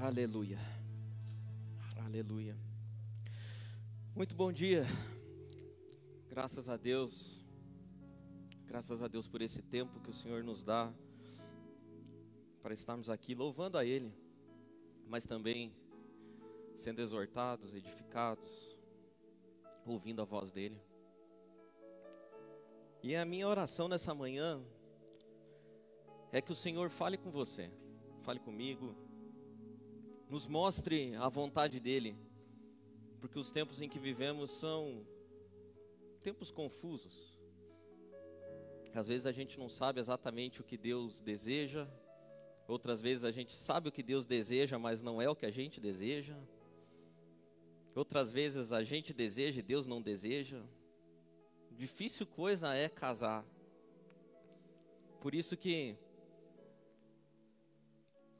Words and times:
Aleluia. 0.00 0.58
Aleluia. 2.02 2.56
Muito 4.16 4.34
bom 4.34 4.50
dia. 4.50 4.86
Graças 6.30 6.70
a 6.70 6.78
Deus. 6.78 7.44
Graças 8.64 9.02
a 9.02 9.06
Deus 9.06 9.26
por 9.26 9.42
esse 9.42 9.60
tempo 9.60 10.00
que 10.00 10.08
o 10.08 10.14
Senhor 10.14 10.42
nos 10.42 10.64
dá 10.64 10.90
para 12.62 12.72
estarmos 12.72 13.10
aqui 13.10 13.34
louvando 13.34 13.76
a 13.76 13.84
Ele, 13.84 14.10
mas 15.06 15.26
também 15.26 15.76
sendo 16.74 17.02
exortados, 17.02 17.74
edificados, 17.74 18.74
ouvindo 19.84 20.22
a 20.22 20.24
voz 20.24 20.50
dEle. 20.50 20.80
E 23.02 23.14
a 23.14 23.26
minha 23.26 23.46
oração 23.46 23.88
nessa 23.88 24.14
manhã 24.14 24.64
é 26.32 26.40
que 26.40 26.50
o 26.50 26.56
Senhor 26.56 26.88
fale 26.88 27.18
com 27.18 27.30
você, 27.30 27.70
fale 28.22 28.40
comigo, 28.40 28.96
nos 30.32 30.46
mostre 30.46 31.14
a 31.16 31.28
vontade 31.28 31.78
dEle, 31.78 32.16
porque 33.20 33.38
os 33.38 33.50
tempos 33.50 33.82
em 33.82 33.88
que 33.88 33.98
vivemos 33.98 34.50
são 34.50 35.06
tempos 36.22 36.50
confusos. 36.50 37.38
Às 38.94 39.08
vezes 39.08 39.26
a 39.26 39.32
gente 39.32 39.58
não 39.58 39.68
sabe 39.68 40.00
exatamente 40.00 40.62
o 40.62 40.64
que 40.64 40.78
Deus 40.78 41.20
deseja, 41.20 41.86
outras 42.66 42.98
vezes 42.98 43.24
a 43.24 43.30
gente 43.30 43.52
sabe 43.52 43.90
o 43.90 43.92
que 43.92 44.02
Deus 44.02 44.24
deseja, 44.24 44.78
mas 44.78 45.02
não 45.02 45.20
é 45.20 45.28
o 45.28 45.36
que 45.36 45.44
a 45.44 45.50
gente 45.50 45.78
deseja. 45.78 46.38
Outras 47.94 48.32
vezes 48.32 48.72
a 48.72 48.82
gente 48.82 49.12
deseja 49.12 49.60
e 49.60 49.62
Deus 49.62 49.86
não 49.86 50.00
deseja. 50.00 50.62
Difícil 51.72 52.26
coisa 52.26 52.74
é 52.74 52.88
casar. 52.88 53.44
Por 55.20 55.34
isso 55.34 55.58
que 55.58 55.94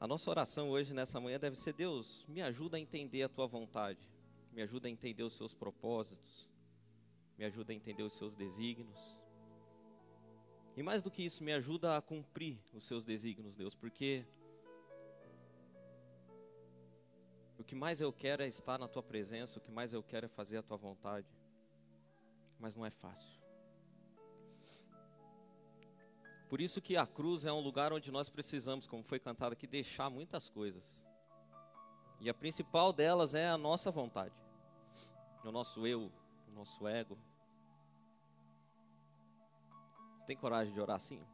a 0.03 0.07
nossa 0.07 0.29
oração 0.29 0.69
hoje, 0.69 0.93
nessa 0.93 1.17
manhã, 1.17 1.39
deve 1.39 1.55
ser: 1.55 1.71
Deus, 1.71 2.25
me 2.27 2.41
ajuda 2.41 2.75
a 2.75 2.79
entender 2.79 3.23
a 3.23 3.29
tua 3.29 3.47
vontade, 3.47 4.01
me 4.51 4.61
ajuda 4.61 4.89
a 4.89 4.91
entender 4.91 5.23
os 5.23 5.31
seus 5.31 5.53
propósitos, 5.53 6.49
me 7.37 7.45
ajuda 7.45 7.71
a 7.71 7.75
entender 7.75 8.03
os 8.03 8.11
seus 8.11 8.35
desígnios. 8.35 9.17
E 10.75 10.83
mais 10.83 11.01
do 11.01 11.09
que 11.09 11.23
isso, 11.23 11.41
me 11.41 11.53
ajuda 11.53 11.95
a 11.95 12.01
cumprir 12.01 12.59
os 12.73 12.85
seus 12.85 13.05
desígnios, 13.05 13.55
Deus, 13.55 13.75
porque 13.75 14.25
o 17.57 17.63
que 17.63 17.73
mais 17.73 18.01
eu 18.01 18.11
quero 18.11 18.43
é 18.43 18.47
estar 18.49 18.77
na 18.77 18.89
tua 18.89 19.01
presença, 19.01 19.57
o 19.57 19.61
que 19.61 19.71
mais 19.71 19.93
eu 19.93 20.03
quero 20.03 20.25
é 20.25 20.29
fazer 20.29 20.57
a 20.57 20.63
tua 20.63 20.75
vontade, 20.75 21.33
mas 22.59 22.75
não 22.75 22.85
é 22.85 22.89
fácil. 22.89 23.42
Por 26.53 26.61
isso 26.61 26.79
que 26.79 26.95
a 26.95 27.07
cruz 27.07 27.45
é 27.45 27.51
um 27.51 27.59
lugar 27.59 27.91
onde 27.91 28.11
nós 28.11 28.29
precisamos, 28.29 28.85
como 28.85 29.01
foi 29.01 29.19
cantado 29.19 29.53
aqui, 29.53 29.65
deixar 29.65 30.07
muitas 30.07 30.47
coisas. 30.47 30.83
E 32.19 32.29
a 32.29 32.33
principal 32.35 32.93
delas 32.93 33.33
é 33.33 33.49
a 33.49 33.57
nossa 33.57 33.89
vontade, 33.89 34.35
o 35.43 35.51
nosso 35.51 35.87
eu, 35.87 36.11
o 36.47 36.51
nosso 36.51 36.87
ego. 36.87 37.17
Tem 40.27 40.37
coragem 40.37 40.71
de 40.71 40.79
orar 40.79 40.97
assim? 40.97 41.25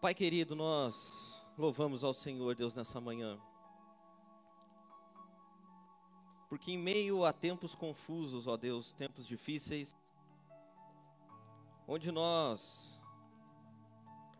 Pai 0.00 0.14
querido, 0.14 0.56
nós 0.56 1.44
louvamos 1.58 2.02
ao 2.02 2.14
Senhor 2.14 2.54
Deus 2.54 2.74
nessa 2.74 3.02
manhã. 3.02 3.38
Porque 6.48 6.72
em 6.72 6.78
meio 6.78 7.22
a 7.22 7.34
tempos 7.34 7.74
confusos, 7.74 8.46
ó 8.46 8.56
Deus, 8.56 8.92
tempos 8.92 9.26
difíceis, 9.26 9.94
onde 11.86 12.10
nós 12.10 13.00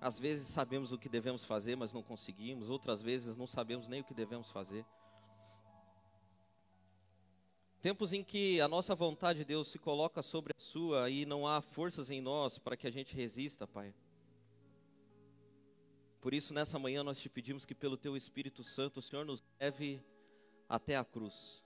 às 0.01 0.19
vezes 0.19 0.49
sabemos 0.49 0.93
o 0.93 0.99
que 0.99 1.09
devemos 1.09 1.45
fazer, 1.45 1.77
mas 1.77 1.93
não 1.93 2.03
conseguimos, 2.03 2.71
outras 2.71 3.03
vezes 3.03 3.37
não 3.37 3.47
sabemos 3.47 3.89
nem 3.89 4.01
o 4.01 4.05
que 4.05 4.15
devemos 4.15 4.51
fazer. 4.51 4.85
Tempos 7.81 8.13
em 8.13 8.23
que 8.23 8.61
a 8.61 8.69
nossa 8.69 8.95
vontade, 8.95 9.45
Deus, 9.45 9.69
se 9.69 9.79
coloca 9.79 10.23
sobre 10.23 10.53
a 10.57 10.61
sua 10.61 11.09
e 11.09 11.25
não 11.25 11.47
há 11.47 11.61
forças 11.61 12.11
em 12.11 12.21
nós 12.21 12.59
para 12.59 12.77
que 12.77 12.87
a 12.87 12.91
gente 12.91 13.15
resista, 13.15 13.67
Pai. 13.67 13.95
Por 16.21 16.35
isso, 16.35 16.53
nessa 16.53 16.79
manhã, 16.79 17.05
nós 17.05 17.21
te 17.21 17.29
pedimos 17.29 17.65
que, 17.65 17.75
pelo 17.75 17.97
Teu 17.97 18.17
Espírito 18.17 18.65
Santo, 18.65 18.99
o 18.99 19.03
Senhor 19.03 19.25
nos 19.25 19.45
leve 19.61 20.03
até 20.69 20.97
a 20.97 21.05
cruz. 21.05 21.63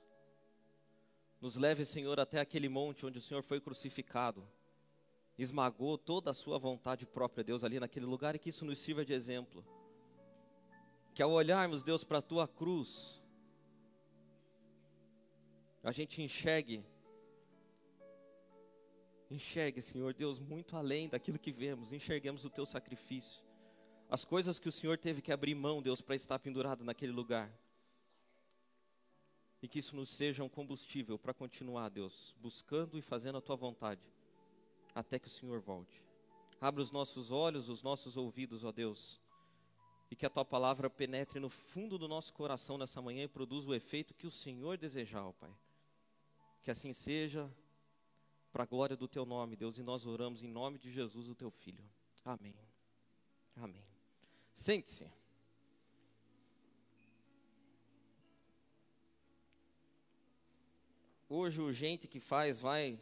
Nos 1.41 1.57
leve, 1.57 1.87
Senhor, 1.87 2.21
até 2.21 2.39
aquele 2.39 2.69
monte 2.69 3.07
onde 3.07 3.19
o 3.19 3.23
Senhor 3.23 3.43
foi 3.43 3.61
crucificado 3.61 4.47
esmagou 5.43 5.97
toda 5.97 6.31
a 6.31 6.35
sua 6.35 6.59
vontade 6.59 7.07
própria, 7.07 7.43
Deus, 7.43 7.65
ali 7.65 7.81
naquele 7.81 8.05
lugar, 8.07 8.35
e 8.35 8.39
que 8.39 8.51
isso 8.51 8.65
nos 8.65 8.79
sirva 8.79 9.05
de 9.05 9.13
exemplo. 9.13 9.65
Que 11.15 11.23
ao 11.23 11.31
olharmos, 11.31 11.83
Deus, 11.83 12.05
para 12.05 12.19
a 12.19 12.23
tua 12.23 12.47
cruz, 12.47 13.23
a 15.83 15.93
gente 15.93 16.21
enxergue, 16.21 16.85
enxergue, 19.31 19.81
Senhor 19.81 20.13
Deus, 20.13 20.39
muito 20.39 20.77
além 20.77 21.09
daquilo 21.09 21.39
que 21.39 21.53
vemos, 21.53 21.93
enxerguemos 21.93 22.45
o 22.45 22.51
teu 22.51 22.67
sacrifício, 22.67 23.43
as 24.11 24.25
coisas 24.25 24.59
que 24.59 24.69
o 24.69 24.73
Senhor 24.73 24.99
teve 24.99 25.23
que 25.23 25.33
abrir 25.33 25.55
mão, 25.55 25.81
Deus, 25.81 26.01
para 26.01 26.17
estar 26.17 26.39
pendurado 26.39 26.85
naquele 26.85 27.13
lugar. 27.13 27.51
E 29.63 29.69
que 29.69 29.79
isso 29.79 29.95
nos 29.95 30.11
seja 30.11 30.43
um 30.43 30.49
combustível 30.49 31.19
para 31.19 31.35
continuar, 31.35 31.91
Deus, 31.91 32.35
buscando 32.41 32.99
e 32.99 33.03
fazendo 33.03 33.39
a 33.39 33.43
tua 33.43 33.57
vontade 33.57 34.01
até 34.95 35.19
que 35.19 35.29
o 35.29 35.31
Senhor 35.31 35.61
volte. 35.61 36.03
Abra 36.61 36.83
os 36.83 36.91
nossos 36.91 37.31
olhos, 37.31 37.69
os 37.69 37.83
nossos 37.83 38.17
ouvidos, 38.17 38.65
ó 38.65 38.73
Deus, 38.73 39.21
e 40.11 40.17
que 40.17 40.27
a 40.27 40.31
tua 40.31 40.45
palavra 40.45 40.91
penetre 40.91 41.41
no 41.41 41.49
fundo 41.49 41.97
do 41.97 42.09
nosso 42.09 42.33
coração 42.33 42.77
nessa 42.77 43.01
manhã 43.01 43.25
e 43.25 43.29
produza 43.29 43.69
o 43.69 43.75
efeito 43.75 44.15
que 44.15 44.27
o 44.27 44.31
Senhor 44.31 44.77
desejar, 44.77 45.25
ó 45.25 45.33
Pai. 45.33 45.55
Que 46.63 46.71
assim 46.71 46.93
seja, 46.93 47.51
para 48.53 48.65
a 48.65 48.67
glória 48.67 48.97
do 48.97 49.09
teu 49.09 49.25
nome, 49.25 49.57
Deus, 49.57 49.79
e 49.79 49.83
nós 49.83 50.07
oramos 50.07 50.43
em 50.43 50.49
nome 50.49 50.79
de 50.79 50.91
Jesus, 50.91 51.29
o 51.29 51.35
teu 51.35 51.51
filho. 51.51 51.85
Amém. 52.25 52.55
Amém. 53.57 53.85
Sente-se. 54.53 55.11
Hoje 61.29 61.63
o 61.63 61.73
gente 61.73 62.09
que 62.09 62.19
faz 62.19 62.61
vai 62.61 62.99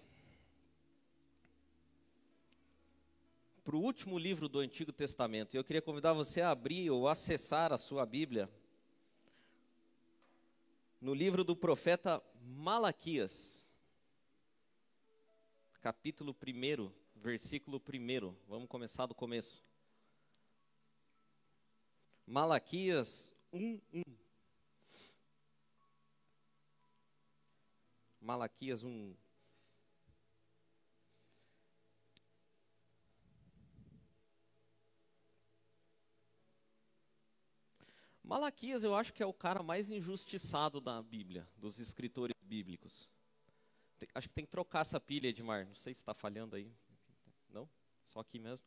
para 3.69 3.77
o 3.77 3.83
último 3.83 4.19
livro 4.19 4.49
do 4.49 4.61
Antigo 4.61 4.91
Testamento. 4.91 5.55
Eu 5.55 5.62
queria 5.62 5.83
convidar 5.83 6.15
você 6.15 6.41
a 6.41 6.53
abrir 6.53 6.91
ou 6.91 7.06
acessar 7.06 7.71
a 7.71 7.77
sua 7.77 8.06
Bíblia 8.06 8.49
no 10.99 11.12
livro 11.12 11.45
do 11.45 11.55
profeta 11.55 12.23
Malaquias, 12.41 13.71
capítulo 15.83 16.34
1, 16.34 16.91
versículo 17.15 17.77
1. 17.77 18.34
Vamos 18.49 18.69
começar 18.69 19.05
do 19.05 19.15
começo. 19.15 19.62
Malaquias 22.27 23.35
1, 23.53 23.81
1. 23.93 24.03
Malaquias 28.19 28.83
1, 28.83 29.15
Malaquias 38.28 38.84
eu 38.84 38.94
acho 38.94 39.11
que 39.15 39.22
é 39.22 39.27
o 39.27 39.33
cara 39.33 39.62
mais 39.62 39.89
injustiçado 39.91 40.83
da 40.83 41.00
Bíblia, 41.00 41.49
dos 41.56 41.78
escritores 41.78 42.37
bíblicos. 42.43 43.11
Tem, 43.99 44.06
acho 44.15 44.28
que 44.28 44.34
tem 44.34 44.44
que 44.44 44.50
trocar 44.50 44.83
essa 44.83 45.00
pilha, 45.00 45.28
Edmar. 45.28 45.66
Não 45.66 45.75
sei 45.75 45.94
se 45.94 46.00
está 46.00 46.12
falhando 46.12 46.55
aí. 46.55 46.71
Não? 47.49 47.67
Só 48.06 48.21
aqui 48.21 48.38
mesmo. 48.38 48.67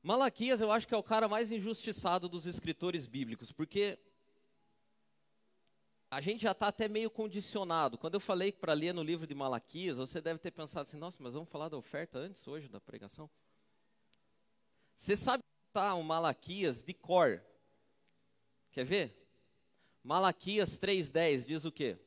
Malaquias 0.00 0.60
eu 0.60 0.70
acho 0.70 0.86
que 0.86 0.94
é 0.94 0.96
o 0.96 1.02
cara 1.02 1.26
mais 1.28 1.50
injustiçado 1.50 2.28
dos 2.28 2.46
escritores 2.46 3.04
bíblicos, 3.08 3.50
porque 3.50 3.98
a 6.08 6.20
gente 6.20 6.42
já 6.42 6.52
está 6.52 6.68
até 6.68 6.86
meio 6.86 7.10
condicionado. 7.10 7.98
Quando 7.98 8.14
eu 8.14 8.20
falei 8.20 8.52
para 8.52 8.74
ler 8.74 8.94
no 8.94 9.02
livro 9.02 9.26
de 9.26 9.34
Malaquias, 9.34 9.98
você 9.98 10.20
deve 10.20 10.38
ter 10.38 10.52
pensado 10.52 10.88
assim, 10.88 10.98
nossa, 10.98 11.20
mas 11.20 11.32
vamos 11.32 11.48
falar 11.48 11.68
da 11.68 11.76
oferta 11.76 12.20
antes 12.20 12.46
hoje 12.46 12.68
da 12.68 12.80
pregação? 12.80 13.28
Você 14.94 15.16
sabe 15.16 15.42
está 15.68 15.94
o 15.94 16.04
Malaquias 16.04 16.84
de 16.84 16.94
cor. 16.94 17.42
Quer 18.70 18.84
ver? 18.84 19.16
Malaquias 20.02 20.78
3,10 20.78 21.44
diz 21.44 21.64
o 21.64 21.72
quê? 21.72 21.98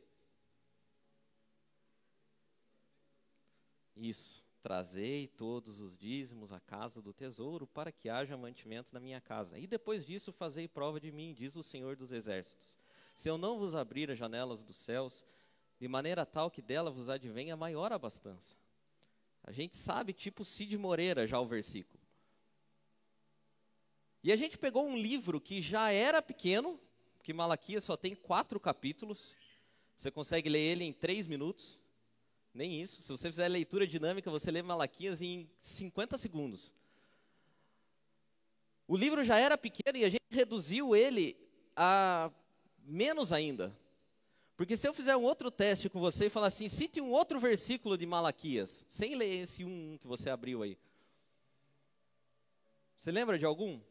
Isso. 3.95 4.43
Trazei 4.61 5.27
todos 5.27 5.81
os 5.81 5.97
dízimos 5.97 6.53
à 6.53 6.59
casa 6.59 7.01
do 7.01 7.11
tesouro 7.11 7.67
para 7.67 7.91
que 7.91 8.07
haja 8.07 8.37
mantimento 8.37 8.93
na 8.93 8.99
minha 8.99 9.19
casa. 9.19 9.59
E 9.59 9.67
depois 9.67 10.05
disso 10.05 10.31
fazei 10.31 10.69
prova 10.69 11.01
de 11.01 11.11
mim, 11.11 11.33
diz 11.33 11.57
o 11.57 11.63
Senhor 11.63 11.97
dos 11.97 12.13
Exércitos. 12.13 12.77
Se 13.13 13.29
eu 13.29 13.37
não 13.37 13.59
vos 13.59 13.75
abrir 13.75 14.09
as 14.09 14.17
janelas 14.17 14.63
dos 14.63 14.77
céus, 14.77 15.25
de 15.79 15.87
maneira 15.87 16.25
tal 16.25 16.49
que 16.49 16.61
dela 16.61 16.89
vos 16.89 17.09
advenha 17.09 17.57
maior 17.57 17.91
abastança. 17.91 18.55
A 19.43 19.51
gente 19.51 19.75
sabe, 19.75 20.13
tipo 20.13 20.45
Cid 20.45 20.77
Moreira, 20.77 21.27
já 21.27 21.39
o 21.39 21.45
versículo. 21.45 22.02
E 24.23 24.31
a 24.31 24.35
gente 24.37 24.57
pegou 24.57 24.87
um 24.87 24.97
livro 24.97 25.41
que 25.41 25.61
já 25.61 25.91
era 25.91 26.21
pequeno, 26.21 26.79
que 27.21 27.33
Malaquias 27.33 27.83
só 27.83 27.97
tem 27.97 28.15
quatro 28.15 28.57
capítulos. 28.57 29.35
Você 29.97 30.09
consegue 30.09 30.47
ler 30.47 30.59
ele 30.59 30.85
em 30.85 30.93
três 30.93 31.27
minutos. 31.27 31.77
Nem 32.53 32.81
isso. 32.81 33.01
Se 33.01 33.11
você 33.11 33.29
fizer 33.29 33.49
leitura 33.49 33.85
dinâmica, 33.85 34.31
você 34.31 34.49
lê 34.49 34.61
Malaquias 34.61 35.21
em 35.21 35.49
50 35.59 36.17
segundos. 36.17 36.73
O 38.87 38.95
livro 38.95 39.23
já 39.25 39.37
era 39.37 39.57
pequeno 39.57 39.97
e 39.97 40.05
a 40.05 40.09
gente 40.09 40.23
reduziu 40.29 40.95
ele 40.95 41.35
a 41.75 42.31
menos 42.85 43.33
ainda. 43.33 43.77
Porque 44.55 44.77
se 44.77 44.87
eu 44.87 44.93
fizer 44.93 45.17
um 45.17 45.23
outro 45.23 45.51
teste 45.51 45.89
com 45.89 45.99
você 45.99 46.27
e 46.27 46.29
falar 46.29 46.47
assim, 46.47 46.69
cite 46.69 47.01
um 47.01 47.11
outro 47.11 47.39
versículo 47.39 47.97
de 47.97 48.05
Malaquias, 48.05 48.85
sem 48.87 49.15
ler 49.15 49.41
esse 49.41 49.65
um 49.65 49.97
que 49.99 50.07
você 50.07 50.29
abriu 50.29 50.63
aí. 50.63 50.77
Você 52.95 53.11
lembra 53.11 53.37
de 53.37 53.45
algum? 53.45 53.81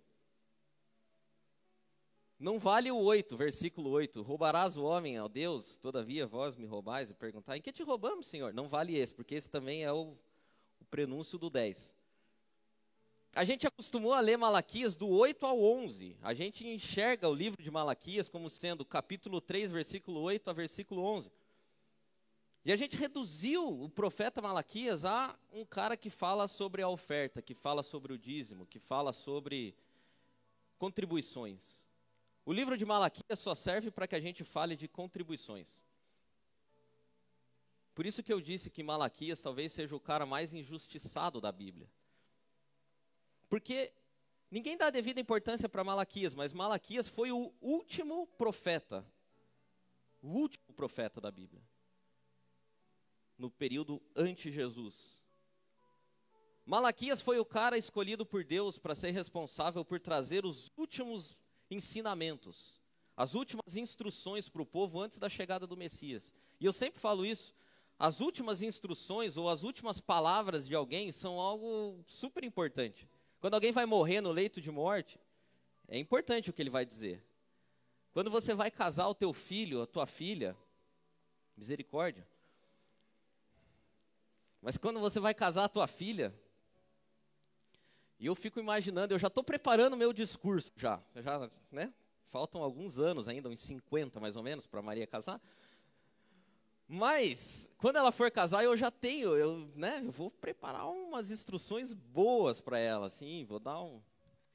Não 2.43 2.59
vale 2.59 2.91
o 2.91 2.99
8, 2.99 3.37
versículo 3.37 3.89
8. 3.91 4.21
Roubarás 4.21 4.77
o 4.77 4.83
homem 4.83 5.17
ao 5.17 5.29
Deus, 5.29 5.77
todavia 5.77 6.27
vós 6.27 6.57
me 6.57 6.67
roubais 6.67 7.09
e 7.09 7.15
perguntar, 7.15 7.57
em 7.57 7.63
que 7.63 7.71
te 7.71 7.85
roubamos, 7.85 8.27
Senhor? 8.27 8.53
Não 8.53 8.67
vale 8.67 8.97
esse, 8.97 9.15
porque 9.15 9.37
esse 9.37 9.49
também 9.49 9.85
é 9.85 9.93
o, 9.93 10.17
o 10.81 10.85
prenúncio 10.91 11.39
do 11.39 11.49
10. 11.49 11.95
A 13.33 13.45
gente 13.45 13.65
acostumou 13.65 14.13
a 14.13 14.19
ler 14.19 14.37
Malaquias 14.37 14.97
do 14.97 15.09
8 15.09 15.47
ao 15.47 15.63
11. 15.63 16.17
A 16.21 16.35
gente 16.35 16.67
enxerga 16.67 17.29
o 17.29 17.33
livro 17.33 17.63
de 17.63 17.71
Malaquias 17.71 18.29
como 18.29 18.51
sendo 18.51 18.85
capítulo 18.85 19.41
3, 19.41 19.71
versículo 19.71 20.21
8 20.23 20.51
a 20.51 20.53
versículo 20.53 21.01
11. 21.05 21.31
E 22.65 22.73
a 22.73 22.77
gente 22.77 22.97
reduziu 22.97 23.85
o 23.85 23.89
profeta 23.89 24.43
Malaquias 24.43 25.05
a 25.05 25.39
um 25.53 25.65
cara 25.65 25.97
que 25.97 26.11
fala 26.11 26.49
sobre 26.49 26.83
a 26.83 26.89
oferta, 26.89 27.41
que 27.41 27.55
fala 27.55 27.85
sobre 27.85 28.13
o 28.13 28.19
dízimo, 28.19 28.67
que 28.67 28.81
fala 28.81 29.13
sobre 29.13 29.77
contribuições. 30.77 31.85
O 32.45 32.53
livro 32.53 32.77
de 32.77 32.85
Malaquias 32.85 33.39
só 33.39 33.55
serve 33.55 33.91
para 33.91 34.07
que 34.07 34.17
a 34.17 34.21
gente 34.21 34.43
fale 34.43 34.75
de 34.75 34.89
contribuições. 34.89 35.85
Por 37.95 38.07
isso 38.07 38.23
que 38.23 38.33
eu 38.33 38.41
disse 38.41 38.71
que 38.71 38.83
Malaquias 38.83 39.43
talvez 39.43 39.73
seja 39.73 39.95
o 39.95 40.01
cara 40.01 40.27
mais 40.27 40.53
injustiçado 40.53 41.41
da 41.41 41.53
Bíblia. 41.53 41.89
Porque 43.49 43.93
ninguém 44.51 44.77
dá 44.77 44.91
devida 44.91 45.21
importância 45.21 45.69
para 45.69 45.85
Malaquias, 45.85 46.35
mas 46.35 46.53
Malaquias 46.53 47.07
foi 47.07 47.31
o 47.31 47.53
último 47.61 48.27
profeta, 48.27 49.07
o 50.23 50.29
último 50.29 50.73
profeta 50.75 51.21
da 51.21 51.31
Bíblia, 51.31 51.63
no 53.37 53.51
período 53.51 54.03
antes-Jesus. 54.17 55.23
Malaquias 56.65 57.21
foi 57.21 57.39
o 57.39 57.45
cara 57.45 57.77
escolhido 57.77 58.25
por 58.25 58.43
Deus 58.43 58.79
para 58.79 58.95
ser 58.95 59.11
responsável 59.11 59.85
por 59.85 60.01
trazer 60.01 60.47
os 60.47 60.73
últimos 60.77 61.37
ensinamentos, 61.73 62.81
as 63.17 63.35
últimas 63.35 63.77
instruções 63.77 64.49
para 64.49 64.63
o 64.63 64.67
povo 64.67 65.01
antes 65.01 65.19
da 65.19 65.29
chegada 65.29 65.67
do 65.67 65.77
Messias. 65.77 66.33
E 66.61 66.65
eu 66.65 66.73
sempre 66.73 67.01
falo 67.01 67.27
isso. 67.27 67.55
As 67.99 68.21
últimas 68.21 68.63
instruções 68.63 69.37
ou 69.37 69.49
as 69.49 69.63
últimas 69.63 70.01
palavras 70.01 70.67
de 70.67 70.75
alguém 70.75 71.13
são 71.13 71.39
algo 71.39 72.03
super 72.07 72.43
importante. 72.43 73.09
Quando 73.41 73.55
alguém 73.55 73.73
vai 73.73 73.87
morrer 73.87 74.21
no 74.21 74.33
leito 74.33 74.61
de 74.61 74.71
morte, 74.71 75.21
é 75.89 75.99
importante 75.99 76.51
o 76.51 76.53
que 76.53 76.63
ele 76.63 76.71
vai 76.71 76.85
dizer. 76.85 77.25
Quando 78.13 78.31
você 78.31 78.55
vai 78.55 78.71
casar 78.71 79.09
o 79.09 79.15
teu 79.15 79.33
filho, 79.33 79.83
a 79.83 79.87
tua 79.87 80.07
filha, 80.07 80.57
misericórdia. 81.57 82.27
Mas 84.61 84.77
quando 84.77 85.01
você 85.01 85.19
vai 85.19 85.35
casar 85.35 85.65
a 85.65 85.69
tua 85.69 85.87
filha, 85.87 86.35
e 88.23 88.27
eu 88.27 88.37
fico 88.37 88.61
imaginando, 88.61 89.13
eu 89.13 89.19
já 89.19 89.27
estou 89.27 89.43
preparando 89.43 89.97
meu 89.97 90.13
discurso 90.13 90.73
já, 90.77 91.03
já, 91.17 91.51
né? 91.73 91.93
Faltam 92.29 92.63
alguns 92.63 93.01
anos 93.01 93.27
ainda, 93.27 93.49
uns 93.49 93.59
50 93.59 94.21
mais 94.21 94.37
ou 94.37 94.45
menos, 94.45 94.65
para 94.65 94.81
Maria 94.81 95.09
casar. 95.09 95.43
Mas, 96.87 97.69
quando 97.79 97.97
ela 97.97 98.13
for 98.13 98.31
casar, 98.31 98.63
eu 98.63 98.77
já 98.77 98.93
tenho, 98.93 99.35
eu, 99.35 99.69
né, 99.75 100.03
eu 100.05 100.13
vou 100.13 100.31
preparar 100.31 100.89
umas 100.89 101.33
instruções 101.33 101.93
boas 101.93 102.61
para 102.61 102.79
ela, 102.79 103.07
assim, 103.09 103.45
vou 103.45 103.59
dar 103.59 103.83
um... 103.83 104.01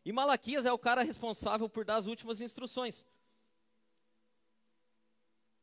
E 0.05 0.13
Malaquias 0.13 0.65
é 0.65 0.71
o 0.71 0.79
cara 0.79 1.03
responsável 1.03 1.67
por 1.67 1.83
dar 1.83 1.97
as 1.97 2.07
últimas 2.07 2.39
instruções. 2.39 3.05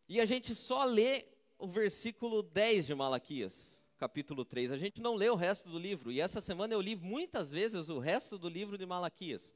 E 0.07 0.21
a 0.21 0.27
gente 0.27 0.55
só 0.55 0.85
lê 0.85 1.25
o 1.59 1.67
versículo 1.67 2.43
10 2.43 2.85
de 2.85 2.95
Malaquias 2.95 3.83
capítulo 3.97 4.45
3. 4.45 4.73
A 4.73 4.79
gente 4.79 5.01
não 5.01 5.15
lê 5.15 5.29
o 5.29 5.35
resto 5.35 5.69
do 5.69 5.79
livro. 5.79 6.11
E 6.11 6.21
essa 6.21 6.41
semana 6.41 6.75
eu 6.75 6.81
li 6.81 6.97
muitas 6.97 7.51
vezes 7.51 7.89
o 7.89 7.99
resto 7.99 8.39
do 8.39 8.49
livro 8.49 8.77
de 8.77 8.87
Malaquias. 8.87 9.55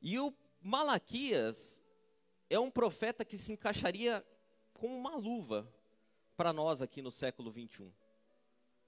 E 0.00 0.18
o 0.18 0.34
Malaquias 0.60 1.82
é 2.48 2.58
um 2.58 2.70
profeta 2.70 3.24
que 3.24 3.36
se 3.36 3.52
encaixaria 3.52 4.24
como 4.74 4.96
uma 4.96 5.16
luva 5.16 5.72
para 6.36 6.52
nós 6.52 6.80
aqui 6.80 7.02
no 7.02 7.10
século 7.10 7.50
21. 7.50 7.92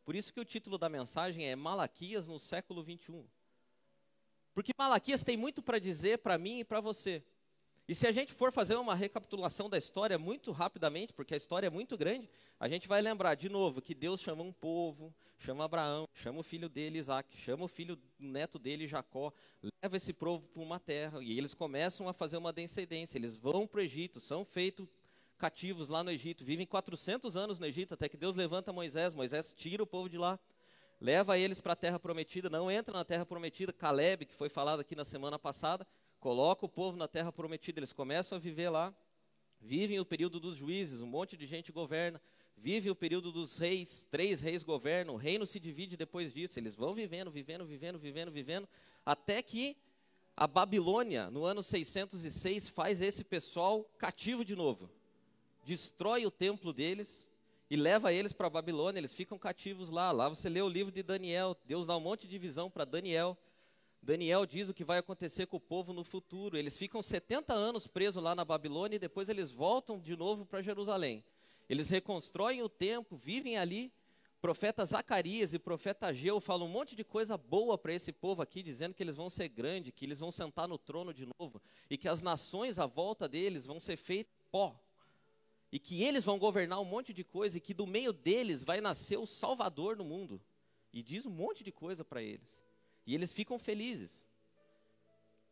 Por 0.04 0.16
isso 0.16 0.32
que 0.32 0.40
o 0.40 0.44
título 0.44 0.78
da 0.78 0.88
mensagem 0.88 1.48
é 1.48 1.54
Malaquias 1.54 2.26
no 2.26 2.40
século 2.40 2.82
21. 2.82 3.26
Porque 4.54 4.72
Malaquias 4.76 5.22
tem 5.22 5.36
muito 5.36 5.62
para 5.62 5.78
dizer 5.78 6.18
para 6.18 6.36
mim 6.38 6.60
e 6.60 6.64
para 6.64 6.80
você. 6.80 7.24
E 7.88 7.94
se 7.94 8.06
a 8.06 8.12
gente 8.12 8.32
for 8.32 8.52
fazer 8.52 8.76
uma 8.76 8.94
recapitulação 8.94 9.68
da 9.68 9.76
história 9.76 10.16
muito 10.16 10.52
rapidamente, 10.52 11.12
porque 11.12 11.34
a 11.34 11.36
história 11.36 11.66
é 11.66 11.70
muito 11.70 11.96
grande, 11.96 12.30
a 12.58 12.68
gente 12.68 12.86
vai 12.86 13.02
lembrar 13.02 13.34
de 13.34 13.48
novo 13.48 13.82
que 13.82 13.92
Deus 13.92 14.20
chama 14.20 14.42
um 14.42 14.52
povo, 14.52 15.12
chama 15.36 15.64
Abraão, 15.64 16.06
chama 16.14 16.38
o 16.38 16.42
filho 16.44 16.68
dele 16.68 16.98
Isaac, 16.98 17.36
chama 17.36 17.64
o 17.64 17.68
filho 17.68 17.98
o 18.20 18.24
neto 18.24 18.56
dele 18.56 18.86
Jacó, 18.86 19.32
leva 19.82 19.96
esse 19.96 20.12
povo 20.12 20.46
para 20.46 20.62
uma 20.62 20.78
terra 20.78 21.20
e 21.20 21.36
eles 21.36 21.54
começam 21.54 22.08
a 22.08 22.12
fazer 22.12 22.36
uma 22.36 22.52
descendência. 22.52 23.18
Eles 23.18 23.34
vão 23.34 23.66
para 23.66 23.80
o 23.80 23.82
Egito, 23.82 24.20
são 24.20 24.44
feitos 24.44 24.86
cativos 25.36 25.88
lá 25.88 26.04
no 26.04 26.10
Egito, 26.12 26.44
vivem 26.44 26.64
400 26.64 27.36
anos 27.36 27.58
no 27.58 27.66
Egito 27.66 27.94
até 27.94 28.08
que 28.08 28.16
Deus 28.16 28.36
levanta 28.36 28.72
Moisés. 28.72 29.12
Moisés 29.12 29.52
tira 29.52 29.82
o 29.82 29.86
povo 29.86 30.08
de 30.08 30.16
lá, 30.16 30.38
leva 31.00 31.36
eles 31.36 31.60
para 31.60 31.72
a 31.72 31.76
terra 31.76 31.98
prometida, 31.98 32.48
não 32.48 32.70
entra 32.70 32.96
na 32.96 33.04
terra 33.04 33.26
prometida. 33.26 33.72
Caleb, 33.72 34.26
que 34.26 34.34
foi 34.34 34.48
falado 34.48 34.78
aqui 34.78 34.94
na 34.94 35.04
semana 35.04 35.36
passada, 35.36 35.84
coloca 36.22 36.64
o 36.64 36.68
povo 36.68 36.96
na 36.96 37.08
terra 37.08 37.32
prometida, 37.32 37.80
eles 37.80 37.92
começam 37.92 38.36
a 38.36 38.40
viver 38.40 38.70
lá, 38.70 38.94
vivem 39.60 39.98
o 39.98 40.04
período 40.04 40.38
dos 40.38 40.56
juízes, 40.56 41.00
um 41.00 41.06
monte 41.06 41.36
de 41.36 41.48
gente 41.48 41.72
governa, 41.72 42.22
vive 42.56 42.88
o 42.88 42.94
período 42.94 43.32
dos 43.32 43.58
reis, 43.58 44.06
três 44.08 44.40
reis 44.40 44.62
governam, 44.62 45.14
o 45.14 45.16
reino 45.16 45.44
se 45.44 45.58
divide 45.58 45.96
depois 45.96 46.32
disso, 46.32 46.60
eles 46.60 46.76
vão 46.76 46.94
vivendo, 46.94 47.28
vivendo, 47.28 47.66
vivendo, 47.66 47.98
vivendo, 47.98 48.30
vivendo, 48.30 48.68
até 49.04 49.42
que 49.42 49.76
a 50.36 50.46
Babilônia, 50.46 51.28
no 51.28 51.44
ano 51.44 51.60
606, 51.60 52.68
faz 52.68 53.00
esse 53.00 53.24
pessoal 53.24 53.82
cativo 53.98 54.44
de 54.44 54.54
novo, 54.54 54.88
destrói 55.64 56.24
o 56.24 56.30
templo 56.30 56.72
deles 56.72 57.28
e 57.68 57.74
leva 57.74 58.12
eles 58.12 58.32
para 58.32 58.46
a 58.46 58.50
Babilônia, 58.50 59.00
eles 59.00 59.12
ficam 59.12 59.36
cativos 59.36 59.90
lá. 59.90 60.12
Lá 60.12 60.28
você 60.28 60.48
lê 60.48 60.62
o 60.62 60.68
livro 60.68 60.92
de 60.92 61.02
Daniel, 61.02 61.56
Deus 61.64 61.84
dá 61.84 61.96
um 61.96 62.00
monte 62.00 62.28
de 62.28 62.38
visão 62.38 62.70
para 62.70 62.84
Daniel, 62.84 63.36
Daniel 64.02 64.44
diz 64.44 64.68
o 64.68 64.74
que 64.74 64.84
vai 64.84 64.98
acontecer 64.98 65.46
com 65.46 65.58
o 65.58 65.60
povo 65.60 65.92
no 65.92 66.02
futuro. 66.02 66.58
Eles 66.58 66.76
ficam 66.76 67.00
70 67.00 67.54
anos 67.54 67.86
presos 67.86 68.20
lá 68.20 68.34
na 68.34 68.44
Babilônia 68.44 68.96
e 68.96 68.98
depois 68.98 69.28
eles 69.28 69.52
voltam 69.52 70.00
de 70.00 70.16
novo 70.16 70.44
para 70.44 70.60
Jerusalém. 70.60 71.24
Eles 71.68 71.88
reconstroem 71.88 72.62
o 72.62 72.68
templo, 72.68 73.16
vivem 73.16 73.56
ali. 73.56 73.92
Profeta 74.40 74.84
Zacarias 74.84 75.54
e 75.54 75.58
profeta 75.58 76.08
Ageu 76.08 76.40
falam 76.40 76.66
um 76.66 76.70
monte 76.70 76.96
de 76.96 77.04
coisa 77.04 77.38
boa 77.38 77.78
para 77.78 77.94
esse 77.94 78.12
povo 78.12 78.42
aqui, 78.42 78.60
dizendo 78.60 78.92
que 78.92 79.00
eles 79.00 79.14
vão 79.14 79.30
ser 79.30 79.48
grandes, 79.48 79.92
que 79.94 80.04
eles 80.04 80.18
vão 80.18 80.32
sentar 80.32 80.66
no 80.66 80.76
trono 80.76 81.14
de 81.14 81.24
novo 81.38 81.62
e 81.88 81.96
que 81.96 82.08
as 82.08 82.22
nações 82.22 82.80
à 82.80 82.86
volta 82.86 83.28
deles 83.28 83.66
vão 83.66 83.78
ser 83.78 83.96
feitas 83.96 84.34
pó. 84.50 84.76
E 85.70 85.78
que 85.78 86.02
eles 86.02 86.24
vão 86.24 86.40
governar 86.40 86.80
um 86.80 86.84
monte 86.84 87.12
de 87.14 87.22
coisa 87.22 87.56
e 87.56 87.60
que 87.60 87.72
do 87.72 87.86
meio 87.86 88.12
deles 88.12 88.64
vai 88.64 88.80
nascer 88.80 89.16
o 89.16 89.26
Salvador 89.28 89.96
no 89.96 90.04
mundo. 90.04 90.42
E 90.92 91.04
diz 91.04 91.24
um 91.24 91.30
monte 91.30 91.62
de 91.62 91.70
coisa 91.70 92.04
para 92.04 92.20
eles. 92.20 92.60
E 93.06 93.14
eles 93.14 93.32
ficam 93.32 93.58
felizes. 93.58 94.26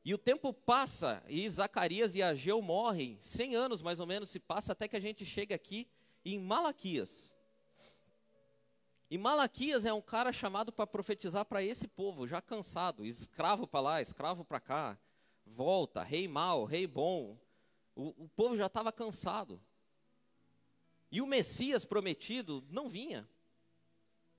E 0.05 0.15
o 0.15 0.19
tempo 0.19 0.53
passa 0.53 1.23
e 1.29 1.49
Zacarias 1.49 2.15
e 2.15 2.23
Ageu 2.23 2.63
morrem, 2.63 3.19
100 3.21 3.55
anos 3.55 3.83
mais 3.83 4.01
ou 4.01 4.07
menos 4.07 4.31
se 4.31 4.39
passa 4.39 4.73
até 4.73 4.89
que 4.89 4.97
a 4.97 5.01
gente 5.01 5.27
chega 5.27 5.55
aqui 5.55 5.87
em 6.25 6.39
Malaquias. 6.39 7.37
E 9.11 9.19
Malaquias 9.19 9.85
é 9.85 9.93
um 9.93 10.01
cara 10.01 10.33
chamado 10.33 10.73
para 10.73 10.87
profetizar 10.87 11.45
para 11.45 11.63
esse 11.63 11.89
povo, 11.89 12.27
já 12.27 12.41
cansado, 12.41 13.05
escravo 13.05 13.67
para 13.67 13.81
lá, 13.81 14.01
escravo 14.01 14.45
para 14.45 14.61
cá, 14.61 14.99
volta, 15.45 16.03
rei 16.03 16.29
mau, 16.29 16.65
rei 16.65 16.87
bom. 16.87 17.37
O, 17.95 18.25
o 18.25 18.29
povo 18.29 18.57
já 18.57 18.67
estava 18.67 18.93
cansado. 18.93 19.61
E 21.11 21.21
o 21.21 21.27
Messias 21.27 21.85
prometido 21.85 22.65
não 22.71 22.89
vinha. 22.89 23.29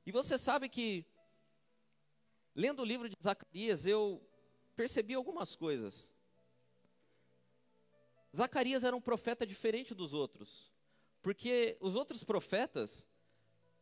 E 0.06 0.12
você 0.12 0.38
sabe 0.38 0.70
que 0.70 1.06
Lendo 2.56 2.82
o 2.82 2.86
livro 2.86 3.08
de 3.08 3.16
Zacarias, 3.22 3.86
eu 3.86 4.22
percebi 4.76 5.14
algumas 5.14 5.56
coisas. 5.56 6.12
Zacarias 8.36 8.84
era 8.84 8.96
um 8.96 9.02
profeta 9.02 9.46
diferente 9.46 9.94
dos 9.94 10.14
outros, 10.14 10.72
porque 11.22 11.78
os 11.80 11.96
outros 11.96 12.24
profetas, 12.24 13.08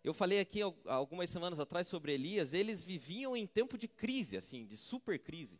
Eu 0.01 0.13
falei 0.13 0.39
aqui 0.39 0.61
algumas 0.85 1.29
semanas 1.29 1.59
atrás 1.59 1.85
sobre 1.87 2.13
Elias, 2.13 2.53
eles 2.53 2.81
viviam 2.81 3.35
em 3.35 3.45
tempo 3.45 3.77
de 3.77 3.87
crise, 3.87 4.37
assim, 4.37 4.65
de 4.65 4.77
super 4.77 5.19
crise. 5.19 5.59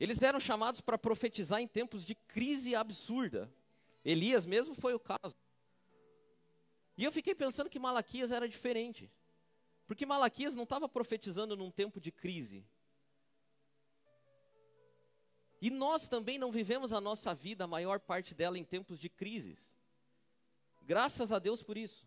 Eles 0.00 0.20
eram 0.20 0.40
chamados 0.40 0.80
para 0.80 0.98
profetizar 0.98 1.60
em 1.60 1.66
tempos 1.66 2.04
de 2.04 2.14
crise 2.14 2.74
absurda. 2.74 3.52
Elias 4.04 4.44
mesmo 4.44 4.74
foi 4.74 4.94
o 4.94 5.00
caso. 5.00 5.36
E 6.96 7.04
eu 7.04 7.12
fiquei 7.12 7.34
pensando 7.34 7.70
que 7.70 7.78
Malaquias 7.78 8.32
era 8.32 8.48
diferente. 8.48 9.10
Porque 9.88 10.04
Malaquias 10.04 10.54
não 10.54 10.64
estava 10.64 10.86
profetizando 10.86 11.56
num 11.56 11.70
tempo 11.70 11.98
de 11.98 12.12
crise. 12.12 12.64
E 15.62 15.70
nós 15.70 16.06
também 16.06 16.38
não 16.38 16.52
vivemos 16.52 16.92
a 16.92 17.00
nossa 17.00 17.34
vida, 17.34 17.64
a 17.64 17.66
maior 17.66 17.98
parte 17.98 18.34
dela, 18.34 18.58
em 18.58 18.64
tempos 18.64 19.00
de 19.00 19.08
crises. 19.08 19.76
Graças 20.82 21.32
a 21.32 21.38
Deus 21.38 21.62
por 21.62 21.78
isso. 21.78 22.06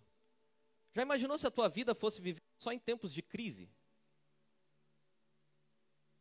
Já 0.93 1.01
imaginou 1.01 1.37
se 1.39 1.47
a 1.47 1.51
tua 1.51 1.67
vida 1.67 1.95
fosse 1.95 2.21
viver 2.21 2.41
só 2.55 2.71
em 2.71 2.79
tempos 2.79 3.11
de 3.11 3.23
crise? 3.23 3.67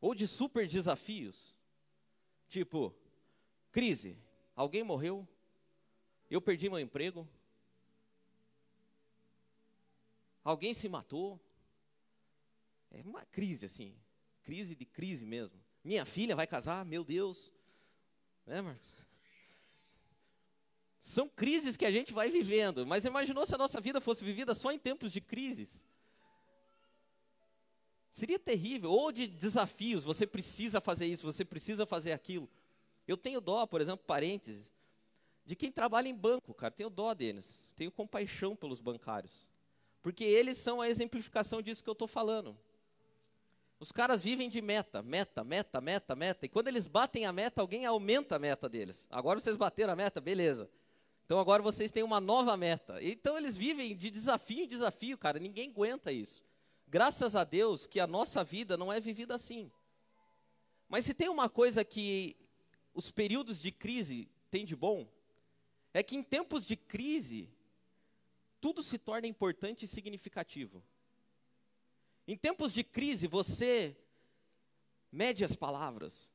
Ou 0.00 0.14
de 0.14 0.26
super 0.26 0.66
desafios? 0.66 1.54
Tipo, 2.48 2.94
crise, 3.70 4.18
alguém 4.56 4.82
morreu, 4.82 5.28
eu 6.30 6.40
perdi 6.40 6.70
meu 6.70 6.80
emprego, 6.80 7.28
alguém 10.42 10.72
se 10.72 10.88
matou. 10.88 11.38
É 12.90 13.02
uma 13.02 13.24
crise 13.24 13.66
assim, 13.66 13.94
crise 14.42 14.74
de 14.74 14.84
crise 14.84 15.24
mesmo. 15.24 15.58
Minha 15.82 16.04
filha 16.04 16.36
vai 16.36 16.46
casar, 16.46 16.84
meu 16.84 17.04
Deus. 17.04 17.50
Né, 18.46 18.60
Marcos? 18.60 18.92
São 21.00 21.28
crises 21.28 21.76
que 21.76 21.86
a 21.86 21.90
gente 21.90 22.12
vai 22.12 22.30
vivendo, 22.30 22.86
mas 22.86 23.04
imaginou 23.04 23.46
se 23.46 23.54
a 23.54 23.58
nossa 23.58 23.80
vida 23.80 24.00
fosse 24.00 24.24
vivida 24.24 24.54
só 24.54 24.70
em 24.70 24.78
tempos 24.78 25.10
de 25.10 25.20
crises? 25.20 25.84
Seria 28.10 28.38
terrível, 28.38 28.90
ou 28.90 29.10
de 29.10 29.26
desafios, 29.26 30.04
você 30.04 30.26
precisa 30.26 30.80
fazer 30.80 31.06
isso, 31.06 31.24
você 31.24 31.44
precisa 31.44 31.86
fazer 31.86 32.12
aquilo. 32.12 32.50
Eu 33.06 33.16
tenho 33.16 33.40
dó, 33.40 33.66
por 33.66 33.80
exemplo, 33.80 34.04
parênteses, 34.04 34.74
de 35.46 35.56
quem 35.56 35.72
trabalha 35.72 36.08
em 36.08 36.14
banco, 36.14 36.52
cara, 36.52 36.72
tenho 36.72 36.90
dó 36.90 37.14
deles, 37.14 37.72
tenho 37.74 37.90
compaixão 37.90 38.54
pelos 38.54 38.78
bancários, 38.78 39.48
porque 40.02 40.24
eles 40.24 40.58
são 40.58 40.80
a 40.80 40.88
exemplificação 40.88 41.62
disso 41.62 41.82
que 41.82 41.88
eu 41.88 41.94
estou 41.94 42.08
falando. 42.08 42.58
Os 43.80 43.90
caras 43.90 44.22
vivem 44.22 44.50
de 44.50 44.60
meta, 44.60 45.02
meta, 45.02 45.42
meta, 45.42 45.80
meta, 45.80 46.14
meta, 46.14 46.44
e 46.44 46.48
quando 46.50 46.68
eles 46.68 46.86
batem 46.86 47.24
a 47.24 47.32
meta, 47.32 47.62
alguém 47.62 47.86
aumenta 47.86 48.36
a 48.36 48.38
meta 48.38 48.68
deles. 48.68 49.08
Agora 49.10 49.40
vocês 49.40 49.56
bateram 49.56 49.94
a 49.94 49.96
meta, 49.96 50.20
beleza. 50.20 50.70
Então 51.24 51.40
agora 51.40 51.62
vocês 51.62 51.90
têm 51.90 52.02
uma 52.02 52.20
nova 52.20 52.58
meta. 52.58 53.02
Então 53.02 53.38
eles 53.38 53.56
vivem 53.56 53.96
de 53.96 54.10
desafio 54.10 54.64
em 54.64 54.68
desafio, 54.68 55.16
cara. 55.16 55.38
Ninguém 55.38 55.70
aguenta 55.70 56.12
isso. 56.12 56.44
Graças 56.86 57.34
a 57.34 57.42
Deus 57.42 57.86
que 57.86 57.98
a 57.98 58.06
nossa 58.06 58.44
vida 58.44 58.76
não 58.76 58.92
é 58.92 59.00
vivida 59.00 59.34
assim. 59.34 59.72
Mas 60.86 61.06
se 61.06 61.14
tem 61.14 61.30
uma 61.30 61.48
coisa 61.48 61.82
que 61.82 62.36
os 62.92 63.10
períodos 63.10 63.62
de 63.62 63.72
crise 63.72 64.28
têm 64.50 64.66
de 64.66 64.76
bom, 64.76 65.08
é 65.94 66.02
que 66.02 66.16
em 66.16 66.22
tempos 66.22 66.66
de 66.66 66.76
crise, 66.76 67.48
tudo 68.60 68.82
se 68.82 68.98
torna 68.98 69.26
importante 69.26 69.86
e 69.86 69.88
significativo. 69.88 70.82
Em 72.30 72.36
tempos 72.36 72.72
de 72.72 72.84
crise, 72.84 73.26
você 73.26 73.96
mede 75.10 75.44
as 75.44 75.56
palavras, 75.56 76.32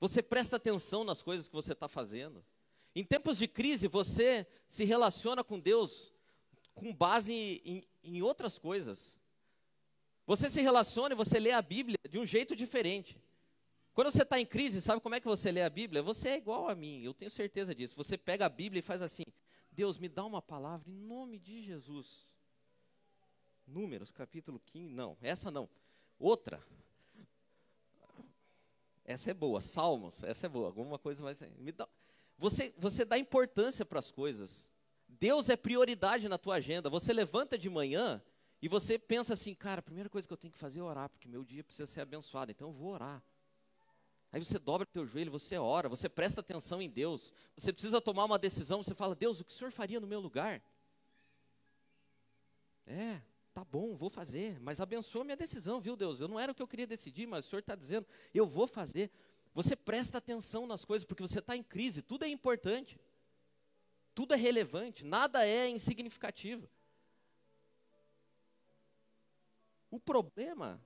você 0.00 0.20
presta 0.20 0.56
atenção 0.56 1.04
nas 1.04 1.22
coisas 1.22 1.46
que 1.46 1.54
você 1.54 1.70
está 1.70 1.86
fazendo. 1.86 2.44
Em 2.96 3.04
tempos 3.04 3.38
de 3.38 3.46
crise, 3.46 3.86
você 3.86 4.44
se 4.66 4.84
relaciona 4.84 5.44
com 5.44 5.60
Deus 5.60 6.12
com 6.74 6.92
base 6.92 7.62
em, 7.64 7.86
em 8.02 8.22
outras 8.22 8.58
coisas. 8.58 9.16
Você 10.26 10.50
se 10.50 10.60
relaciona 10.60 11.14
e 11.14 11.16
você 11.16 11.38
lê 11.38 11.52
a 11.52 11.62
Bíblia 11.62 11.96
de 12.10 12.18
um 12.18 12.24
jeito 12.24 12.56
diferente. 12.56 13.16
Quando 13.94 14.10
você 14.10 14.22
está 14.22 14.40
em 14.40 14.46
crise, 14.46 14.82
sabe 14.82 15.00
como 15.00 15.14
é 15.14 15.20
que 15.20 15.28
você 15.28 15.52
lê 15.52 15.62
a 15.62 15.70
Bíblia? 15.70 16.02
Você 16.02 16.30
é 16.30 16.38
igual 16.38 16.68
a 16.68 16.74
mim, 16.74 17.04
eu 17.04 17.14
tenho 17.14 17.30
certeza 17.30 17.72
disso. 17.72 17.94
Você 17.94 18.18
pega 18.18 18.46
a 18.46 18.48
Bíblia 18.48 18.80
e 18.80 18.82
faz 18.82 19.00
assim: 19.00 19.22
Deus, 19.70 19.96
me 19.96 20.08
dá 20.08 20.24
uma 20.24 20.42
palavra 20.42 20.90
em 20.90 20.96
nome 20.96 21.38
de 21.38 21.62
Jesus. 21.62 22.35
Números, 23.66 24.12
capítulo 24.12 24.60
15. 24.60 24.94
Não, 24.94 25.16
essa 25.20 25.50
não. 25.50 25.68
Outra. 26.18 26.60
Essa 29.04 29.30
é 29.30 29.34
boa. 29.34 29.60
Salmos, 29.60 30.22
essa 30.22 30.46
é 30.46 30.48
boa. 30.48 30.66
Alguma 30.66 30.98
coisa 30.98 31.22
mais. 31.22 31.40
Dá. 31.74 31.88
Você, 32.38 32.74
você 32.76 33.04
dá 33.04 33.18
importância 33.18 33.84
para 33.84 33.98
as 33.98 34.10
coisas. 34.10 34.68
Deus 35.08 35.48
é 35.48 35.56
prioridade 35.56 36.28
na 36.28 36.38
tua 36.38 36.56
agenda. 36.56 36.90
Você 36.90 37.12
levanta 37.12 37.56
de 37.56 37.70
manhã 37.70 38.22
e 38.60 38.68
você 38.68 38.98
pensa 38.98 39.34
assim, 39.34 39.54
cara, 39.54 39.80
a 39.80 39.82
primeira 39.82 40.08
coisa 40.08 40.26
que 40.26 40.32
eu 40.32 40.36
tenho 40.36 40.52
que 40.52 40.58
fazer 40.58 40.80
é 40.80 40.82
orar, 40.82 41.08
porque 41.08 41.28
meu 41.28 41.44
dia 41.44 41.62
precisa 41.62 41.86
ser 41.86 42.00
abençoado, 42.00 42.50
então 42.50 42.68
eu 42.68 42.72
vou 42.72 42.92
orar. 42.92 43.22
Aí 44.32 44.44
você 44.44 44.58
dobra 44.58 44.82
o 44.82 44.90
teu 44.90 45.06
joelho, 45.06 45.30
você 45.30 45.56
ora, 45.56 45.88
você 45.88 46.08
presta 46.08 46.40
atenção 46.40 46.82
em 46.82 46.90
Deus. 46.90 47.32
Você 47.56 47.72
precisa 47.72 48.00
tomar 48.00 48.24
uma 48.24 48.38
decisão, 48.38 48.82
você 48.82 48.94
fala, 48.94 49.14
Deus, 49.14 49.40
o 49.40 49.44
que 49.44 49.52
o 49.52 49.54
Senhor 49.54 49.70
faria 49.70 50.00
no 50.00 50.06
meu 50.06 50.20
lugar? 50.20 50.62
É, 52.86 53.20
tá 53.56 53.64
bom, 53.64 53.96
vou 53.96 54.10
fazer, 54.10 54.60
mas 54.60 54.82
abençoa 54.82 55.24
minha 55.24 55.34
decisão, 55.34 55.80
viu 55.80 55.96
Deus? 55.96 56.20
Eu 56.20 56.28
não 56.28 56.38
era 56.38 56.52
o 56.52 56.54
que 56.54 56.60
eu 56.60 56.68
queria 56.68 56.86
decidir, 56.86 57.26
mas 57.26 57.46
o 57.46 57.48
Senhor 57.48 57.60
está 57.60 57.74
dizendo, 57.74 58.06
eu 58.34 58.46
vou 58.46 58.66
fazer. 58.66 59.10
Você 59.54 59.74
presta 59.74 60.18
atenção 60.18 60.66
nas 60.66 60.84
coisas, 60.84 61.06
porque 61.06 61.22
você 61.22 61.38
está 61.38 61.56
em 61.56 61.62
crise, 61.62 62.02
tudo 62.02 62.26
é 62.26 62.28
importante, 62.28 63.00
tudo 64.14 64.34
é 64.34 64.36
relevante, 64.36 65.06
nada 65.06 65.46
é 65.46 65.70
insignificativo. 65.70 66.68
O 69.90 69.98
problema 69.98 70.78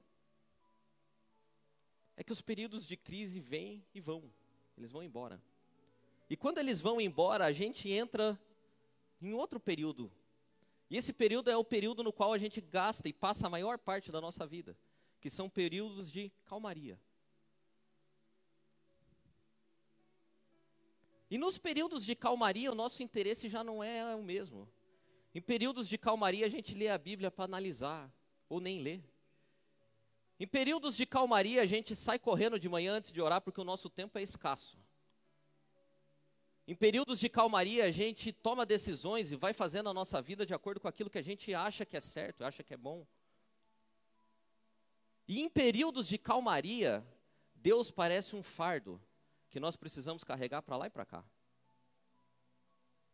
é 2.16 2.22
que 2.22 2.30
os 2.30 2.40
períodos 2.40 2.86
de 2.86 2.96
crise 2.96 3.40
vêm 3.40 3.84
e 3.92 4.00
vão, 4.00 4.32
eles 4.78 4.92
vão 4.92 5.02
embora. 5.02 5.42
E 6.28 6.36
quando 6.36 6.58
eles 6.58 6.80
vão 6.80 7.00
embora, 7.00 7.46
a 7.46 7.52
gente 7.52 7.90
entra 7.90 8.40
em 9.20 9.32
outro 9.32 9.58
período. 9.58 10.08
E 10.90 10.97
esse 10.97 11.12
período 11.12 11.49
é 11.49 11.56
o 11.56 11.64
período 11.64 12.02
no 12.02 12.12
qual 12.12 12.32
a 12.32 12.38
gente 12.38 12.61
gasta 12.61 13.09
e 13.09 13.12
passa 13.12 13.47
a 13.47 13.50
maior 13.50 13.78
parte 13.78 14.11
da 14.11 14.20
nossa 14.20 14.44
vida, 14.44 14.76
que 15.20 15.30
são 15.30 15.49
períodos 15.49 16.11
de 16.11 16.32
calmaria. 16.44 17.00
E 21.30 21.38
nos 21.38 21.59
períodos 21.59 22.04
de 22.04 22.16
calmaria, 22.16 22.73
o 22.73 22.75
nosso 22.75 23.04
interesse 23.04 23.49
já 23.49 23.62
não 23.62 23.85
é 23.85 24.16
o 24.16 24.23
mesmo. 24.23 24.68
Em 25.32 25.40
períodos 25.40 25.88
de 25.88 25.97
calmaria, 25.97 26.44
a 26.44 26.49
gente 26.49 26.75
lê 26.75 26.88
a 26.88 26.99
Bíblia 26.99 27.30
para 27.30 27.44
analisar, 27.44 28.12
ou 28.49 28.61
nem 28.61 28.82
lê. 28.82 29.00
Em 30.40 30.47
períodos 30.47 30.97
de 30.97 31.06
calmaria, 31.06 31.62
a 31.62 31.66
gente 31.66 31.94
sai 31.94 32.18
correndo 32.18 32.59
de 32.59 32.68
manhã 32.68 32.94
antes 32.94 33.12
de 33.12 33.20
orar, 33.20 33.40
porque 33.40 33.61
o 33.61 33.64
nosso 33.64 33.88
tempo 33.88 34.18
é 34.18 34.23
escasso. 34.23 34.76
Em 36.67 36.75
períodos 36.75 37.19
de 37.19 37.29
calmaria, 37.29 37.85
a 37.85 37.90
gente 37.90 38.33
toma 38.33 38.64
decisões 38.64 39.33
e 39.33 39.37
vai 39.37 39.52
fazendo 39.52 39.88
a 39.88 39.95
nossa 39.95 40.23
vida 40.23 40.47
de 40.47 40.55
acordo 40.55 40.81
com 40.81 40.88
aquilo 40.88 41.11
que 41.11 41.19
a 41.19 41.23
gente 41.23 41.52
acha 41.55 41.85
que 41.85 41.97
é 41.97 42.00
certo, 42.00 42.45
acha 42.45 42.62
que 42.62 42.75
é 42.75 42.76
bom. 42.76 43.07
E 45.26 45.40
em 45.40 45.49
períodos 45.49 46.09
de 46.09 46.19
calmaria, 46.19 47.05
Deus 47.55 47.90
parece 47.90 48.35
um 48.37 48.43
fardo 48.43 49.00
que 49.49 49.61
nós 49.61 49.76
precisamos 49.76 50.25
carregar 50.25 50.62
para 50.62 50.76
lá 50.76 50.87
e 50.87 50.90
para 50.90 51.05
cá. 51.05 51.25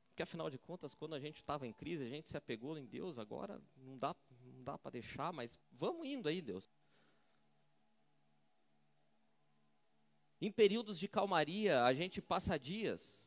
Porque 0.08 0.22
afinal 0.22 0.48
de 0.48 0.58
contas, 0.58 0.94
quando 0.94 1.14
a 1.14 1.20
gente 1.20 1.36
estava 1.36 1.66
em 1.66 1.72
crise, 1.74 2.04
a 2.04 2.08
gente 2.08 2.28
se 2.28 2.36
apegou 2.36 2.76
em 2.78 2.86
Deus, 2.86 3.18
agora 3.18 3.60
não 3.76 3.98
dá, 3.98 4.16
não 4.44 4.64
dá 4.64 4.78
para 4.78 4.92
deixar, 4.92 5.30
mas 5.32 5.58
vamos 5.70 6.06
indo 6.06 6.28
aí, 6.28 6.40
Deus. 6.40 6.70
Em 10.40 10.50
períodos 10.50 10.98
de 10.98 11.06
calmaria, 11.06 11.84
a 11.84 11.92
gente 11.92 12.22
passa 12.22 12.58
dias 12.58 13.25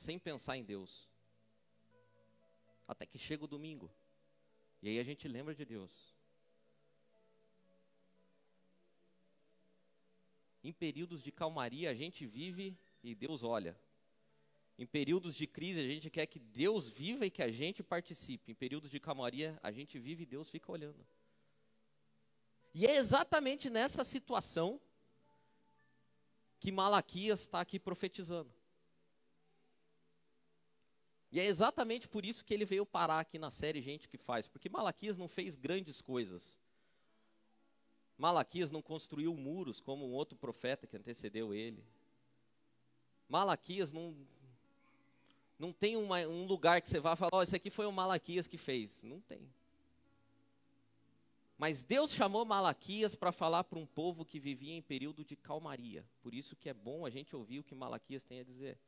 sem 0.00 0.18
pensar 0.18 0.56
em 0.56 0.64
Deus. 0.64 1.06
Até 2.88 3.04
que 3.04 3.18
chega 3.18 3.44
o 3.44 3.48
domingo. 3.48 3.92
E 4.82 4.88
aí 4.88 4.98
a 4.98 5.04
gente 5.04 5.28
lembra 5.28 5.54
de 5.54 5.64
Deus. 5.64 6.14
Em 10.64 10.72
períodos 10.72 11.22
de 11.22 11.30
calmaria, 11.30 11.90
a 11.90 11.94
gente 11.94 12.26
vive 12.26 12.76
e 13.02 13.14
Deus 13.14 13.42
olha. 13.42 13.78
Em 14.78 14.86
períodos 14.86 15.34
de 15.34 15.46
crise, 15.46 15.80
a 15.80 15.86
gente 15.86 16.08
quer 16.08 16.26
que 16.26 16.38
Deus 16.38 16.88
viva 16.88 17.26
e 17.26 17.30
que 17.30 17.42
a 17.42 17.50
gente 17.50 17.82
participe. 17.82 18.50
Em 18.50 18.54
períodos 18.54 18.90
de 18.90 18.98
calmaria, 18.98 19.58
a 19.62 19.70
gente 19.70 19.98
vive 19.98 20.22
e 20.22 20.26
Deus 20.26 20.48
fica 20.48 20.72
olhando. 20.72 21.06
E 22.72 22.86
é 22.86 22.96
exatamente 22.96 23.68
nessa 23.68 24.02
situação 24.02 24.80
que 26.58 26.72
Malaquias 26.72 27.40
está 27.40 27.60
aqui 27.60 27.78
profetizando. 27.78 28.59
E 31.32 31.38
é 31.38 31.44
exatamente 31.44 32.08
por 32.08 32.24
isso 32.24 32.44
que 32.44 32.52
ele 32.52 32.64
veio 32.64 32.84
parar 32.84 33.20
aqui 33.20 33.38
na 33.38 33.50
série 33.50 33.80
Gente 33.80 34.08
que 34.08 34.18
Faz, 34.18 34.48
porque 34.48 34.68
Malaquias 34.68 35.16
não 35.16 35.28
fez 35.28 35.54
grandes 35.54 36.00
coisas. 36.00 36.58
Malaquias 38.18 38.70
não 38.70 38.82
construiu 38.82 39.34
muros 39.34 39.80
como 39.80 40.06
um 40.06 40.12
outro 40.12 40.36
profeta 40.36 40.86
que 40.86 40.96
antecedeu 40.96 41.54
ele. 41.54 41.82
Malaquias 43.28 43.92
não, 43.92 44.14
não 45.58 45.72
tem 45.72 45.96
uma, 45.96 46.18
um 46.26 46.46
lugar 46.46 46.82
que 46.82 46.88
você 46.88 46.98
vá 46.98 47.14
falar, 47.14 47.30
oh, 47.32 47.42
esse 47.42 47.54
aqui 47.54 47.70
foi 47.70 47.86
o 47.86 47.92
Malaquias 47.92 48.46
que 48.46 48.58
fez. 48.58 49.02
Não 49.04 49.20
tem. 49.20 49.48
Mas 51.56 51.82
Deus 51.82 52.12
chamou 52.12 52.44
Malaquias 52.44 53.14
para 53.14 53.30
falar 53.30 53.64
para 53.64 53.78
um 53.78 53.86
povo 53.86 54.24
que 54.24 54.40
vivia 54.40 54.74
em 54.74 54.82
período 54.82 55.24
de 55.24 55.36
calmaria. 55.36 56.04
Por 56.22 56.34
isso 56.34 56.56
que 56.56 56.68
é 56.68 56.74
bom 56.74 57.06
a 57.06 57.10
gente 57.10 57.36
ouvir 57.36 57.60
o 57.60 57.64
que 57.64 57.74
Malaquias 57.74 58.24
tem 58.24 58.40
a 58.40 58.42
dizer. 58.42 58.78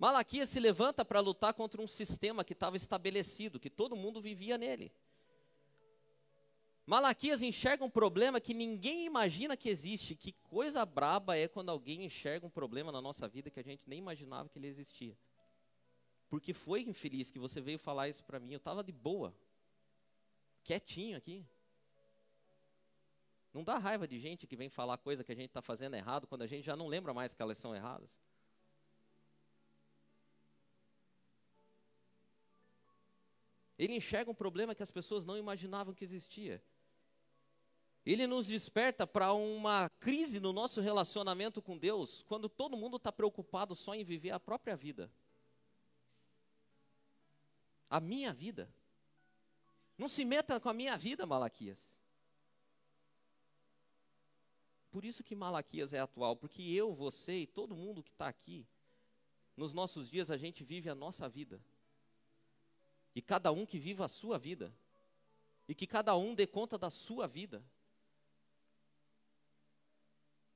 Malaquias 0.00 0.48
se 0.48 0.58
levanta 0.58 1.04
para 1.04 1.20
lutar 1.20 1.52
contra 1.52 1.82
um 1.82 1.86
sistema 1.86 2.42
que 2.42 2.54
estava 2.54 2.74
estabelecido, 2.74 3.60
que 3.60 3.68
todo 3.68 3.94
mundo 3.94 4.18
vivia 4.18 4.56
nele. 4.56 4.90
Malaquias 6.86 7.42
enxerga 7.42 7.84
um 7.84 7.90
problema 7.90 8.40
que 8.40 8.54
ninguém 8.54 9.04
imagina 9.04 9.58
que 9.58 9.68
existe. 9.68 10.16
Que 10.16 10.32
coisa 10.32 10.86
braba 10.86 11.36
é 11.36 11.46
quando 11.46 11.68
alguém 11.68 12.02
enxerga 12.06 12.46
um 12.46 12.50
problema 12.50 12.90
na 12.90 13.02
nossa 13.02 13.28
vida 13.28 13.50
que 13.50 13.60
a 13.60 13.62
gente 13.62 13.90
nem 13.90 13.98
imaginava 13.98 14.48
que 14.48 14.58
ele 14.58 14.68
existia. 14.68 15.14
Porque 16.30 16.54
foi 16.54 16.80
infeliz 16.80 17.30
que 17.30 17.38
você 17.38 17.60
veio 17.60 17.78
falar 17.78 18.08
isso 18.08 18.24
para 18.24 18.40
mim. 18.40 18.52
Eu 18.52 18.56
estava 18.56 18.82
de 18.82 18.92
boa, 18.92 19.36
quietinho 20.64 21.18
aqui. 21.18 21.44
Não 23.52 23.62
dá 23.62 23.76
raiva 23.76 24.08
de 24.08 24.18
gente 24.18 24.46
que 24.46 24.56
vem 24.56 24.70
falar 24.70 24.96
coisa 24.96 25.22
que 25.22 25.32
a 25.32 25.36
gente 25.36 25.50
está 25.50 25.60
fazendo 25.60 25.94
errado 25.94 26.26
quando 26.26 26.40
a 26.40 26.46
gente 26.46 26.64
já 26.64 26.74
não 26.74 26.86
lembra 26.86 27.12
mais 27.12 27.34
que 27.34 27.42
elas 27.42 27.58
são 27.58 27.76
erradas. 27.76 28.18
Ele 33.80 33.94
enxerga 33.94 34.30
um 34.30 34.34
problema 34.34 34.74
que 34.74 34.82
as 34.82 34.90
pessoas 34.90 35.24
não 35.24 35.38
imaginavam 35.38 35.94
que 35.94 36.04
existia. 36.04 36.62
Ele 38.04 38.26
nos 38.26 38.46
desperta 38.46 39.06
para 39.06 39.32
uma 39.32 39.88
crise 39.98 40.38
no 40.38 40.52
nosso 40.52 40.82
relacionamento 40.82 41.62
com 41.62 41.78
Deus, 41.78 42.22
quando 42.28 42.46
todo 42.46 42.76
mundo 42.76 42.98
está 42.98 43.10
preocupado 43.10 43.74
só 43.74 43.94
em 43.94 44.04
viver 44.04 44.32
a 44.32 44.38
própria 44.38 44.76
vida. 44.76 45.10
A 47.88 48.00
minha 48.00 48.34
vida. 48.34 48.70
Não 49.96 50.10
se 50.10 50.26
meta 50.26 50.60
com 50.60 50.68
a 50.68 50.74
minha 50.74 50.98
vida, 50.98 51.24
Malaquias. 51.24 51.98
Por 54.90 55.06
isso 55.06 55.24
que 55.24 55.34
Malaquias 55.34 55.94
é 55.94 56.00
atual, 56.00 56.36
porque 56.36 56.62
eu, 56.62 56.92
você 56.92 57.38
e 57.38 57.46
todo 57.46 57.74
mundo 57.74 58.02
que 58.02 58.10
está 58.10 58.28
aqui, 58.28 58.66
nos 59.56 59.72
nossos 59.72 60.10
dias 60.10 60.30
a 60.30 60.36
gente 60.36 60.62
vive 60.62 60.90
a 60.90 60.94
nossa 60.94 61.26
vida 61.30 61.58
e 63.14 63.20
cada 63.22 63.50
um 63.52 63.66
que 63.66 63.78
viva 63.78 64.04
a 64.04 64.08
sua 64.08 64.38
vida, 64.38 64.74
e 65.68 65.74
que 65.74 65.86
cada 65.86 66.16
um 66.16 66.34
dê 66.34 66.46
conta 66.46 66.76
da 66.76 66.90
sua 66.90 67.26
vida. 67.26 67.64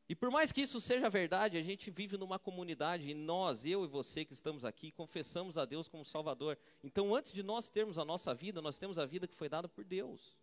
E 0.08 0.14
por 0.14 0.30
mais 0.30 0.52
que 0.52 0.60
isso 0.60 0.80
seja 0.80 1.08
verdade, 1.08 1.56
a 1.56 1.62
gente 1.62 1.90
vive 1.90 2.18
numa 2.18 2.38
comunidade 2.38 3.08
e 3.08 3.14
nós, 3.14 3.64
eu 3.64 3.84
e 3.84 3.88
você 3.88 4.24
que 4.24 4.34
estamos 4.34 4.64
aqui, 4.64 4.92
confessamos 4.92 5.56
a 5.56 5.64
Deus 5.64 5.88
como 5.88 6.04
Salvador. 6.04 6.58
Então, 6.82 7.14
antes 7.14 7.32
de 7.32 7.42
nós 7.42 7.70
termos 7.70 7.98
a 7.98 8.04
nossa 8.04 8.34
vida, 8.34 8.60
nós 8.60 8.78
temos 8.78 8.98
a 8.98 9.06
vida 9.06 9.26
que 9.26 9.34
foi 9.34 9.48
dada 9.48 9.66
por 9.66 9.82
Deus. 9.82 10.36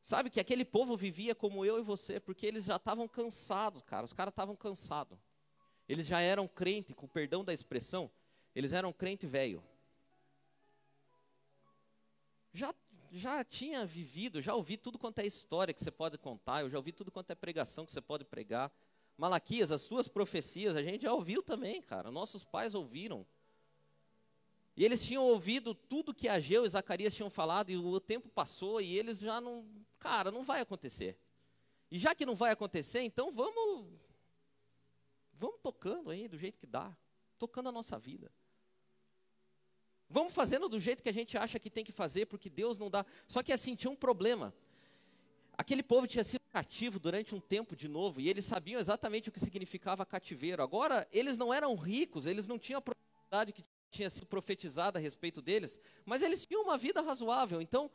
Sabe 0.00 0.30
que 0.30 0.40
aquele 0.40 0.64
povo 0.64 0.96
vivia 0.96 1.34
como 1.34 1.64
eu 1.64 1.78
e 1.78 1.82
você, 1.82 2.18
porque 2.18 2.46
eles 2.46 2.64
já 2.64 2.76
estavam 2.76 3.06
cansados, 3.06 3.82
cara. 3.82 4.04
Os 4.04 4.12
caras 4.12 4.32
estavam 4.32 4.56
cansados. 4.56 5.18
Eles 5.88 6.06
já 6.06 6.20
eram 6.20 6.48
crente, 6.48 6.94
com 6.94 7.06
perdão 7.06 7.44
da 7.44 7.52
expressão, 7.52 8.10
eles 8.54 8.72
eram 8.72 8.92
crente 8.92 9.26
velho. 9.26 9.62
Já, 12.52 12.74
já 13.12 13.44
tinha 13.44 13.84
vivido, 13.84 14.40
já 14.40 14.54
ouvi 14.54 14.76
tudo 14.76 14.98
quanto 14.98 15.18
é 15.18 15.26
história 15.26 15.74
que 15.74 15.82
você 15.82 15.90
pode 15.90 16.16
contar, 16.18 16.60
eu 16.60 16.70
já 16.70 16.78
ouvi 16.78 16.92
tudo 16.92 17.10
quanto 17.10 17.30
é 17.30 17.34
pregação 17.34 17.84
que 17.84 17.92
você 17.92 18.00
pode 18.00 18.24
pregar. 18.24 18.70
Malaquias, 19.16 19.70
as 19.70 19.82
suas 19.82 20.08
profecias, 20.08 20.76
a 20.76 20.82
gente 20.82 21.02
já 21.02 21.12
ouviu 21.12 21.42
também, 21.42 21.80
cara. 21.80 22.10
Nossos 22.10 22.44
pais 22.44 22.74
ouviram. 22.74 23.26
E 24.76 24.84
eles 24.84 25.04
tinham 25.04 25.22
ouvido 25.22 25.74
tudo 25.74 26.14
que 26.14 26.28
Ageu 26.28 26.64
e 26.64 26.68
Zacarias 26.68 27.14
tinham 27.14 27.30
falado, 27.30 27.70
e 27.70 27.76
o 27.76 28.00
tempo 28.00 28.28
passou, 28.28 28.80
e 28.80 28.96
eles 28.98 29.20
já 29.20 29.40
não. 29.40 29.64
Cara, 30.00 30.32
não 30.32 30.42
vai 30.42 30.60
acontecer. 30.60 31.16
E 31.90 31.98
já 31.98 32.14
que 32.14 32.26
não 32.26 32.34
vai 32.34 32.50
acontecer, 32.50 33.00
então 33.00 33.30
vamos. 33.30 33.86
Vamos 35.32 35.60
tocando 35.62 36.10
aí 36.10 36.26
do 36.26 36.36
jeito 36.36 36.58
que 36.58 36.66
dá. 36.66 36.96
Tocando 37.38 37.68
a 37.68 37.72
nossa 37.72 37.98
vida. 37.98 38.30
Vamos 40.14 40.32
fazendo 40.32 40.68
do 40.68 40.78
jeito 40.78 41.02
que 41.02 41.08
a 41.08 41.12
gente 41.12 41.36
acha 41.36 41.58
que 41.58 41.68
tem 41.68 41.84
que 41.84 41.90
fazer, 41.90 42.26
porque 42.26 42.48
Deus 42.48 42.78
não 42.78 42.88
dá. 42.88 43.04
Só 43.26 43.42
que 43.42 43.52
assim, 43.52 43.74
tinha 43.74 43.90
um 43.90 43.96
problema. 43.96 44.54
Aquele 45.58 45.82
povo 45.82 46.06
tinha 46.06 46.22
sido 46.22 46.40
cativo 46.52 47.00
durante 47.00 47.34
um 47.34 47.40
tempo 47.40 47.74
de 47.74 47.88
novo, 47.88 48.20
e 48.20 48.28
eles 48.28 48.44
sabiam 48.44 48.78
exatamente 48.78 49.28
o 49.28 49.32
que 49.32 49.40
significava 49.40 50.06
cativeiro. 50.06 50.62
Agora, 50.62 51.04
eles 51.10 51.36
não 51.36 51.52
eram 51.52 51.74
ricos, 51.74 52.26
eles 52.26 52.46
não 52.46 52.60
tinham 52.60 52.78
a 52.78 52.80
propriedade 52.80 53.52
que 53.52 53.64
tinha 53.90 54.08
sido 54.08 54.26
profetizada 54.26 55.00
a 55.00 55.02
respeito 55.02 55.42
deles, 55.42 55.80
mas 56.04 56.22
eles 56.22 56.46
tinham 56.46 56.62
uma 56.62 56.78
vida 56.78 57.02
razoável, 57.02 57.60
então, 57.60 57.90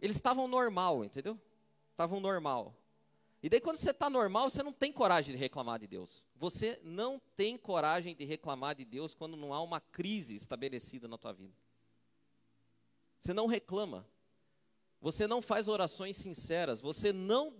eles 0.00 0.14
estavam 0.14 0.46
normal, 0.46 1.04
entendeu? 1.04 1.36
Estavam 1.90 2.20
normal. 2.20 2.72
E 3.44 3.48
daí, 3.50 3.60
quando 3.60 3.76
você 3.76 3.90
está 3.90 4.08
normal, 4.08 4.48
você 4.48 4.62
não 4.62 4.72
tem 4.72 4.90
coragem 4.90 5.34
de 5.34 5.38
reclamar 5.38 5.78
de 5.78 5.86
Deus. 5.86 6.26
Você 6.34 6.80
não 6.82 7.20
tem 7.36 7.58
coragem 7.58 8.16
de 8.16 8.24
reclamar 8.24 8.74
de 8.74 8.86
Deus 8.86 9.12
quando 9.12 9.36
não 9.36 9.52
há 9.52 9.60
uma 9.60 9.82
crise 9.82 10.34
estabelecida 10.34 11.06
na 11.06 11.18
tua 11.18 11.34
vida. 11.34 11.52
Você 13.18 13.34
não 13.34 13.46
reclama. 13.46 14.08
Você 14.98 15.26
não 15.26 15.42
faz 15.42 15.68
orações 15.68 16.16
sinceras. 16.16 16.80
Você 16.80 17.12
não 17.12 17.52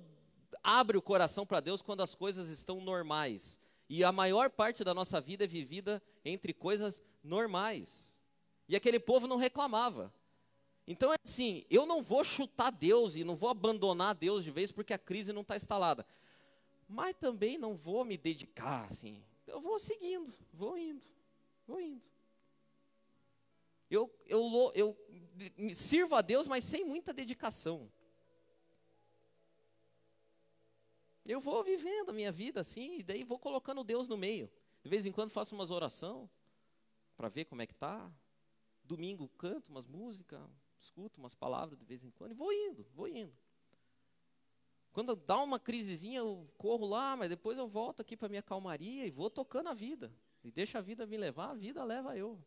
abre 0.63 0.97
o 0.97 1.03
coração 1.03 1.45
para 1.45 1.61
Deus 1.61 1.83
quando 1.83 2.03
as 2.03 2.15
coisas 2.15 2.49
estão 2.49 2.81
normais. 2.81 3.61
E 3.87 4.03
a 4.03 4.11
maior 4.11 4.49
parte 4.49 4.85
da 4.85 4.95
nossa 4.95 5.21
vida 5.21 5.45
é 5.45 5.47
vivida 5.47 6.03
entre 6.25 6.55
coisas 6.55 7.03
normais. 7.23 8.19
E 8.67 8.75
aquele 8.75 8.99
povo 8.99 9.27
não 9.27 9.37
reclamava. 9.37 10.11
Então 10.87 11.13
é 11.13 11.17
assim, 11.25 11.65
eu 11.71 11.87
não 11.87 12.03
vou 12.03 12.23
chutar 12.23 12.71
Deus 12.71 13.17
e 13.17 13.25
não 13.25 13.35
vou 13.35 13.49
abandonar 13.49 14.15
Deus 14.15 14.45
de 14.45 14.51
vez 14.51 14.71
porque 14.71 14.93
a 14.93 14.99
crise 14.99 15.33
não 15.33 15.43
está 15.43 15.57
instalada. 15.57 16.07
Mas 16.87 17.17
também 17.17 17.57
não 17.57 17.75
vou 17.75 18.05
me 18.05 18.19
dedicar 18.19 18.85
assim. 18.85 19.23
Eu 19.47 19.61
vou 19.61 19.79
seguindo, 19.79 20.33
vou 20.53 20.77
indo, 20.77 21.07
vou 21.67 21.81
indo. 21.81 22.03
Eu, 23.91 24.13
eu, 24.27 24.73
eu, 24.75 24.97
eu 25.47 25.75
sirvo 25.75 26.15
a 26.15 26.23
Deus, 26.23 26.47
mas 26.47 26.65
sem 26.65 26.85
muita 26.85 27.13
dedicação. 27.13 27.91
Eu 31.25 31.41
vou 31.41 31.65
vivendo 31.65 32.11
a 32.11 32.13
minha 32.13 32.31
vida 32.31 32.61
assim, 32.61 32.99
e 32.99 33.03
daí 33.03 33.25
vou 33.25 33.39
colocando 33.39 33.83
Deus 33.83 34.09
no 34.09 34.17
meio. 34.17 34.51
De 34.83 34.91
vez 34.91 35.07
em 35.07 35.13
quando 35.13 35.31
faço 35.31 35.55
umas 35.55 35.71
orações 35.71 36.29
para 37.17 37.29
ver 37.29 37.47
como 37.47 37.63
é 37.63 37.67
que 37.67 37.75
tá. 37.75 38.13
Domingo 38.83 39.29
canto 39.39 39.71
umas 39.71 39.87
músicas, 39.87 40.41
escuto 40.79 41.19
umas 41.21 41.35
palavras 41.35 41.79
de 41.79 41.85
vez 41.85 42.03
em 42.03 42.11
quando 42.11 42.33
e 42.33 42.35
vou 42.35 42.53
indo, 42.53 42.87
vou 42.95 43.09
indo. 43.09 43.33
Quando 44.93 45.17
dá 45.17 45.43
uma 45.43 45.59
crisezinha, 45.59 46.21
eu 46.21 46.47
corro 46.57 46.87
lá, 46.87 47.17
mas 47.17 47.29
depois 47.29 47.59
eu 47.59 47.67
volto 47.67 48.01
aqui 48.01 48.17
para 48.17 48.29
minha 48.29 48.43
calmaria 48.43 49.05
e 49.05 49.11
vou 49.11 49.29
tocando 49.29 49.69
a 49.69 49.75
vida. 49.75 50.15
E 50.45 50.53
deixa 50.53 50.79
a 50.79 50.81
vida 50.81 51.05
me 51.05 51.17
levar, 51.17 51.51
a 51.51 51.55
vida 51.55 51.83
leva 51.83 52.17
eu. 52.17 52.41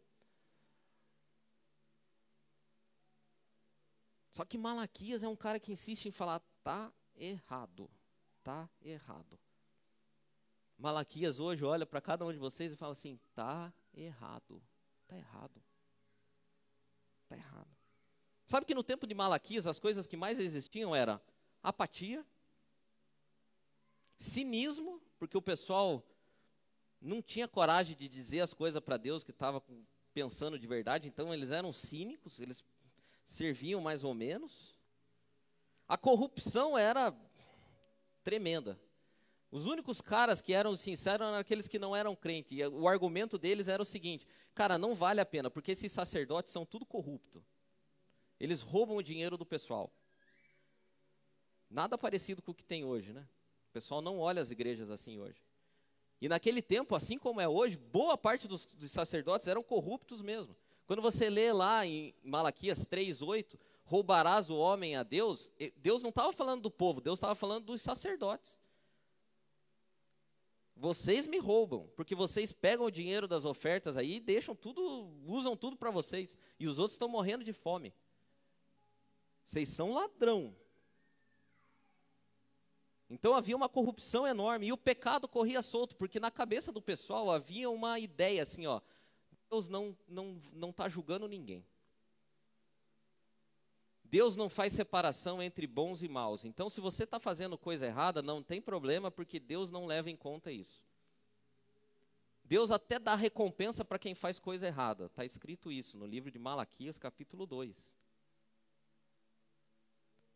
Só 4.31 4.45
que 4.45 4.57
Malaquias 4.57 5.23
é 5.23 5.27
um 5.27 5.35
cara 5.35 5.59
que 5.59 5.71
insiste 5.71 6.05
em 6.05 6.11
falar, 6.11 6.39
tá 6.63 6.93
errado, 7.15 7.89
tá 8.43 8.69
errado. 8.81 9.37
Malaquias 10.77 11.39
hoje 11.39 11.65
olha 11.65 11.85
para 11.85 11.99
cada 11.99 12.23
um 12.23 12.31
de 12.31 12.37
vocês 12.37 12.71
e 12.71 12.75
fala 12.75 12.91
assim, 12.91 13.19
tá 13.33 13.73
errado, 13.93 14.61
tá 15.07 15.17
errado, 15.17 15.63
tá 17.27 17.35
errado. 17.35 17.76
Sabe 18.47 18.65
que 18.65 18.73
no 18.73 18.81
tempo 18.81 19.05
de 19.05 19.13
Malaquias 19.13 19.67
as 19.67 19.77
coisas 19.77 20.07
que 20.07 20.15
mais 20.15 20.39
existiam 20.39 20.95
era 20.95 21.21
apatia, 21.61 22.25
cinismo, 24.17 25.01
porque 25.19 25.37
o 25.37 25.41
pessoal 25.41 26.01
não 27.01 27.21
tinha 27.21 27.45
coragem 27.45 27.93
de 27.93 28.07
dizer 28.07 28.39
as 28.39 28.53
coisas 28.53 28.81
para 28.81 28.95
Deus 28.95 29.21
que 29.21 29.31
estava 29.31 29.61
pensando 30.13 30.57
de 30.57 30.65
verdade, 30.65 31.09
então 31.09 31.33
eles 31.33 31.51
eram 31.51 31.73
cínicos, 31.73 32.39
eles 32.39 32.63
serviam 33.25 33.81
mais 33.81 34.05
ou 34.05 34.13
menos. 34.13 34.79
A 35.85 35.97
corrupção 35.97 36.77
era 36.77 37.13
tremenda. 38.23 38.79
Os 39.51 39.65
únicos 39.65 39.99
caras 39.99 40.41
que 40.41 40.53
eram 40.53 40.75
sinceros 40.77 41.27
eram 41.27 41.37
aqueles 41.37 41.67
que 41.67 41.77
não 41.77 41.93
eram 41.93 42.15
crentes. 42.15 42.57
E 42.57 42.65
o 42.65 42.87
argumento 42.87 43.37
deles 43.37 43.67
era 43.67 43.81
o 43.83 43.85
seguinte: 43.85 44.25
cara, 44.55 44.77
não 44.77 44.95
vale 44.95 45.19
a 45.19 45.25
pena, 45.25 45.49
porque 45.49 45.71
esses 45.71 45.91
sacerdotes 45.91 46.51
são 46.51 46.65
tudo 46.65 46.85
corrupto. 46.85 47.43
Eles 48.39 48.61
roubam 48.61 48.97
o 48.97 49.03
dinheiro 49.03 49.37
do 49.37 49.45
pessoal. 49.45 49.91
Nada 51.69 51.97
parecido 51.97 52.41
com 52.41 52.51
o 52.51 52.55
que 52.55 52.63
tem 52.63 52.83
hoje, 52.83 53.11
né? 53.11 53.27
O 53.69 53.73
pessoal 53.73 54.01
não 54.01 54.19
olha 54.19 54.41
as 54.41 54.51
igrejas 54.51 54.89
assim 54.89 55.19
hoje. 55.19 55.41
E 56.21 56.27
naquele 56.27 56.61
tempo, 56.61 56.95
assim 56.95 57.17
como 57.17 57.41
é 57.41 57.47
hoje, 57.47 57.77
boa 57.77 58.17
parte 58.17 58.47
dos, 58.47 58.65
dos 58.65 58.91
sacerdotes 58.91 59.47
eram 59.47 59.61
corruptos 59.61 60.21
mesmo. 60.21 60.55
Quando 60.85 61.01
você 61.01 61.29
lê 61.29 61.51
lá 61.51 61.85
em 61.85 62.15
Malaquias 62.23 62.85
3:8, 62.85 63.59
roubarás 63.83 64.49
o 64.49 64.57
homem 64.57 64.95
a 64.95 65.03
Deus, 65.03 65.51
Deus 65.75 66.01
não 66.01 66.09
estava 66.09 66.31
falando 66.33 66.61
do 66.61 66.71
povo, 66.71 67.01
Deus 67.01 67.19
estava 67.19 67.35
falando 67.35 67.65
dos 67.65 67.81
sacerdotes. 67.81 68.59
Vocês 70.75 71.25
me 71.25 71.39
roubam, 71.39 71.89
porque 71.95 72.13
vocês 72.13 72.51
pegam 72.51 72.85
o 72.85 72.91
dinheiro 72.91 73.27
das 73.27 73.45
ofertas 73.45 73.97
aí 73.97 74.17
e 74.17 74.19
deixam 74.19 74.55
tudo, 74.55 75.09
usam 75.25 75.57
tudo 75.57 75.75
para 75.75 75.89
vocês, 75.89 76.37
e 76.59 76.67
os 76.67 76.77
outros 76.77 76.93
estão 76.93 77.07
morrendo 77.07 77.43
de 77.43 77.51
fome. 77.51 77.93
Vocês 79.47 79.69
são 79.69 79.93
ladrão. 79.93 80.53
Então 83.09 83.33
havia 83.33 83.55
uma 83.55 83.69
corrupção 83.69 84.27
enorme 84.27 84.67
e 84.67 84.73
o 84.73 84.77
pecado 84.77 85.25
corria 85.25 85.61
solto, 85.61 85.95
porque 85.95 86.19
na 86.19 86.29
cabeça 86.29 86.69
do 86.69 86.81
pessoal 86.81 87.31
havia 87.31 87.69
uma 87.69 87.97
ideia 87.97 88.43
assim, 88.43 88.67
ó, 88.67 88.81
Deus 89.49 89.69
não 89.69 89.97
não 90.05 90.37
não 90.51 90.71
está 90.71 90.89
julgando 90.89 91.29
ninguém. 91.29 91.65
Deus 94.03 94.35
não 94.35 94.49
faz 94.49 94.73
separação 94.73 95.41
entre 95.41 95.65
bons 95.65 96.03
e 96.03 96.09
maus. 96.09 96.43
Então, 96.43 96.69
se 96.69 96.81
você 96.81 97.03
está 97.03 97.19
fazendo 97.19 97.57
coisa 97.57 97.85
errada, 97.85 98.21
não 98.21 98.41
tem 98.41 98.61
problema, 98.61 99.11
porque 99.11 99.37
Deus 99.37 99.69
não 99.69 99.85
leva 99.85 100.09
em 100.09 100.15
conta 100.15 100.49
isso. 100.49 100.81
Deus 102.43 102.71
até 102.71 102.99
dá 102.99 103.15
recompensa 103.15 103.83
para 103.83 103.99
quem 103.99 104.15
faz 104.15 104.39
coisa 104.39 104.65
errada. 104.67 105.07
Está 105.07 105.25
escrito 105.25 105.69
isso 105.69 105.97
no 105.97 106.05
livro 106.05 106.31
de 106.31 106.39
Malaquias, 106.39 106.97
capítulo 106.97 107.45
2. 107.45 107.93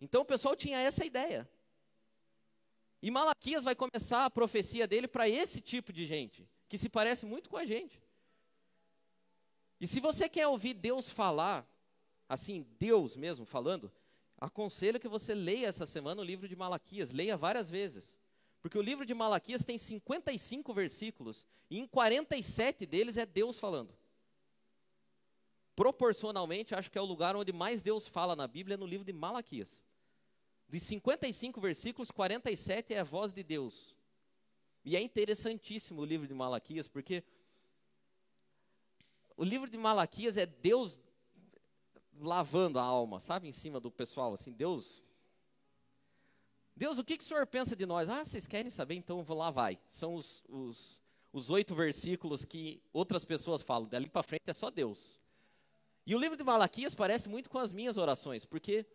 Então 0.01 0.23
o 0.23 0.25
pessoal 0.25 0.55
tinha 0.55 0.79
essa 0.79 1.05
ideia. 1.05 1.47
E 3.01 3.09
Malaquias 3.11 3.63
vai 3.63 3.75
começar 3.75 4.25
a 4.25 4.29
profecia 4.29 4.87
dele 4.87 5.07
para 5.07 5.29
esse 5.29 5.61
tipo 5.61 5.93
de 5.93 6.05
gente, 6.05 6.47
que 6.67 6.77
se 6.77 6.89
parece 6.89 7.25
muito 7.25 7.49
com 7.49 7.57
a 7.57 7.65
gente. 7.65 8.01
E 9.79 9.87
se 9.87 9.99
você 9.99 10.27
quer 10.27 10.47
ouvir 10.47 10.73
Deus 10.73 11.09
falar, 11.09 11.67
assim, 12.27 12.67
Deus 12.79 13.15
mesmo 13.15 13.45
falando, 13.45 13.91
aconselho 14.37 14.99
que 14.99 15.07
você 15.07 15.33
leia 15.33 15.67
essa 15.67 15.87
semana 15.87 16.21
o 16.21 16.25
livro 16.25 16.47
de 16.47 16.55
Malaquias, 16.55 17.11
leia 17.11 17.37
várias 17.37 17.69
vezes. 17.69 18.19
Porque 18.61 18.77
o 18.77 18.81
livro 18.81 19.05
de 19.05 19.13
Malaquias 19.13 19.63
tem 19.63 19.77
55 19.79 20.71
versículos, 20.71 21.47
e 21.67 21.79
em 21.79 21.87
47 21.87 22.85
deles 22.85 23.17
é 23.17 23.25
Deus 23.25 23.57
falando. 23.57 23.95
Proporcionalmente, 25.75 26.75
acho 26.75 26.91
que 26.91 26.97
é 26.97 27.01
o 27.01 27.05
lugar 27.05 27.35
onde 27.35 27.51
mais 27.51 27.81
Deus 27.81 28.07
fala 28.07 28.35
na 28.35 28.47
Bíblia, 28.47 28.75
é 28.75 28.77
no 28.77 28.85
livro 28.85 29.05
de 29.05 29.13
Malaquias. 29.13 29.83
De 30.71 30.79
55 30.79 31.59
versículos, 31.59 32.11
47 32.11 32.93
é 32.93 32.99
a 32.99 33.03
voz 33.03 33.33
de 33.33 33.43
Deus. 33.43 33.93
E 34.85 34.95
é 34.95 35.01
interessantíssimo 35.01 36.01
o 36.01 36.05
livro 36.05 36.25
de 36.25 36.33
Malaquias, 36.33 36.87
porque 36.87 37.25
o 39.35 39.43
livro 39.43 39.69
de 39.69 39.77
Malaquias 39.77 40.37
é 40.37 40.45
Deus 40.45 40.97
lavando 42.17 42.79
a 42.79 42.83
alma, 42.83 43.19
sabe, 43.19 43.49
em 43.49 43.51
cima 43.51 43.81
do 43.81 43.91
pessoal, 43.91 44.31
assim, 44.31 44.53
Deus. 44.53 45.03
Deus, 46.73 46.97
o 46.97 47.03
que, 47.03 47.17
que 47.17 47.23
o 47.25 47.27
senhor 47.27 47.45
pensa 47.45 47.75
de 47.75 47.85
nós? 47.85 48.07
Ah, 48.07 48.23
vocês 48.23 48.47
querem 48.47 48.71
saber? 48.71 48.95
Então 48.95 49.25
lá, 49.27 49.51
vai. 49.51 49.77
São 49.89 50.15
os, 50.15 50.41
os, 50.47 51.03
os 51.33 51.49
oito 51.49 51.75
versículos 51.75 52.45
que 52.45 52.81
outras 52.93 53.25
pessoas 53.25 53.61
falam. 53.61 53.89
Dali 53.89 54.09
para 54.09 54.23
frente 54.23 54.43
é 54.47 54.53
só 54.53 54.71
Deus. 54.71 55.19
E 56.07 56.15
o 56.15 56.17
livro 56.17 56.37
de 56.37 56.45
Malaquias 56.45 56.95
parece 56.95 57.27
muito 57.27 57.49
com 57.49 57.59
as 57.59 57.73
minhas 57.73 57.97
orações, 57.97 58.45
porque 58.45 58.85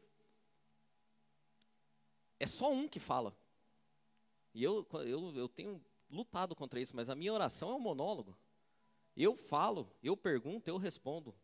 é 2.38 2.46
só 2.46 2.70
um 2.70 2.88
que 2.88 3.00
fala. 3.00 3.36
E 4.54 4.62
eu, 4.62 4.86
eu, 5.06 5.36
eu 5.36 5.48
tenho 5.48 5.82
lutado 6.10 6.54
contra 6.54 6.80
isso, 6.80 6.94
mas 6.94 7.10
a 7.10 7.14
minha 7.14 7.32
oração 7.32 7.70
é 7.70 7.74
um 7.74 7.80
monólogo. 7.80 8.36
Eu 9.16 9.36
falo, 9.36 9.90
eu 10.02 10.16
pergunto, 10.16 10.68
eu 10.68 10.76
respondo. 10.76 11.34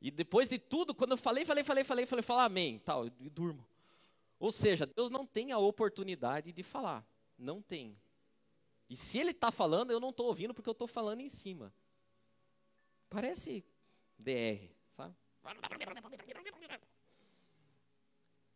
E 0.00 0.10
depois 0.10 0.48
de 0.48 0.58
tudo, 0.58 0.94
quando 0.94 1.12
eu 1.12 1.16
falei, 1.16 1.44
falei, 1.44 1.64
falei, 1.64 1.84
falei, 1.84 2.06
falei, 2.06 2.22
falei, 2.22 2.44
amém, 2.44 2.78
tal, 2.78 3.06
e 3.06 3.28
durmo. 3.28 3.66
Ou 4.38 4.52
seja, 4.52 4.86
Deus 4.86 5.10
não 5.10 5.26
tem 5.26 5.50
a 5.50 5.58
oportunidade 5.58 6.52
de 6.52 6.62
falar. 6.62 7.04
Não 7.36 7.60
tem. 7.60 7.98
E 8.88 8.96
se 8.96 9.18
Ele 9.18 9.32
está 9.32 9.50
falando, 9.50 9.90
eu 9.90 10.00
não 10.00 10.10
estou 10.10 10.26
ouvindo 10.26 10.54
porque 10.54 10.68
eu 10.68 10.72
estou 10.72 10.86
falando 10.86 11.20
em 11.20 11.28
cima. 11.28 11.72
Parece 13.10 13.64
DR, 14.18 14.70
sabe? 14.88 15.14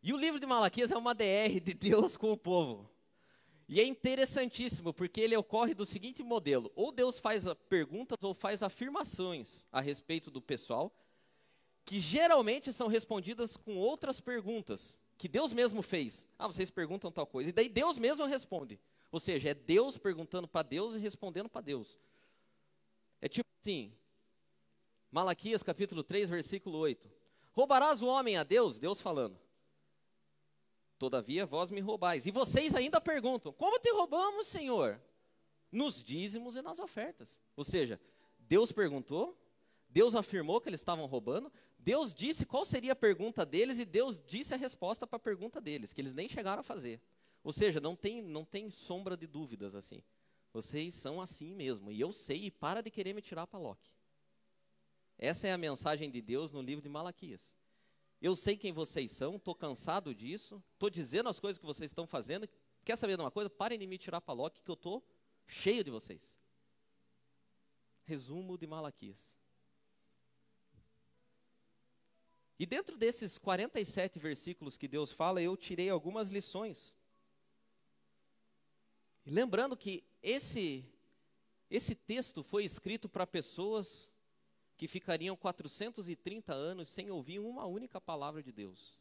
E 0.03 0.13
o 0.13 0.17
livro 0.17 0.41
de 0.41 0.47
Malaquias 0.47 0.91
é 0.91 0.97
uma 0.97 1.15
DR 1.15 1.61
de 1.63 1.75
Deus 1.75 2.17
com 2.17 2.33
o 2.33 2.37
povo. 2.37 2.91
E 3.69 3.81
é 3.81 3.85
interessantíssimo, 3.85 4.93
porque 4.93 5.21
ele 5.21 5.37
ocorre 5.37 5.75
do 5.75 5.87
seguinte 5.87 6.23
modelo: 6.23 6.71
ou 6.75 6.91
Deus 6.91 7.19
faz 7.19 7.45
perguntas 7.69 8.19
ou 8.23 8.35
faz 8.35 8.63
afirmações 8.63 9.67
a 9.71 9.81
respeito 9.81 10.31
do 10.31 10.43
pessoal, 10.43 10.93
que 11.85 12.01
geralmente 12.01 12.73
são 12.73 12.89
respondidas 12.89 13.57
com 13.57 13.77
outras 13.77 14.21
perguntas 14.21 14.99
que 15.17 15.29
Deus 15.29 15.53
mesmo 15.53 15.83
fez. 15.83 16.27
Ah, 16.37 16.49
vocês 16.49 16.69
perguntam 16.69 17.13
tal 17.13 17.27
coisa. 17.27 17.51
E 17.51 17.53
daí 17.53 17.69
Deus 17.69 17.97
mesmo 17.97 18.27
responde. 18.27 18.81
Ou 19.13 19.21
seja, 19.21 19.51
é 19.51 19.55
Deus 19.55 19.97
perguntando 19.97 20.49
para 20.49 20.67
Deus 20.67 20.97
e 20.97 20.99
respondendo 20.99 21.49
para 21.49 21.61
Deus. 21.61 21.97
É 23.21 23.29
tipo 23.29 23.49
assim, 23.61 23.93
Malaquias 25.13 25.63
capítulo 25.63 26.03
3, 26.03 26.29
versículo 26.29 26.77
8. 26.79 27.09
Roubarás 27.53 28.03
o 28.03 28.07
homem 28.07 28.37
a 28.37 28.43
Deus? 28.43 28.81
Deus 28.81 29.01
falando. 29.01 29.39
Todavia 31.03 31.45
vós 31.45 31.73
me 31.73 31.81
roubais. 31.81 32.27
E 32.27 32.31
vocês 32.31 32.77
ainda 32.77 33.01
perguntam: 33.01 33.53
Como 33.53 33.77
te 33.81 33.91
roubamos, 33.91 34.47
Senhor? 34.47 35.03
Nos 35.73 36.01
dízimos 36.05 36.55
e 36.55 36.63
nas 36.63 36.79
ofertas. 36.79 37.41
Ou 37.57 37.65
seja, 37.65 38.01
Deus 38.39 38.71
perguntou, 38.71 39.37
Deus 39.89 40.15
afirmou 40.15 40.61
que 40.61 40.69
eles 40.69 40.79
estavam 40.79 41.05
roubando, 41.07 41.53
Deus 41.77 42.15
disse 42.15 42.47
qual 42.47 42.65
seria 42.65 42.93
a 42.93 42.95
pergunta 42.95 43.45
deles 43.45 43.81
e 43.81 43.85
Deus 43.85 44.23
disse 44.25 44.55
a 44.55 44.57
resposta 44.57 45.05
para 45.05 45.17
a 45.17 45.19
pergunta 45.19 45.61
deles, 45.61 45.93
que 45.93 46.01
eles 46.01 46.15
nem 46.15 46.29
chegaram 46.29 46.61
a 46.61 46.63
fazer. 46.63 47.01
Ou 47.43 47.53
seja, 47.53 47.81
não 47.81 47.97
tem, 47.97 48.23
não 48.23 48.45
tem 48.45 48.71
sombra 48.71 49.17
de 49.17 49.27
dúvidas 49.27 49.75
assim. 49.75 50.05
Vocês 50.53 50.95
são 50.95 51.21
assim 51.21 51.53
mesmo, 51.53 51.91
e 51.91 52.01
eu 52.01 52.13
sei, 52.13 52.45
e 52.45 52.51
para 52.53 52.81
de 52.81 52.93
querer 52.93 53.13
me 53.13 53.21
tirar 53.21 53.49
para 53.49 53.59
Loki. 53.59 53.91
Essa 55.19 55.49
é 55.49 55.53
a 55.53 55.59
mensagem 55.59 56.09
de 56.09 56.23
Deus 56.23 56.53
no 56.53 56.63
livro 56.63 56.81
de 56.81 56.89
Malaquias. 56.89 57.61
Eu 58.23 58.37
sei 58.37 58.57
quem 58.57 58.73
vocês 58.73 59.11
são, 59.11 59.35
estou 59.35 59.53
cansado 59.53 60.15
disso, 60.15 60.63
estou 60.75 60.89
dizendo 60.89 61.29
as 61.29 61.41
coisas 61.41 61.59
que 61.59 61.67
vocês 61.67 61.91
estão 61.91 62.07
fazendo. 62.07 62.49
Quer 62.85 62.97
saber 62.97 63.17
de 63.17 63.21
uma 63.21 63.33
coisa? 63.33 63.51
Parem 63.51 63.77
de 63.77 63.85
me 63.85 63.99
tirar 63.99 64.21
para 64.21 64.33
Loki, 64.33 64.63
que 64.63 64.71
eu 64.71 64.75
estou 64.75 65.05
cheio 65.45 65.83
de 65.83 65.91
vocês. 65.91 66.39
Resumo 68.05 68.57
de 68.57 68.65
Malaquias. 68.65 69.37
E 72.61 72.65
dentro 72.65 72.97
desses 72.97 73.39
47 73.39 74.21
versículos 74.21 74.77
que 74.77 74.87
Deus 74.87 75.11
fala, 75.11 75.43
eu 75.43 75.57
tirei 75.57 75.91
algumas 75.91 76.29
lições. 76.29 76.95
Lembrando 79.27 79.77
que 79.77 80.05
esse 80.23 80.89
esse 81.69 81.97
texto 81.97 82.45
foi 82.45 82.65
escrito 82.65 83.09
para 83.09 83.27
pessoas 83.27 84.12
que 84.83 84.89
ficariam 84.89 85.37
430 85.37 86.53
anos 86.53 86.89
sem 86.89 87.09
ouvir 87.09 87.39
uma 87.39 87.67
única 87.67 88.01
palavra 88.01 88.43
de 88.43 88.51
Deus. 88.51 88.99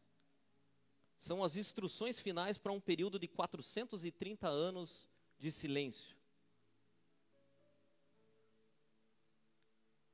São 1.17 1.44
as 1.44 1.56
instruções 1.56 2.20
finais 2.20 2.56
para 2.56 2.72
um 2.72 2.80
período 2.80 3.17
de 3.17 3.28
430 3.28 4.48
anos 4.48 5.10
de 5.39 5.52
silêncio. 5.52 6.15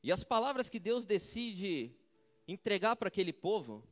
E 0.01 0.09
as 0.09 0.23
palavras 0.23 0.69
que 0.69 0.79
Deus 0.79 1.03
decide 1.03 1.93
entregar 2.47 2.95
para 2.95 3.09
aquele 3.09 3.33
povo, 3.33 3.83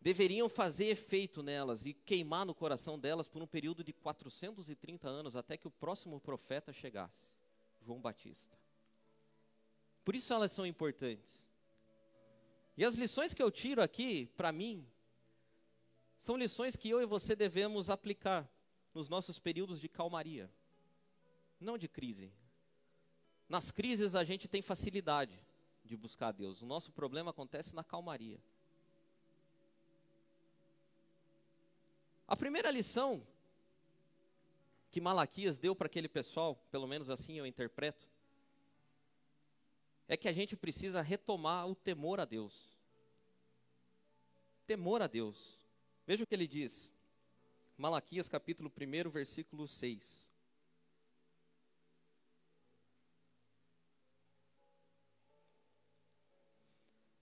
deveriam 0.00 0.48
fazer 0.48 0.86
efeito 0.86 1.42
nelas 1.42 1.84
e 1.84 1.92
queimar 1.92 2.46
no 2.46 2.54
coração 2.54 2.98
delas 2.98 3.28
por 3.28 3.42
um 3.42 3.46
período 3.46 3.84
de 3.84 3.92
430 3.92 5.06
anos, 5.06 5.36
até 5.36 5.58
que 5.58 5.68
o 5.68 5.70
próximo 5.70 6.18
profeta 6.18 6.72
chegasse, 6.72 7.28
João 7.82 8.00
Batista. 8.00 8.58
Por 10.10 10.16
isso 10.16 10.34
elas 10.34 10.50
são 10.50 10.66
importantes. 10.66 11.48
E 12.76 12.84
as 12.84 12.96
lições 12.96 13.32
que 13.32 13.40
eu 13.40 13.48
tiro 13.48 13.80
aqui, 13.80 14.26
para 14.36 14.50
mim, 14.50 14.84
são 16.16 16.36
lições 16.36 16.74
que 16.74 16.90
eu 16.90 17.00
e 17.00 17.06
você 17.06 17.36
devemos 17.36 17.88
aplicar 17.88 18.50
nos 18.92 19.08
nossos 19.08 19.38
períodos 19.38 19.80
de 19.80 19.88
calmaria, 19.88 20.50
não 21.60 21.78
de 21.78 21.86
crise. 21.86 22.32
Nas 23.48 23.70
crises 23.70 24.16
a 24.16 24.24
gente 24.24 24.48
tem 24.48 24.60
facilidade 24.60 25.40
de 25.84 25.96
buscar 25.96 26.30
a 26.30 26.32
Deus. 26.32 26.60
O 26.60 26.66
nosso 26.66 26.90
problema 26.90 27.30
acontece 27.30 27.72
na 27.72 27.84
calmaria. 27.84 28.40
A 32.26 32.34
primeira 32.34 32.68
lição 32.72 33.24
que 34.90 35.00
Malaquias 35.00 35.56
deu 35.56 35.76
para 35.76 35.86
aquele 35.86 36.08
pessoal, 36.08 36.56
pelo 36.68 36.88
menos 36.88 37.08
assim 37.10 37.38
eu 37.38 37.46
interpreto, 37.46 38.08
é 40.10 40.16
que 40.16 40.28
a 40.28 40.32
gente 40.32 40.56
precisa 40.56 41.00
retomar 41.00 41.68
o 41.68 41.74
temor 41.76 42.18
a 42.18 42.24
Deus. 42.24 42.76
Temor 44.66 45.00
a 45.00 45.06
Deus. 45.06 45.64
Veja 46.04 46.24
o 46.24 46.26
que 46.26 46.34
ele 46.34 46.48
diz. 46.48 46.92
Malaquias 47.78 48.28
capítulo 48.28 48.72
1, 48.76 49.08
versículo 49.08 49.68
6. 49.68 50.28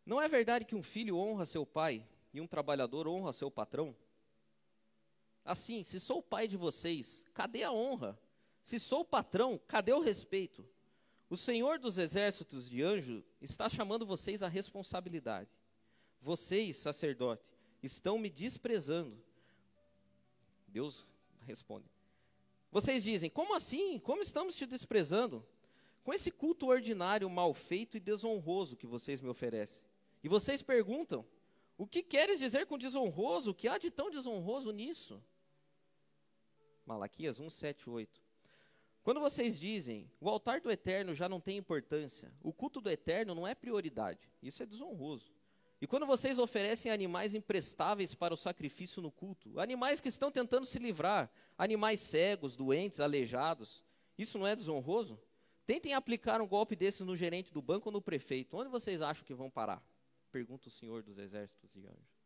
Não 0.07 0.18
é 0.18 0.27
verdade 0.27 0.64
que 0.64 0.74
um 0.74 0.83
filho 0.83 1.18
honra 1.18 1.44
seu 1.44 1.66
pai 1.66 2.03
e 2.33 2.40
um 2.40 2.46
trabalhador 2.46 3.07
honra 3.07 3.35
seu 3.35 3.51
patrão? 3.51 3.94
Assim, 5.44 5.85
se 5.85 6.01
sou 6.01 6.20
o 6.20 6.22
pai 6.22 6.48
de 6.48 6.57
vocês, 6.57 7.22
cadê 7.35 7.64
a 7.64 7.70
honra? 7.70 8.18
Se 8.62 8.79
sou 8.79 9.01
o 9.01 9.05
patrão, 9.05 9.61
cadê 9.66 9.92
o 9.92 10.01
respeito? 10.01 10.66
O 11.31 11.37
Senhor 11.37 11.79
dos 11.79 11.99
exércitos 11.99 12.69
de 12.69 12.83
anjo 12.83 13.23
está 13.41 13.69
chamando 13.69 14.07
vocês 14.07 14.43
à 14.43 14.49
responsabilidade. 14.49 15.51
Vocês, 16.21 16.79
sacerdote, 16.79 17.55
estão 17.83 18.19
me 18.19 18.31
desprezando. 18.31 19.23
Deus 20.67 21.07
responde. 21.43 21.91
Vocês 22.71 23.05
dizem: 23.05 23.29
Como 23.29 23.55
assim? 23.55 23.99
Como 23.99 24.23
estamos 24.23 24.55
te 24.55 24.67
desprezando? 24.67 25.47
Com 26.03 26.14
esse 26.14 26.31
culto 26.31 26.67
ordinário, 26.67 27.29
mal 27.29 27.53
feito 27.53 27.97
e 27.97 28.01
desonroso 28.01 28.77
que 28.77 28.87
vocês 28.87 29.21
me 29.21 29.29
oferecem. 29.29 29.85
E 30.25 30.29
vocês 30.29 30.62
perguntam: 30.62 31.27
O 31.77 31.87
que 31.87 32.03
queres 32.03 32.38
dizer 32.38 32.67
com 32.67 32.79
desonroso? 32.79 33.51
O 33.51 33.55
que 33.55 33.69
há 33.69 33.77
de 33.77 33.91
tão 33.91 34.11
desonroso 34.11 34.71
nisso? 34.71 35.23
Malaquias 36.87 37.38
1, 37.38 37.51
7, 37.51 37.91
8. 37.91 38.28
Quando 39.09 39.21
vocês 39.21 39.59
dizem, 39.59 40.07
o 40.21 40.29
altar 40.29 40.61
do 40.61 40.71
eterno 40.71 41.14
já 41.14 41.31
não 41.31 41.40
tem 41.40 41.57
importância, 41.57 42.31
o 42.42 42.53
culto 42.53 42.79
do 42.79 42.90
eterno 42.90 43.35
não 43.35 43.49
é 43.49 43.55
prioridade, 43.55 44.31
isso 44.42 44.62
é 44.62 44.66
desonroso. 44.66 45.33
E 45.81 45.87
quando 45.87 46.05
vocês 46.05 46.38
oferecem 46.38 46.92
animais 46.92 47.33
imprestáveis 47.33 48.14
para 48.14 48.35
o 48.35 48.37
sacrifício 48.37 49.01
no 49.01 49.11
culto, 49.11 49.59
animais 49.59 49.99
que 49.99 50.11
estão 50.11 50.31
tentando 50.31 50.66
se 50.66 50.79
livrar, 50.79 51.31
animais 51.57 52.03
cegos, 52.03 52.55
doentes, 52.55 53.01
aleijados, 53.01 53.83
isso 54.18 54.38
não 54.38 54.47
é 54.47 54.55
desonroso? 54.55 55.18
Tentem 55.64 55.94
aplicar 55.94 56.42
um 56.42 56.47
golpe 56.47 56.77
desses 56.77 57.01
no 57.01 57.16
gerente 57.16 57.51
do 57.51 57.62
banco 57.62 57.88
ou 57.88 57.92
no 57.94 58.03
prefeito. 58.03 58.59
Onde 58.59 58.68
vocês 58.68 59.01
acham 59.01 59.25
que 59.25 59.33
vão 59.33 59.49
parar? 59.49 59.83
Pergunta 60.31 60.68
o 60.68 60.71
Senhor 60.71 61.03
dos 61.03 61.16
Exércitos 61.16 61.75
e 61.77 61.87
Anjos. 61.87 62.18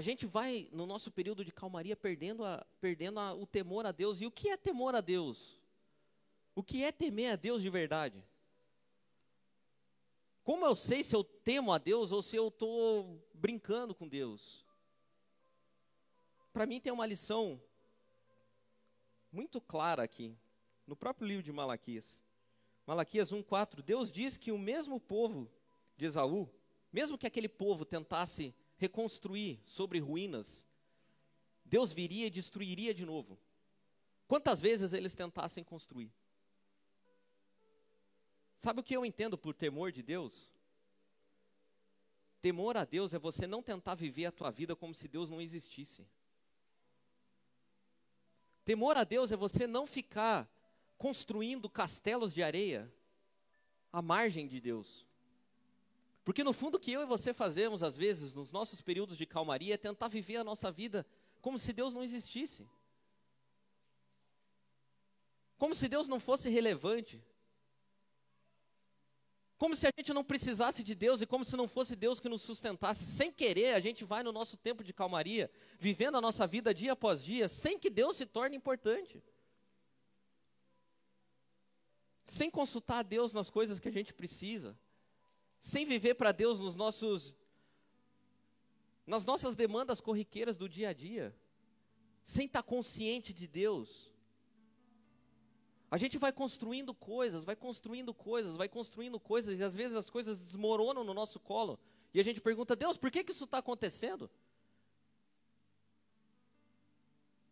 A 0.00 0.02
gente 0.02 0.24
vai, 0.24 0.66
no 0.72 0.86
nosso 0.86 1.10
período 1.10 1.44
de 1.44 1.52
calmaria, 1.52 1.94
perdendo, 1.94 2.42
a, 2.42 2.66
perdendo 2.80 3.20
a, 3.20 3.34
o 3.34 3.46
temor 3.46 3.84
a 3.84 3.92
Deus. 3.92 4.18
E 4.18 4.24
o 4.24 4.30
que 4.30 4.48
é 4.48 4.56
temor 4.56 4.94
a 4.94 5.02
Deus? 5.02 5.60
O 6.54 6.62
que 6.62 6.82
é 6.82 6.90
temer 6.90 7.32
a 7.32 7.36
Deus 7.36 7.60
de 7.60 7.68
verdade? 7.68 8.24
Como 10.42 10.64
eu 10.64 10.74
sei 10.74 11.02
se 11.02 11.14
eu 11.14 11.22
temo 11.22 11.70
a 11.70 11.76
Deus 11.76 12.12
ou 12.12 12.22
se 12.22 12.34
eu 12.34 12.48
estou 12.48 13.22
brincando 13.34 13.94
com 13.94 14.08
Deus? 14.08 14.64
Para 16.50 16.64
mim 16.64 16.80
tem 16.80 16.90
uma 16.90 17.04
lição 17.04 17.60
muito 19.30 19.60
clara 19.60 20.02
aqui, 20.02 20.34
no 20.86 20.96
próprio 20.96 21.28
livro 21.28 21.42
de 21.42 21.52
Malaquias. 21.52 22.24
Malaquias 22.86 23.34
1,4, 23.34 23.82
Deus 23.82 24.10
diz 24.10 24.38
que 24.38 24.50
o 24.50 24.58
mesmo 24.58 24.98
povo 24.98 25.46
de 25.94 26.06
Esaú, 26.06 26.48
mesmo 26.90 27.18
que 27.18 27.26
aquele 27.26 27.50
povo 27.50 27.84
tentasse 27.84 28.54
reconstruir 28.80 29.60
sobre 29.62 29.98
ruínas, 29.98 30.66
Deus 31.66 31.92
viria 31.92 32.26
e 32.26 32.30
destruiria 32.30 32.94
de 32.94 33.04
novo. 33.04 33.38
Quantas 34.26 34.58
vezes 34.58 34.94
eles 34.94 35.14
tentassem 35.14 35.62
construir? 35.62 36.10
Sabe 38.56 38.80
o 38.80 38.82
que 38.82 38.96
eu 38.96 39.04
entendo 39.04 39.36
por 39.36 39.54
temor 39.54 39.92
de 39.92 40.02
Deus? 40.02 40.50
Temor 42.40 42.78
a 42.78 42.86
Deus 42.86 43.12
é 43.12 43.18
você 43.18 43.46
não 43.46 43.62
tentar 43.62 43.94
viver 43.94 44.24
a 44.24 44.32
tua 44.32 44.50
vida 44.50 44.74
como 44.74 44.94
se 44.94 45.06
Deus 45.06 45.28
não 45.28 45.42
existisse. 45.42 46.08
Temor 48.64 48.96
a 48.96 49.04
Deus 49.04 49.30
é 49.30 49.36
você 49.36 49.66
não 49.66 49.86
ficar 49.86 50.50
construindo 50.96 51.68
castelos 51.68 52.32
de 52.32 52.42
areia 52.42 52.90
à 53.92 54.00
margem 54.00 54.46
de 54.46 54.58
Deus. 54.58 55.06
Porque 56.24 56.44
no 56.44 56.52
fundo 56.52 56.76
o 56.76 56.80
que 56.80 56.92
eu 56.92 57.02
e 57.02 57.06
você 57.06 57.32
fazemos 57.32 57.82
às 57.82 57.96
vezes 57.96 58.34
nos 58.34 58.52
nossos 58.52 58.80
períodos 58.80 59.16
de 59.16 59.26
calmaria 59.26 59.74
é 59.74 59.78
tentar 59.78 60.08
viver 60.08 60.36
a 60.36 60.44
nossa 60.44 60.70
vida 60.70 61.06
como 61.40 61.58
se 61.58 61.72
Deus 61.72 61.94
não 61.94 62.02
existisse. 62.02 62.68
Como 65.56 65.74
se 65.74 65.88
Deus 65.88 66.08
não 66.08 66.20
fosse 66.20 66.48
relevante. 66.48 67.22
Como 69.60 69.76
se 69.76 69.86
a 69.86 69.92
gente 69.94 70.14
não 70.14 70.24
precisasse 70.24 70.82
de 70.82 70.94
Deus 70.94 71.20
e 71.20 71.26
como 71.26 71.44
se 71.44 71.54
não 71.54 71.68
fosse 71.68 71.94
Deus 71.94 72.18
que 72.18 72.30
nos 72.30 72.40
sustentasse. 72.40 73.04
Sem 73.04 73.30
querer, 73.30 73.74
a 73.74 73.80
gente 73.80 74.04
vai 74.04 74.22
no 74.22 74.32
nosso 74.32 74.56
tempo 74.56 74.82
de 74.82 74.94
calmaria, 74.94 75.50
vivendo 75.78 76.16
a 76.16 76.20
nossa 76.20 76.46
vida 76.46 76.72
dia 76.72 76.92
após 76.92 77.22
dia, 77.22 77.46
sem 77.46 77.78
que 77.78 77.90
Deus 77.90 78.16
se 78.16 78.24
torne 78.24 78.56
importante. 78.56 79.22
Sem 82.26 82.50
consultar 82.50 83.00
a 83.00 83.02
Deus 83.02 83.34
nas 83.34 83.50
coisas 83.50 83.78
que 83.78 83.88
a 83.88 83.92
gente 83.92 84.14
precisa. 84.14 84.78
Sem 85.60 85.84
viver 85.84 86.14
para 86.14 86.32
Deus 86.32 86.58
nos 86.58 86.74
nossos 86.74 87.36
nas 89.06 89.24
nossas 89.24 89.56
demandas 89.56 90.00
corriqueiras 90.00 90.56
do 90.56 90.68
dia 90.68 90.88
a 90.88 90.92
dia. 90.92 91.36
Sem 92.22 92.46
estar 92.46 92.62
consciente 92.62 93.34
de 93.34 93.46
Deus. 93.46 94.10
A 95.90 95.98
gente 95.98 96.16
vai 96.16 96.32
construindo 96.32 96.94
coisas, 96.94 97.44
vai 97.44 97.56
construindo 97.56 98.14
coisas, 98.14 98.56
vai 98.56 98.68
construindo 98.68 99.18
coisas, 99.18 99.58
e 99.58 99.64
às 99.64 99.74
vezes 99.74 99.96
as 99.96 100.08
coisas 100.08 100.38
desmoronam 100.38 101.02
no 101.02 101.12
nosso 101.12 101.40
colo. 101.40 101.78
E 102.14 102.20
a 102.20 102.22
gente 102.22 102.40
pergunta, 102.40 102.76
Deus, 102.76 102.96
por 102.96 103.10
que, 103.10 103.24
que 103.24 103.32
isso 103.32 103.44
está 103.44 103.58
acontecendo? 103.58 104.30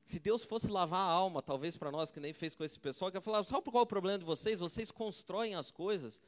Se 0.05 0.21
Deus 0.21 0.45
fosse 0.45 0.69
lavar 0.69 1.01
a 1.01 1.13
alma, 1.13 1.43
talvez 1.43 1.77
para 1.77 1.91
nós 1.91 2.13
que 2.13 2.21
nem 2.21 2.33
fez 2.33 2.55
com 2.55 2.63
esse 2.63 2.79
pessoal, 2.79 3.11
que 3.11 3.17
ia 3.17 3.21
falar, 3.21 3.45
sabe 3.45 3.65
qual 3.65 3.81
é 3.81 3.85
o 3.85 3.87
problema 3.87 4.19
de 4.19 4.25
vocês? 4.25 4.61
Vocês 4.61 4.93
constroem 4.93 5.57
as 5.57 5.73
coisas 5.73 6.23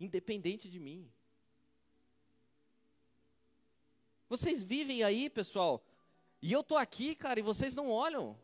independente 0.00 0.68
de 0.68 0.80
mim. 0.80 1.08
Vocês 4.28 4.62
vivem 4.62 5.04
aí, 5.04 5.30
pessoal, 5.30 5.84
e 6.42 6.52
eu 6.52 6.60
estou 6.60 6.78
aqui, 6.78 7.14
cara, 7.14 7.38
e 7.38 7.42
vocês 7.42 7.74
não 7.74 7.90
olham 7.90 8.36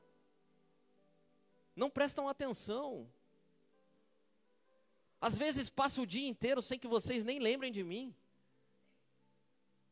não 1.76 1.90
prestam 1.90 2.26
atenção. 2.26 3.06
Às 5.20 5.36
vezes 5.36 5.68
passa 5.68 6.00
o 6.00 6.06
dia 6.06 6.26
inteiro 6.26 6.62
sem 6.62 6.78
que 6.78 6.88
vocês 6.88 7.22
nem 7.22 7.38
lembrem 7.38 7.70
de 7.70 7.84
mim. 7.84 8.14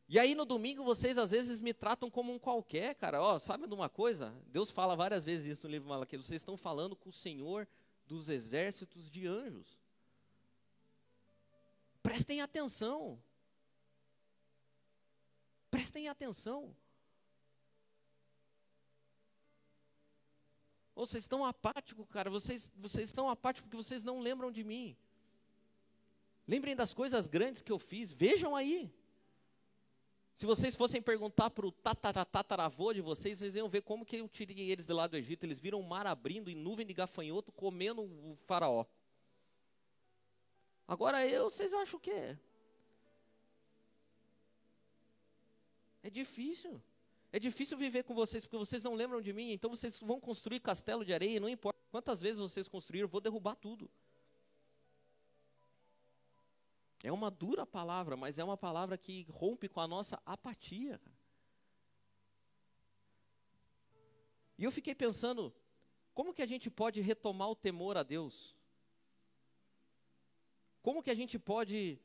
E 0.07 0.19
aí 0.19 0.35
no 0.35 0.45
domingo 0.45 0.83
vocês 0.83 1.17
às 1.17 1.31
vezes 1.31 1.59
me 1.59 1.73
tratam 1.73 2.09
como 2.09 2.33
um 2.33 2.39
qualquer, 2.39 2.95
cara. 2.95 3.21
Ó, 3.21 3.37
sabe 3.37 3.67
de 3.67 3.73
uma 3.73 3.89
coisa? 3.89 4.35
Deus 4.47 4.71
fala 4.71 4.95
várias 4.95 5.23
vezes 5.23 5.57
isso 5.57 5.67
no 5.67 5.71
livro 5.71 5.89
Malaquias. 5.89 6.25
Vocês 6.25 6.41
estão 6.41 6.57
falando 6.57 6.95
com 6.95 7.09
o 7.09 7.13
Senhor 7.13 7.67
dos 8.07 8.29
exércitos 8.29 9.09
de 9.09 9.27
anjos. 9.27 9.77
Prestem 12.15 12.39
atenção. 12.39 13.21
Prestem 15.69 16.07
atenção. 16.07 16.73
Ou 20.95 21.05
vocês 21.05 21.25
estão 21.25 21.43
apáticos, 21.43 22.07
cara, 22.07 22.29
vocês, 22.29 22.71
vocês 22.77 23.09
estão 23.09 23.29
apáticos 23.29 23.67
porque 23.67 23.75
vocês 23.75 24.01
não 24.01 24.21
lembram 24.21 24.49
de 24.49 24.63
mim. 24.63 24.95
Lembrem 26.47 26.73
das 26.73 26.93
coisas 26.93 27.27
grandes 27.27 27.61
que 27.61 27.73
eu 27.73 27.77
fiz, 27.77 28.13
vejam 28.13 28.55
aí. 28.55 28.89
Se 30.35 30.45
vocês 30.45 30.73
fossem 30.73 31.01
perguntar 31.01 31.49
para 31.49 31.67
o 31.67 31.71
tataravô 31.73 32.93
de 32.93 33.01
vocês, 33.01 33.39
vocês 33.39 33.57
iam 33.57 33.67
ver 33.67 33.81
como 33.81 34.05
que 34.05 34.15
eu 34.15 34.29
tirei 34.29 34.71
eles 34.71 34.87
de 34.87 34.93
lá 34.93 35.05
do 35.05 35.17
Egito. 35.17 35.43
Eles 35.45 35.59
viram 35.59 35.81
o 35.81 35.83
mar 35.83 36.07
abrindo 36.07 36.49
e 36.49 36.55
nuvem 36.55 36.85
de 36.85 36.93
gafanhoto 36.93 37.51
comendo 37.51 38.03
o 38.03 38.37
faraó. 38.37 38.85
Agora 40.87 41.25
eu, 41.25 41.49
vocês 41.49 41.73
acham 41.73 41.97
o 41.97 42.01
quê? 42.01 42.37
É 46.03 46.09
difícil. 46.09 46.81
É 47.31 47.39
difícil 47.39 47.77
viver 47.77 48.03
com 48.03 48.13
vocês 48.13 48.45
porque 48.45 48.57
vocês 48.57 48.83
não 48.83 48.93
lembram 48.93 49.19
de 49.21 49.33
mim, 49.33 49.51
então 49.51 49.69
vocês 49.69 49.99
vão 49.99 50.19
construir 50.19 50.59
castelo 50.59 51.03
de 51.03 51.13
areia, 51.13 51.39
não 51.39 51.49
importa 51.49 51.79
quantas 51.91 52.21
vezes 52.21 52.39
vocês 52.39 52.67
construíram, 52.67 53.05
eu 53.05 53.09
vou 53.09 53.19
derrubar 53.19 53.55
tudo. 53.55 53.89
É 57.03 57.11
uma 57.11 57.29
dura 57.29 57.65
palavra, 57.65 58.15
mas 58.15 58.39
é 58.39 58.43
uma 58.43 58.55
palavra 58.55 58.97
que 58.97 59.27
rompe 59.29 59.67
com 59.67 59.81
a 59.81 59.87
nossa 59.87 60.21
apatia. 60.25 61.01
E 64.57 64.63
eu 64.63 64.71
fiquei 64.71 64.95
pensando, 64.95 65.53
como 66.13 66.33
que 66.33 66.41
a 66.41 66.47
gente 66.47 66.69
pode 66.69 67.01
retomar 67.01 67.49
o 67.49 67.55
temor 67.55 67.97
a 67.97 68.03
Deus? 68.03 68.55
Como 70.85 71.03
que 71.03 71.11
a 71.11 71.15
gente 71.15 71.37
pode 71.39 71.99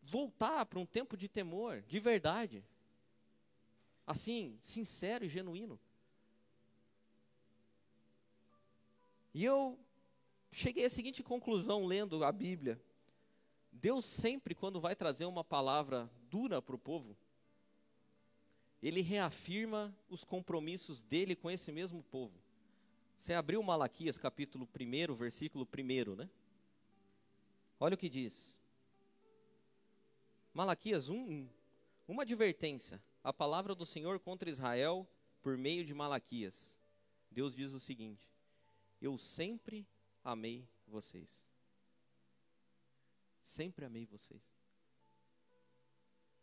voltar 0.00 0.64
para 0.66 0.78
um 0.78 0.86
tempo 0.86 1.16
de 1.16 1.28
temor, 1.28 1.82
de 1.82 1.98
verdade? 1.98 2.64
assim, 4.06 4.56
sincero 4.60 5.24
e 5.24 5.28
genuíno. 5.28 5.78
E 9.34 9.44
eu 9.44 9.78
cheguei 10.52 10.84
à 10.84 10.90
seguinte 10.90 11.22
conclusão 11.22 11.84
lendo 11.84 12.24
a 12.24 12.30
Bíblia. 12.30 12.80
Deus 13.72 14.04
sempre, 14.04 14.54
quando 14.54 14.80
vai 14.80 14.94
trazer 14.94 15.26
uma 15.26 15.44
palavra 15.44 16.08
dura 16.30 16.62
para 16.62 16.76
o 16.76 16.78
povo, 16.78 17.16
ele 18.82 19.02
reafirma 19.02 19.94
os 20.08 20.24
compromissos 20.24 21.02
dele 21.02 21.34
com 21.34 21.50
esse 21.50 21.72
mesmo 21.72 22.02
povo. 22.04 22.40
Você 23.16 23.34
abriu 23.34 23.62
Malaquias 23.62 24.16
capítulo 24.16 24.68
1, 24.78 25.14
versículo 25.14 25.66
1, 25.66 26.14
né? 26.14 26.30
Olha 27.78 27.94
o 27.94 27.98
que 27.98 28.08
diz. 28.08 28.58
Malaquias 30.52 31.08
1:1. 31.08 31.48
Uma 32.08 32.22
advertência. 32.22 33.02
A 33.22 33.32
palavra 33.32 33.74
do 33.74 33.84
Senhor 33.84 34.18
contra 34.20 34.48
Israel 34.48 35.06
por 35.42 35.58
meio 35.58 35.84
de 35.84 35.92
Malaquias. 35.92 36.80
Deus 37.30 37.54
diz 37.54 37.72
o 37.72 37.80
seguinte: 37.80 38.32
Eu 39.00 39.18
sempre 39.18 39.86
amei 40.24 40.66
vocês. 40.86 41.46
Sempre 43.42 43.84
amei 43.84 44.06
vocês. 44.06 44.42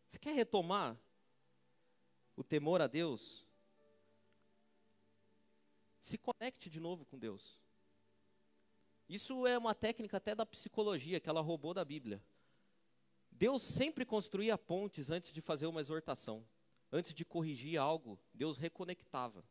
Você 0.08 0.20
quer 0.20 0.36
retomar 0.36 0.96
o 2.36 2.44
temor 2.44 2.82
a 2.82 2.88
Deus? 2.88 3.48
Se 6.00 6.18
conecte 6.18 6.70
de 6.70 6.80
novo 6.80 7.06
com 7.06 7.18
Deus. 7.18 7.63
Isso 9.08 9.46
é 9.46 9.58
uma 9.58 9.76
técnica 9.76 10.18
até 10.18 10.34
da 10.34 10.46
psicologia 10.46 11.20
que 11.20 11.30
ela 11.30 11.42
roubou 11.42 11.74
da 11.74 11.84
Bíblia. 11.84 12.22
Deus 13.32 13.64
sempre 13.64 14.06
construía 14.06 14.58
pontes 14.58 15.10
antes 15.10 15.32
de 15.32 15.42
fazer 15.42 15.68
uma 15.68 15.82
exortação. 15.82 16.46
Antes 16.92 17.14
de 17.14 17.26
corrigir 17.26 17.80
algo, 17.80 18.20
Deus 18.34 18.58
reconectava. 18.58 19.44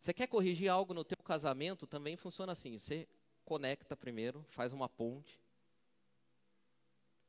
Você 0.00 0.12
quer 0.12 0.26
corrigir 0.26 0.68
algo 0.68 0.92
no 0.92 1.04
teu 1.04 1.18
casamento, 1.18 1.86
também 1.86 2.16
funciona 2.16 2.52
assim. 2.52 2.78
Você 2.78 3.08
conecta 3.44 3.96
primeiro, 3.96 4.44
faz 4.48 4.72
uma 4.72 4.88
ponte. 4.88 5.40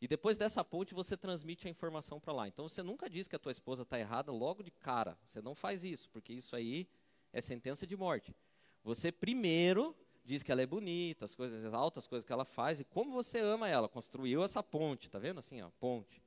E 0.01 0.07
depois 0.07 0.37
dessa 0.37 0.63
ponte 0.63 0.93
você 0.93 1.15
transmite 1.15 1.67
a 1.67 1.71
informação 1.71 2.19
para 2.19 2.33
lá. 2.33 2.47
Então 2.47 2.67
você 2.67 2.83
nunca 2.83 3.09
diz 3.09 3.27
que 3.27 3.35
a 3.35 3.39
tua 3.39 3.51
esposa 3.51 3.83
está 3.83 3.99
errada 3.99 4.31
logo 4.31 4.61
de 4.61 4.71
cara. 4.71 5.17
Você 5.23 5.41
não 5.41 5.55
faz 5.55 5.83
isso, 5.83 6.09
porque 6.09 6.33
isso 6.33 6.55
aí 6.55 6.87
é 7.35 7.41
sentença 7.41 7.85
de 7.85 7.97
morte. 7.97 8.33
Você 8.81 9.11
primeiro 9.11 9.93
diz 10.23 10.41
que 10.41 10.51
ela 10.51 10.61
é 10.61 10.65
bonita, 10.65 11.25
as 11.25 11.35
coisas 11.35 11.73
altas, 11.73 12.05
as 12.05 12.07
coisas 12.07 12.25
que 12.25 12.31
ela 12.31 12.45
faz, 12.45 12.79
e 12.79 12.85
como 12.85 13.11
você 13.11 13.39
ama 13.39 13.67
ela, 13.67 13.89
construiu 13.89 14.41
essa 14.41 14.63
ponte, 14.63 15.11
tá 15.11 15.19
vendo 15.19 15.39
assim, 15.39 15.61
ó, 15.61 15.69
ponte. 15.77 16.23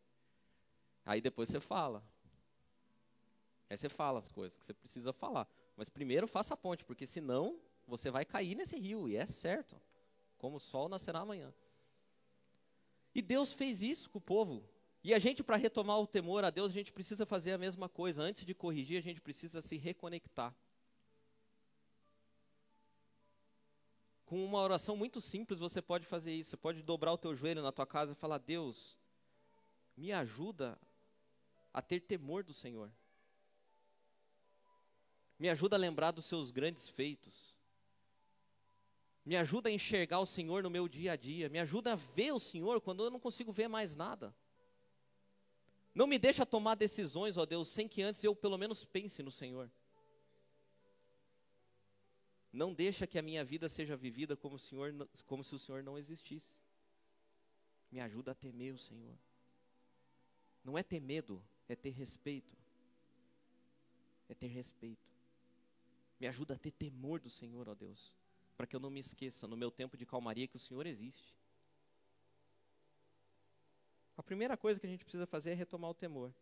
Aí 1.07 1.21
depois 1.21 1.49
você 1.49 1.59
fala. 1.59 2.05
Aí 3.71 3.77
você 3.77 3.89
fala 3.89 4.21
as 4.21 4.31
coisas 4.31 4.57
que 4.57 4.65
você 4.65 4.75
precisa 4.75 5.13
falar. 5.13 5.49
Mas 5.77 5.89
primeiro 5.89 6.29
faça 6.29 6.53
a 6.53 6.57
ponte, 6.57 6.85
porque 6.85 7.07
senão 7.07 7.59
você 7.87 8.11
vai 8.11 8.27
cair 8.27 8.55
nesse 8.55 8.79
rio, 8.79 9.09
e 9.09 9.17
é 9.17 9.27
certo. 9.27 9.81
Como 10.37 10.59
o 10.59 10.61
sol 10.61 10.91
nascerá 10.91 11.21
amanhã. 11.21 11.53
E 13.15 13.23
Deus 13.23 13.55
fez 13.55 13.81
isso 13.81 14.11
com 14.11 14.19
o 14.19 14.21
povo. 14.21 14.63
E 15.03 15.15
a 15.15 15.19
gente, 15.19 15.43
para 15.43 15.57
retomar 15.57 15.99
o 15.99 16.07
temor 16.07 16.45
a 16.45 16.51
Deus, 16.51 16.71
a 16.71 16.75
gente 16.75 16.93
precisa 16.93 17.25
fazer 17.25 17.53
a 17.53 17.59
mesma 17.59 17.89
coisa. 17.89 18.23
Antes 18.23 18.45
de 18.45 18.55
corrigir, 18.55 18.99
a 18.99 19.03
gente 19.03 19.23
precisa 19.23 19.63
se 19.63 19.79
reconectar. 19.79 20.55
Com 24.29 24.45
uma 24.45 24.61
oração 24.61 24.95
muito 24.95 25.23
simples 25.23 25.59
você 25.59 25.81
pode 25.81 26.05
fazer 26.05 26.35
isso. 26.35 26.51
Você 26.51 26.57
pode 26.59 26.83
dobrar 26.83 27.15
o 27.15 27.17
teu 27.17 27.35
joelho 27.35 27.63
na 27.63 27.73
tua 27.73 27.87
casa 27.87 28.13
e 28.13 28.15
falar: 28.15 28.37
Deus, 28.37 28.99
me 29.97 30.13
ajuda 30.13 30.79
a 31.73 31.81
ter 31.81 32.01
temor 32.01 32.45
do 32.45 32.53
Senhor. 32.53 32.93
Me 35.39 35.49
ajuda 35.49 35.77
a 35.77 35.79
lembrar 35.79 36.11
dos 36.11 36.27
seus 36.27 36.51
grandes 36.51 36.91
feitos. 36.91 37.57
Me 39.25 39.35
ajuda 39.35 39.71
a 39.71 39.73
enxergar 39.73 40.19
o 40.19 40.27
Senhor 40.27 40.63
no 40.63 40.69
meu 40.69 40.87
dia 40.87 41.13
a 41.13 41.17
dia. 41.17 41.49
Me 41.49 41.59
ajuda 41.59 41.95
a 41.95 41.97
ver 41.97 42.33
o 42.33 42.39
Senhor 42.39 42.83
quando 42.83 43.05
eu 43.05 43.11
não 43.11 43.19
consigo 43.19 43.51
ver 43.51 43.67
mais 43.67 43.97
nada. 43.97 44.37
Não 45.95 46.07
me 46.07 46.19
deixa 46.19 46.45
tomar 46.45 46.75
decisões, 46.75 47.39
ó 47.39 47.47
Deus, 47.47 47.71
sem 47.71 47.89
que 47.89 48.03
antes 48.03 48.23
eu 48.23 48.37
pelo 48.37 48.59
menos 48.59 48.85
pense 48.85 49.23
no 49.23 49.31
Senhor. 49.31 49.71
Não 52.53 52.73
deixa 52.73 53.07
que 53.07 53.19
a 53.19 53.23
minha 53.23 53.45
vida 53.45 53.69
seja 53.69 53.97
vivida 53.97 54.37
como, 54.37 54.57
o 54.57 54.59
Senhor, 54.59 54.93
como 55.27 55.45
se 55.45 55.55
o 55.55 55.59
Senhor 55.59 55.83
não 55.83 55.99
existisse. 55.99 56.57
Me 57.91 58.01
ajuda 58.01 58.33
a 58.33 58.35
temer 58.35 58.73
o 58.73 58.79
Senhor. 58.79 59.17
Não 60.65 60.77
é 60.77 60.83
ter 60.83 61.01
medo, 61.01 61.43
é 61.69 61.77
ter 61.77 61.91
respeito. 61.91 62.57
É 64.29 64.35
ter 64.35 64.49
respeito. 64.49 65.09
Me 66.19 66.27
ajuda 66.27 66.55
a 66.55 66.59
ter 66.59 66.71
temor 66.71 67.21
do 67.21 67.31
Senhor, 67.31 67.69
ó 67.69 67.75
Deus, 67.75 68.13
para 68.57 68.67
que 68.67 68.75
eu 68.75 68.81
não 68.81 68.91
me 68.91 69.01
esqueça 69.01 69.47
no 69.47 69.57
meu 69.57 69.71
tempo 69.71 69.97
de 69.97 70.05
calmaria 70.05 70.49
que 70.49 70.57
o 70.57 70.61
Senhor 70.61 70.87
existe. 70.87 71.35
A 74.17 74.23
primeira 74.23 74.57
coisa 74.57 74.81
que 74.81 74.87
a 74.87 74.91
gente 74.91 75.05
precisa 75.05 75.27
fazer 75.27 75.53
é 75.53 75.55
retomar 75.55 75.91
o 75.91 75.95
temor. 75.95 76.35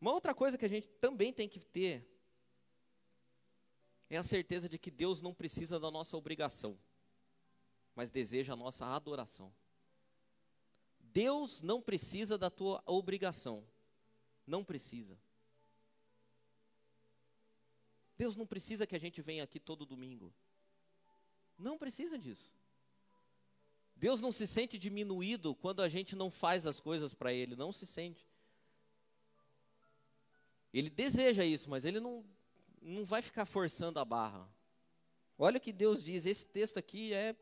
Uma 0.00 0.12
outra 0.12 0.34
coisa 0.34 0.56
que 0.56 0.64
a 0.64 0.68
gente 0.68 0.88
também 0.88 1.32
tem 1.32 1.48
que 1.48 1.60
ter 1.60 2.11
é 4.14 4.18
a 4.18 4.22
certeza 4.22 4.68
de 4.68 4.78
que 4.78 4.90
Deus 4.90 5.22
não 5.22 5.32
precisa 5.32 5.80
da 5.80 5.90
nossa 5.90 6.18
obrigação, 6.18 6.78
mas 7.94 8.10
deseja 8.10 8.52
a 8.52 8.56
nossa 8.56 8.84
adoração. 8.84 9.50
Deus 11.00 11.62
não 11.62 11.80
precisa 11.80 12.36
da 12.36 12.50
tua 12.50 12.82
obrigação, 12.84 13.66
não 14.46 14.62
precisa. 14.62 15.18
Deus 18.18 18.36
não 18.36 18.46
precisa 18.46 18.86
que 18.86 18.94
a 18.94 19.00
gente 19.00 19.22
venha 19.22 19.44
aqui 19.44 19.58
todo 19.58 19.86
domingo. 19.86 20.30
Não 21.58 21.78
precisa 21.78 22.18
disso. 22.18 22.52
Deus 23.96 24.20
não 24.20 24.30
se 24.30 24.46
sente 24.46 24.78
diminuído 24.78 25.54
quando 25.54 25.80
a 25.80 25.88
gente 25.88 26.14
não 26.14 26.30
faz 26.30 26.66
as 26.66 26.78
coisas 26.78 27.14
para 27.14 27.32
Ele, 27.32 27.56
não 27.56 27.72
se 27.72 27.86
sente. 27.86 28.28
Ele 30.70 30.90
deseja 30.90 31.44
isso, 31.46 31.70
mas 31.70 31.86
Ele 31.86 31.98
não, 31.98 32.24
não 32.82 33.04
vai 33.04 33.22
ficar 33.22 33.44
forçando 33.44 33.98
a 33.98 34.04
barra. 34.04 34.48
Olha 35.38 35.58
o 35.58 35.60
que 35.60 35.72
Deus 35.72 36.02
diz, 36.02 36.26
esse 36.26 36.46
texto 36.46 36.78
aqui 36.78 37.14
é 37.14 37.34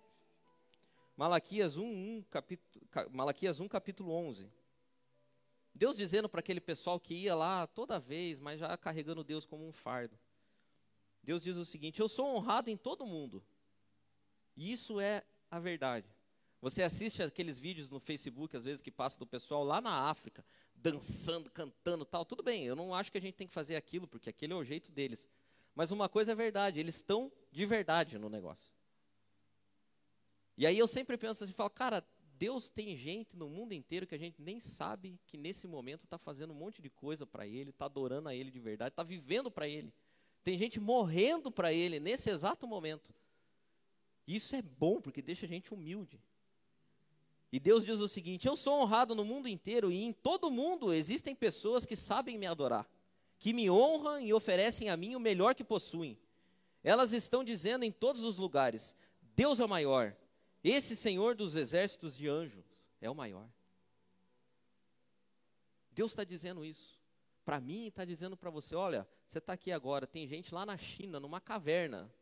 Malaquias 1.16 1.76
1, 1.76 1.85
1 1.85 2.22
capítulo, 2.31 2.87
Malaquias 3.11 3.61
1 3.61 3.68
capítulo 3.68 4.12
11. 4.12 4.50
Deus 5.74 5.96
dizendo 5.96 6.29
para 6.29 6.40
aquele 6.40 6.61
pessoal 6.61 6.98
que 6.98 7.14
ia 7.14 7.35
lá 7.35 7.66
toda 7.66 7.98
vez, 7.98 8.38
mas 8.38 8.61
já 8.61 8.76
carregando 8.76 9.24
Deus 9.24 9.46
como 9.46 9.66
um 9.66 9.72
fardo. 9.72 10.18
Deus 11.22 11.42
diz 11.42 11.57
o 11.57 11.64
seguinte: 11.64 12.00
Eu 12.00 12.09
sou 12.09 12.35
honrado 12.35 12.70
em 12.70 12.76
todo 12.76 13.07
mundo. 13.07 13.44
E 14.57 14.72
isso 14.72 15.00
é 15.00 15.24
a 15.50 15.59
verdade. 15.59 16.09
Você 16.61 16.83
assiste 16.83 17.22
aqueles 17.22 17.59
vídeos 17.59 17.90
no 17.90 17.98
Facebook, 17.98 18.55
às 18.57 18.64
vezes, 18.64 18.83
que 18.83 18.90
passa 18.90 19.18
do 19.18 19.26
pessoal 19.26 19.64
lá 19.64 19.81
na 19.81 20.11
África, 20.11 20.44
dançando, 20.83 21.51
cantando 21.51 22.05
tal. 22.05 22.25
Tudo 22.25 22.43
bem, 22.43 22.64
eu 22.66 22.77
não 22.77 22.95
acho 22.95 23.11
que 23.11 23.19
a 23.19 23.21
gente 23.21 23.35
tem 23.35 23.47
que 23.47 23.53
fazer 23.53 23.77
aquilo, 23.77 24.07
porque 24.07 24.31
aquele 24.31 24.53
é 24.53 24.57
o 24.57 24.64
jeito 24.64 24.90
deles. 24.90 25.29
Mas 25.75 25.90
uma 25.90 26.09
coisa 26.09 26.33
é 26.33 26.35
verdade, 26.35 26.81
eles 26.81 26.97
estão 26.97 27.31
de 27.51 27.64
verdade 27.64 28.19
no 28.19 28.29
negócio. 28.29 28.73
E 30.57 30.66
aí 30.66 30.77
eu 30.79 30.87
sempre 30.87 31.16
penso 31.16 31.45
assim, 31.45 31.53
falo, 31.53 31.71
cara, 31.71 32.05
Deus 32.37 32.71
tem 32.71 32.97
gente 32.97 33.37
no 33.37 33.49
mundo 33.49 33.73
inteiro 33.73 34.07
que 34.07 34.14
a 34.14 34.19
gente 34.19 34.40
nem 34.43 34.61
sabe 34.61 35.19
que 35.27 35.37
nesse 35.37 35.66
momento 35.66 36.05
está 36.05 36.19
fazendo 36.19 36.53
um 36.53 36.57
monte 36.57 36.83
de 36.83 36.90
coisa 36.90 37.27
para 37.27 37.47
Ele, 37.47 37.71
está 37.71 37.85
adorando 37.85 38.29
a 38.29 38.35
Ele 38.35 38.51
de 38.51 38.61
verdade, 38.61 38.93
está 38.93 39.03
vivendo 39.03 39.51
para 39.51 39.69
Ele. 39.69 39.93
Tem 40.43 40.57
gente 40.57 40.81
morrendo 40.81 41.51
para 41.51 41.73
Ele 41.73 42.01
nesse 42.01 42.31
exato 42.31 42.66
momento. 42.66 43.14
Isso 44.27 44.55
é 44.57 44.62
bom, 44.62 45.01
porque 45.01 45.21
deixa 45.21 45.45
a 45.45 45.49
gente 45.49 45.73
humilde. 45.73 46.21
E 47.52 47.58
Deus 47.58 47.84
diz 47.84 47.98
o 48.00 48.08
seguinte: 48.08 48.46
Eu 48.46 48.56
sou 48.56 48.80
honrado 48.80 49.14
no 49.14 49.24
mundo 49.24 49.48
inteiro 49.48 49.90
e 49.90 50.02
em 50.02 50.12
todo 50.12 50.50
mundo 50.50 50.92
existem 50.92 51.34
pessoas 51.34 51.84
que 51.84 51.96
sabem 51.96 52.38
me 52.38 52.46
adorar, 52.46 52.88
que 53.38 53.52
me 53.52 53.70
honram 53.70 54.20
e 54.20 54.32
oferecem 54.32 54.88
a 54.88 54.96
mim 54.96 55.14
o 55.14 55.20
melhor 55.20 55.54
que 55.54 55.64
possuem. 55.64 56.18
Elas 56.82 57.12
estão 57.12 57.42
dizendo 57.42 57.84
em 57.84 57.90
todos 57.90 58.22
os 58.22 58.38
lugares: 58.38 58.94
Deus 59.34 59.58
é 59.58 59.64
o 59.64 59.68
maior, 59.68 60.16
esse 60.62 60.94
Senhor 60.94 61.34
dos 61.34 61.56
exércitos 61.56 62.16
de 62.16 62.28
anjos 62.28 62.64
é 63.00 63.10
o 63.10 63.14
maior. 63.14 63.48
Deus 65.90 66.12
está 66.12 66.24
dizendo 66.24 66.64
isso. 66.64 67.00
Para 67.44 67.60
mim, 67.60 67.86
está 67.86 68.04
dizendo 68.04 68.36
para 68.36 68.50
você: 68.50 68.74
olha, 68.74 69.08
você 69.26 69.38
está 69.38 69.54
aqui 69.54 69.72
agora, 69.72 70.06
tem 70.06 70.26
gente 70.26 70.54
lá 70.54 70.64
na 70.64 70.76
China, 70.76 71.18
numa 71.18 71.40
caverna, 71.40 72.12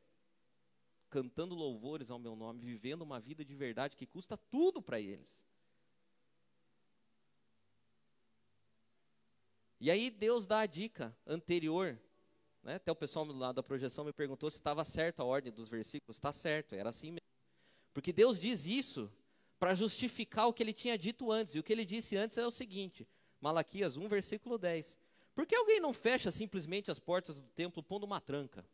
cantando 1.08 1.54
louvores 1.54 2.10
ao 2.10 2.18
meu 2.18 2.36
nome, 2.36 2.60
vivendo 2.60 3.02
uma 3.02 3.18
vida 3.18 3.44
de 3.44 3.54
verdade 3.54 3.96
que 3.96 4.06
custa 4.06 4.36
tudo 4.36 4.80
para 4.82 5.00
eles. 5.00 5.44
E 9.80 9.90
aí 9.90 10.10
Deus 10.10 10.46
dá 10.46 10.60
a 10.60 10.66
dica 10.66 11.16
anterior, 11.26 11.98
né? 12.62 12.74
até 12.74 12.90
o 12.90 12.96
pessoal 12.96 13.24
lá 13.26 13.52
da 13.52 13.62
projeção 13.62 14.04
me 14.04 14.12
perguntou 14.12 14.50
se 14.50 14.56
estava 14.56 14.84
certo 14.84 15.20
a 15.20 15.24
ordem 15.24 15.52
dos 15.52 15.68
versículos. 15.68 16.16
Está 16.16 16.32
certo, 16.32 16.74
era 16.74 16.88
assim 16.88 17.12
mesmo. 17.12 17.28
Porque 17.94 18.12
Deus 18.12 18.40
diz 18.40 18.66
isso 18.66 19.10
para 19.58 19.74
justificar 19.74 20.46
o 20.46 20.52
que 20.52 20.62
ele 20.62 20.72
tinha 20.72 20.98
dito 20.98 21.30
antes. 21.30 21.54
E 21.54 21.58
o 21.58 21.62
que 21.62 21.72
ele 21.72 21.84
disse 21.84 22.16
antes 22.16 22.36
é 22.38 22.46
o 22.46 22.50
seguinte: 22.50 23.06
Malaquias 23.40 23.96
1, 23.96 24.08
versículo 24.08 24.58
10. 24.58 24.98
Por 25.34 25.46
que 25.46 25.54
alguém 25.54 25.78
não 25.78 25.92
fecha 25.92 26.32
simplesmente 26.32 26.90
as 26.90 26.98
portas 26.98 27.38
do 27.38 27.48
templo 27.50 27.82
pondo 27.82 28.04
uma 28.04 28.20
tranca? 28.20 28.66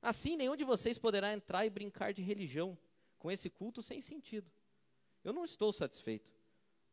Assim, 0.00 0.36
nenhum 0.36 0.56
de 0.56 0.64
vocês 0.64 0.98
poderá 0.98 1.32
entrar 1.32 1.66
e 1.66 1.70
brincar 1.70 2.12
de 2.12 2.22
religião 2.22 2.78
com 3.18 3.30
esse 3.30 3.50
culto 3.50 3.82
sem 3.82 4.00
sentido. 4.00 4.50
Eu 5.24 5.32
não 5.32 5.44
estou 5.44 5.72
satisfeito. 5.72 6.32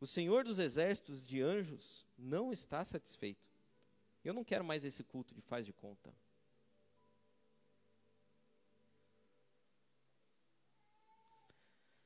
O 0.00 0.06
Senhor 0.06 0.44
dos 0.44 0.58
exércitos 0.58 1.26
de 1.26 1.40
anjos 1.40 2.06
não 2.18 2.52
está 2.52 2.84
satisfeito. 2.84 3.48
Eu 4.24 4.34
não 4.34 4.44
quero 4.44 4.64
mais 4.64 4.84
esse 4.84 5.04
culto 5.04 5.34
de 5.34 5.40
faz 5.40 5.64
de 5.64 5.72
conta. 5.72 6.12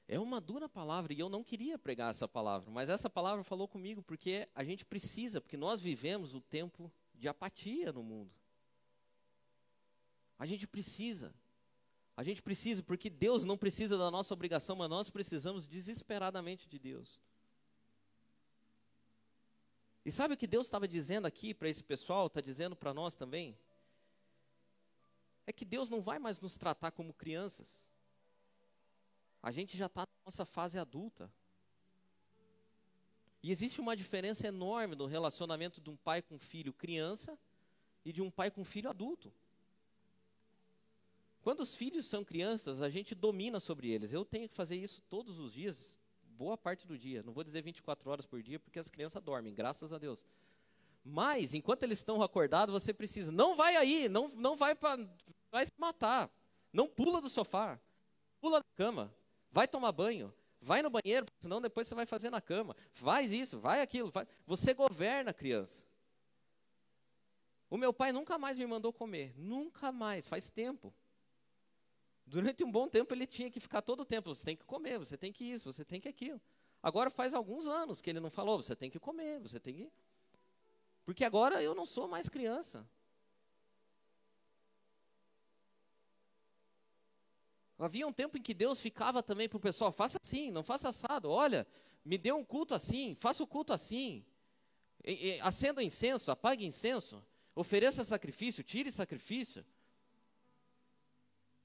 É 0.06 0.18
uma 0.18 0.40
dura 0.40 0.68
palavra 0.68 1.12
e 1.12 1.20
eu 1.20 1.28
não 1.28 1.42
queria 1.42 1.78
pregar 1.78 2.10
essa 2.10 2.26
palavra, 2.26 2.68
mas 2.68 2.90
essa 2.90 3.08
palavra 3.08 3.44
falou 3.44 3.68
comigo 3.68 4.02
porque 4.02 4.48
a 4.56 4.64
gente 4.64 4.84
precisa, 4.84 5.40
porque 5.40 5.56
nós 5.56 5.80
vivemos 5.80 6.34
o 6.34 6.40
tempo 6.40 6.92
de 7.14 7.28
apatia 7.28 7.92
no 7.92 8.02
mundo. 8.02 8.39
A 10.40 10.46
gente 10.46 10.66
precisa. 10.66 11.34
A 12.16 12.24
gente 12.24 12.40
precisa, 12.40 12.82
porque 12.82 13.10
Deus 13.10 13.44
não 13.44 13.58
precisa 13.58 13.98
da 13.98 14.10
nossa 14.10 14.32
obrigação, 14.32 14.74
mas 14.74 14.88
nós 14.88 15.10
precisamos 15.10 15.68
desesperadamente 15.68 16.66
de 16.66 16.78
Deus. 16.78 17.20
E 20.02 20.10
sabe 20.10 20.32
o 20.32 20.36
que 20.38 20.46
Deus 20.46 20.66
estava 20.66 20.88
dizendo 20.88 21.26
aqui 21.26 21.52
para 21.52 21.68
esse 21.68 21.84
pessoal, 21.84 22.26
está 22.26 22.40
dizendo 22.40 22.74
para 22.74 22.94
nós 22.94 23.14
também? 23.14 23.54
É 25.46 25.52
que 25.52 25.66
Deus 25.66 25.90
não 25.90 26.00
vai 26.00 26.18
mais 26.18 26.40
nos 26.40 26.56
tratar 26.56 26.90
como 26.90 27.12
crianças. 27.12 27.86
A 29.42 29.50
gente 29.50 29.76
já 29.76 29.86
está 29.86 30.02
na 30.02 30.24
nossa 30.24 30.46
fase 30.46 30.78
adulta. 30.78 31.30
E 33.42 33.50
existe 33.50 33.78
uma 33.78 33.94
diferença 33.94 34.46
enorme 34.46 34.96
no 34.96 35.04
relacionamento 35.04 35.82
de 35.82 35.90
um 35.90 35.96
pai 35.98 36.22
com 36.22 36.38
filho 36.38 36.72
criança 36.72 37.38
e 38.06 38.10
de 38.10 38.22
um 38.22 38.30
pai 38.30 38.50
com 38.50 38.64
filho 38.64 38.88
adulto. 38.88 39.30
Quando 41.42 41.60
os 41.60 41.74
filhos 41.74 42.06
são 42.06 42.24
crianças, 42.24 42.82
a 42.82 42.88
gente 42.88 43.14
domina 43.14 43.60
sobre 43.60 43.88
eles. 43.90 44.12
Eu 44.12 44.24
tenho 44.24 44.48
que 44.48 44.54
fazer 44.54 44.76
isso 44.76 45.02
todos 45.08 45.38
os 45.38 45.54
dias, 45.54 45.98
boa 46.22 46.56
parte 46.56 46.86
do 46.86 46.98
dia. 46.98 47.22
Não 47.22 47.32
vou 47.32 47.44
dizer 47.44 47.62
24 47.62 48.10
horas 48.10 48.26
por 48.26 48.42
dia, 48.42 48.60
porque 48.60 48.78
as 48.78 48.90
crianças 48.90 49.22
dormem, 49.22 49.54
graças 49.54 49.92
a 49.92 49.98
Deus. 49.98 50.26
Mas, 51.02 51.54
enquanto 51.54 51.82
eles 51.82 51.98
estão 51.98 52.22
acordados, 52.22 52.72
você 52.72 52.92
precisa. 52.92 53.32
Não 53.32 53.56
vai 53.56 53.76
aí, 53.76 54.08
não, 54.08 54.28
não 54.28 54.56
vai 54.56 54.74
para. 54.74 55.08
Vai 55.50 55.64
se 55.64 55.72
matar. 55.78 56.30
Não 56.72 56.86
pula 56.86 57.20
do 57.20 57.28
sofá. 57.30 57.80
Pula 58.38 58.58
da 58.58 58.66
cama 58.76 59.12
vai 59.50 59.66
tomar 59.66 59.92
banho, 59.92 60.32
vai 60.60 60.82
no 60.82 60.90
banheiro, 60.90 61.26
senão 61.38 61.60
depois 61.60 61.88
você 61.88 61.94
vai 61.94 62.06
fazer 62.06 62.30
na 62.30 62.40
cama. 62.40 62.76
Faz 62.92 63.32
isso, 63.32 63.58
vai 63.58 63.82
aquilo. 63.82 64.12
Você 64.46 64.72
governa 64.72 65.30
a 65.30 65.34
criança. 65.34 65.84
O 67.68 67.76
meu 67.76 67.92
pai 67.92 68.12
nunca 68.12 68.38
mais 68.38 68.58
me 68.58 68.66
mandou 68.66 68.92
comer, 68.92 69.34
nunca 69.36 69.92
mais, 69.92 70.26
faz 70.26 70.50
tempo. 70.50 70.92
Durante 72.30 72.62
um 72.62 72.70
bom 72.70 72.86
tempo 72.86 73.12
ele 73.12 73.26
tinha 73.26 73.50
que 73.50 73.58
ficar 73.58 73.82
todo 73.82 74.02
o 74.02 74.04
tempo, 74.04 74.32
você 74.32 74.44
tem 74.44 74.56
que 74.56 74.64
comer, 74.64 74.96
você 74.98 75.16
tem 75.16 75.32
que 75.32 75.44
isso, 75.44 75.72
você 75.72 75.84
tem 75.84 76.00
que 76.00 76.08
aquilo. 76.08 76.40
Agora 76.80 77.10
faz 77.10 77.34
alguns 77.34 77.66
anos 77.66 78.00
que 78.00 78.08
ele 78.08 78.20
não 78.20 78.30
falou, 78.30 78.62
você 78.62 78.76
tem 78.76 78.88
que 78.88 79.00
comer, 79.00 79.40
você 79.40 79.58
tem 79.58 79.74
que. 79.74 79.92
Porque 81.04 81.24
agora 81.24 81.60
eu 81.60 81.74
não 81.74 81.84
sou 81.84 82.06
mais 82.06 82.28
criança. 82.28 82.88
Havia 87.76 88.06
um 88.06 88.12
tempo 88.12 88.38
em 88.38 88.42
que 88.42 88.54
Deus 88.54 88.80
ficava 88.80 89.24
também 89.24 89.48
para 89.48 89.56
o 89.56 89.60
pessoal, 89.60 89.90
faça 89.90 90.16
assim, 90.22 90.52
não 90.52 90.62
faça 90.62 90.88
assado, 90.88 91.28
olha, 91.28 91.66
me 92.04 92.16
dê 92.16 92.30
um 92.30 92.44
culto 92.44 92.74
assim, 92.74 93.16
faça 93.16 93.42
o 93.42 93.46
culto 93.46 93.72
assim. 93.72 94.24
Acenda 95.42 95.82
incenso, 95.82 96.30
apague 96.30 96.64
incenso, 96.64 97.26
ofereça 97.56 98.04
sacrifício, 98.04 98.62
tire 98.62 98.92
sacrifício. 98.92 99.66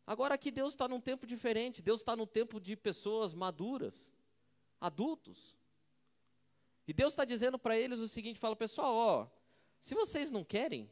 Agora 0.07 0.35
aqui 0.35 0.51
Deus 0.51 0.73
está 0.73 0.87
num 0.87 1.01
tempo 1.01 1.25
diferente, 1.25 1.81
Deus 1.81 2.01
está 2.01 2.15
no 2.15 2.27
tempo 2.27 2.59
de 2.59 2.75
pessoas 2.75 3.33
maduras, 3.33 4.13
adultos. 4.79 5.55
E 6.87 6.93
Deus 6.93 7.13
está 7.13 7.25
dizendo 7.25 7.57
para 7.57 7.77
eles 7.77 7.99
o 7.99 8.07
seguinte: 8.07 8.39
fala, 8.39 8.55
pessoal, 8.55 8.93
ó, 8.93 9.27
se 9.81 9.95
vocês 9.95 10.29
não 10.29 10.43
querem, 10.43 10.89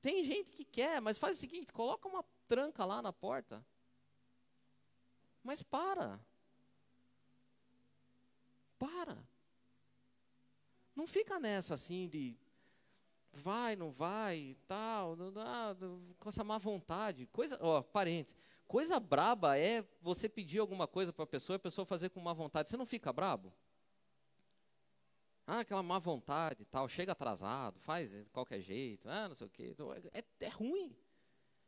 tem 0.00 0.24
gente 0.24 0.52
que 0.52 0.64
quer, 0.64 1.00
mas 1.00 1.18
faz 1.18 1.36
o 1.36 1.40
seguinte: 1.40 1.72
coloca 1.72 2.08
uma 2.08 2.24
tranca 2.48 2.84
lá 2.84 3.02
na 3.02 3.12
porta. 3.12 3.64
Mas 5.42 5.62
para. 5.62 6.18
Para. 8.78 9.18
Não 10.96 11.06
fica 11.06 11.38
nessa 11.38 11.74
assim 11.74 12.08
de 12.08 12.36
vai, 13.32 13.76
não 13.76 13.90
vai, 13.90 14.56
tal, 14.66 15.16
não, 15.16 15.30
não, 15.30 16.14
com 16.18 16.28
essa 16.28 16.44
má 16.44 16.58
vontade. 16.58 17.26
Coisa, 17.26 17.58
ó, 17.60 17.82
parentes. 17.82 18.36
Coisa 18.66 19.00
braba 19.00 19.58
é 19.58 19.84
você 20.00 20.28
pedir 20.28 20.58
alguma 20.58 20.86
coisa 20.86 21.12
para 21.12 21.24
a 21.24 21.26
pessoa 21.26 21.54
e 21.54 21.58
a 21.58 21.60
pessoa 21.60 21.84
fazer 21.84 22.10
com 22.10 22.20
má 22.20 22.32
vontade. 22.32 22.70
Você 22.70 22.76
não 22.76 22.86
fica 22.86 23.12
brabo? 23.12 23.52
Ah, 25.46 25.60
aquela 25.60 25.82
má 25.82 25.98
vontade 25.98 26.64
tal, 26.64 26.88
chega 26.88 27.12
atrasado, 27.12 27.80
faz 27.80 28.12
de 28.12 28.24
qualquer 28.26 28.60
jeito, 28.60 29.08
ah, 29.08 29.28
não 29.28 29.34
sei 29.34 29.46
o 29.46 29.50
quê. 29.50 29.68
Então, 29.70 29.92
é, 29.92 30.24
é 30.40 30.48
ruim. 30.48 30.96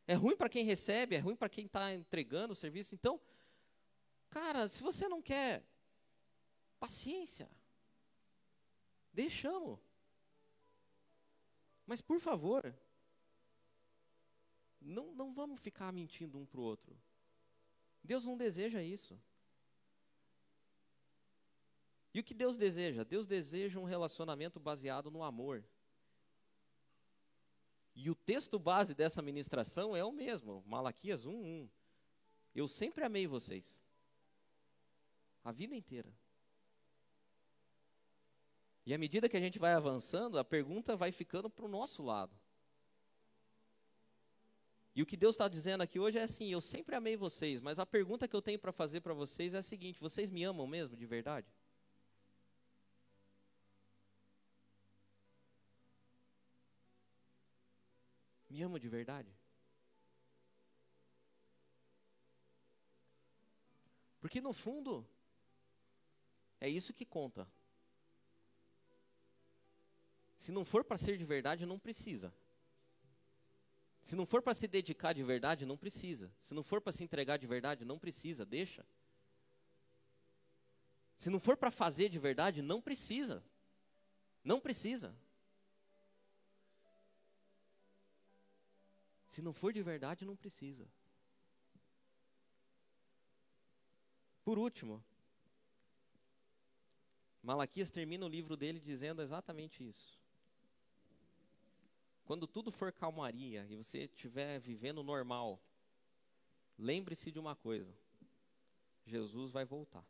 É 0.07 0.13
ruim 0.13 0.35
para 0.35 0.49
quem 0.49 0.63
recebe, 0.63 1.15
é 1.15 1.19
ruim 1.19 1.35
para 1.35 1.49
quem 1.49 1.65
está 1.65 1.93
entregando 1.93 2.53
o 2.53 2.55
serviço. 2.55 2.95
Então, 2.95 3.19
Cara, 4.33 4.67
se 4.67 4.81
você 4.81 5.07
não 5.07 5.21
quer, 5.21 5.63
paciência. 6.79 7.47
Deixamos. 9.13 9.79
Mas 11.85 12.01
por 12.01 12.19
favor, 12.19 12.75
não, 14.81 15.13
não 15.13 15.33
vamos 15.33 15.61
ficar 15.61 15.91
mentindo 15.91 16.37
um 16.37 16.45
para 16.45 16.59
o 16.59 16.63
outro. 16.63 16.97
Deus 18.03 18.25
não 18.25 18.37
deseja 18.37 18.81
isso. 18.83 19.19
E 22.13 22.19
o 22.19 22.23
que 22.23 22.33
Deus 22.33 22.57
deseja? 22.57 23.03
Deus 23.03 23.25
deseja 23.25 23.79
um 23.79 23.85
relacionamento 23.85 24.59
baseado 24.59 25.09
no 25.09 25.23
amor. 25.23 25.63
E 27.95 28.09
o 28.09 28.15
texto 28.15 28.59
base 28.59 28.93
dessa 28.93 29.21
ministração 29.21 29.95
é 29.95 30.03
o 30.03 30.11
mesmo, 30.11 30.63
Malaquias 30.65 31.25
1:1. 31.25 31.69
Eu 32.53 32.67
sempre 32.67 33.03
amei 33.03 33.25
vocês. 33.25 33.79
A 35.43 35.51
vida 35.51 35.75
inteira. 35.75 36.13
E 38.85 38.93
à 38.93 38.97
medida 38.97 39.29
que 39.29 39.37
a 39.37 39.39
gente 39.39 39.59
vai 39.59 39.73
avançando, 39.73 40.37
a 40.37 40.43
pergunta 40.43 40.95
vai 40.95 41.11
ficando 41.11 41.49
para 41.49 41.65
o 41.65 41.69
nosso 41.69 42.03
lado. 42.03 42.37
E 44.95 45.01
o 45.01 45.05
que 45.05 45.17
Deus 45.17 45.35
está 45.35 45.47
dizendo 45.47 45.81
aqui 45.81 45.99
hoje 45.99 46.19
é 46.19 46.23
assim: 46.23 46.51
eu 46.51 46.61
sempre 46.61 46.95
amei 46.95 47.15
vocês, 47.15 47.61
mas 47.61 47.79
a 47.79 47.85
pergunta 47.85 48.27
que 48.27 48.35
eu 48.35 48.41
tenho 48.41 48.59
para 48.59 48.71
fazer 48.71 49.01
para 49.01 49.13
vocês 49.13 49.53
é 49.53 49.57
a 49.57 49.63
seguinte: 49.63 49.99
vocês 49.99 50.29
me 50.29 50.43
amam 50.43 50.67
mesmo, 50.67 50.95
de 50.95 51.05
verdade? 51.05 51.47
Me 58.49 58.61
amam 58.61 58.77
de 58.77 58.87
verdade? 58.87 59.33
Porque 64.21 64.39
no 64.39 64.53
fundo, 64.53 65.05
é 66.61 66.69
isso 66.69 66.93
que 66.93 67.03
conta. 67.03 67.47
Se 70.43 70.51
não 70.51 70.65
for 70.65 70.83
para 70.83 70.97
ser 70.97 71.17
de 71.17 71.23
verdade, 71.23 71.65
não 71.65 71.79
precisa. 71.79 72.33
Se 74.01 74.13
não 74.13 74.25
for 74.25 74.41
para 74.41 74.53
se 74.53 74.67
dedicar 74.67 75.13
de 75.13 75.23
verdade, 75.23 75.65
não 75.65 75.77
precisa. 75.77 76.29
Se 76.41 76.53
não 76.53 76.61
for 76.61 76.81
para 76.81 76.91
se 76.91 77.01
entregar 77.01 77.37
de 77.37 77.47
verdade, 77.47 77.85
não 77.85 77.97
precisa, 77.97 78.45
deixa. 78.45 78.85
Se 81.17 81.29
não 81.29 81.39
for 81.39 81.55
para 81.55 81.71
fazer 81.71 82.09
de 82.09 82.19
verdade, 82.19 82.61
não 82.61 82.81
precisa. 82.81 83.41
Não 84.43 84.59
precisa. 84.59 85.15
Se 89.25 89.41
não 89.41 89.53
for 89.53 89.71
de 89.71 89.81
verdade, 89.81 90.25
não 90.25 90.35
precisa. 90.35 90.85
Por 94.43 94.59
último, 94.59 95.01
Malaquias 97.41 97.89
termina 97.89 98.25
o 98.25 98.27
livro 98.27 98.57
dele 98.57 98.81
dizendo 98.81 99.21
exatamente 99.21 99.87
isso. 99.87 100.21
Quando 102.25 102.47
tudo 102.47 102.71
for 102.71 102.91
calmaria 102.91 103.65
e 103.69 103.75
você 103.75 104.05
estiver 104.05 104.59
vivendo 104.59 105.03
normal, 105.03 105.61
lembre-se 106.77 107.31
de 107.31 107.39
uma 107.39 107.55
coisa: 107.55 107.93
Jesus 109.05 109.51
vai 109.51 109.65
voltar. 109.65 110.05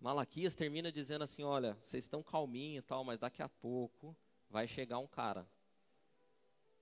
Malaquias 0.00 0.54
termina 0.54 0.90
dizendo 0.90 1.22
assim: 1.22 1.42
Olha, 1.42 1.74
vocês 1.80 2.04
estão 2.04 2.22
calminho 2.22 2.80
e 2.80 2.82
tal, 2.82 3.04
mas 3.04 3.18
daqui 3.18 3.42
a 3.42 3.48
pouco 3.48 4.16
vai 4.50 4.66
chegar 4.66 4.98
um 4.98 5.06
cara. 5.06 5.48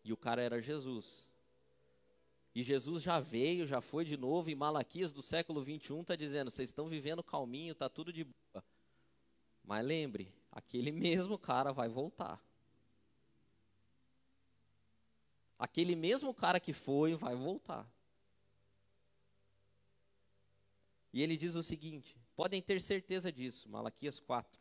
E 0.03 0.13
o 0.13 0.17
cara 0.17 0.43
era 0.43 0.61
Jesus. 0.61 1.29
E 2.55 2.63
Jesus 2.63 3.03
já 3.03 3.21
veio, 3.21 3.67
já 3.67 3.81
foi 3.81 4.05
de 4.05 4.17
novo, 4.17 4.51
e 4.51 4.55
Malaquias 4.55 5.13
do 5.13 5.23
século 5.23 5.63
21 5.63 6.01
está 6.01 6.17
dizendo: 6.17 6.51
vocês 6.51 6.71
estão 6.71 6.89
vivendo 6.89 7.23
calminho, 7.23 7.73
está 7.73 7.89
tudo 7.89 8.13
de 8.13 8.25
boa. 8.25 8.65
Mas 9.63 9.87
lembre, 9.87 10.35
aquele 10.53 10.93
mesmo 10.93 11.37
cara 11.37 11.73
vai 11.73 11.89
voltar. 11.89 12.41
Aquele 15.59 15.97
mesmo 15.97 16.33
cara 16.33 16.61
que 16.61 16.73
foi 16.73 17.15
vai 17.17 17.35
voltar. 17.35 17.91
E 21.13 21.23
ele 21.23 21.37
diz 21.37 21.57
o 21.57 21.63
seguinte: 21.63 22.17
podem 22.37 22.63
ter 22.63 22.81
certeza 22.81 23.33
disso, 23.33 23.69
Malaquias 23.69 24.21
4. 24.21 24.61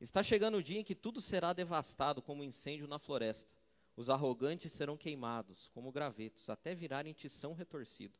Está 0.00 0.22
chegando 0.22 0.58
o 0.58 0.62
dia 0.62 0.80
em 0.80 0.84
que 0.84 0.94
tudo 0.94 1.22
será 1.22 1.52
devastado 1.52 2.20
como 2.20 2.42
um 2.42 2.44
incêndio 2.44 2.86
na 2.86 2.98
floresta 2.98 3.64
os 3.96 4.10
arrogantes 4.10 4.72
serão 4.72 4.96
queimados 4.96 5.68
como 5.68 5.92
gravetos, 5.92 6.50
até 6.50 6.74
virarem 6.74 7.12
tição 7.12 7.52
retorcido. 7.52 8.18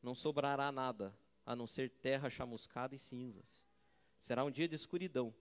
não 0.00 0.14
sobrará 0.14 0.70
nada, 0.70 1.12
a 1.44 1.56
não 1.56 1.66
ser 1.66 1.90
terra 1.90 2.30
chamuscada 2.30 2.94
e 2.94 2.98
cinzas. 2.98 3.66
Será 4.16 4.44
um 4.44 4.50
dia 4.50 4.68
de 4.68 4.76
escuridão, 4.76 5.34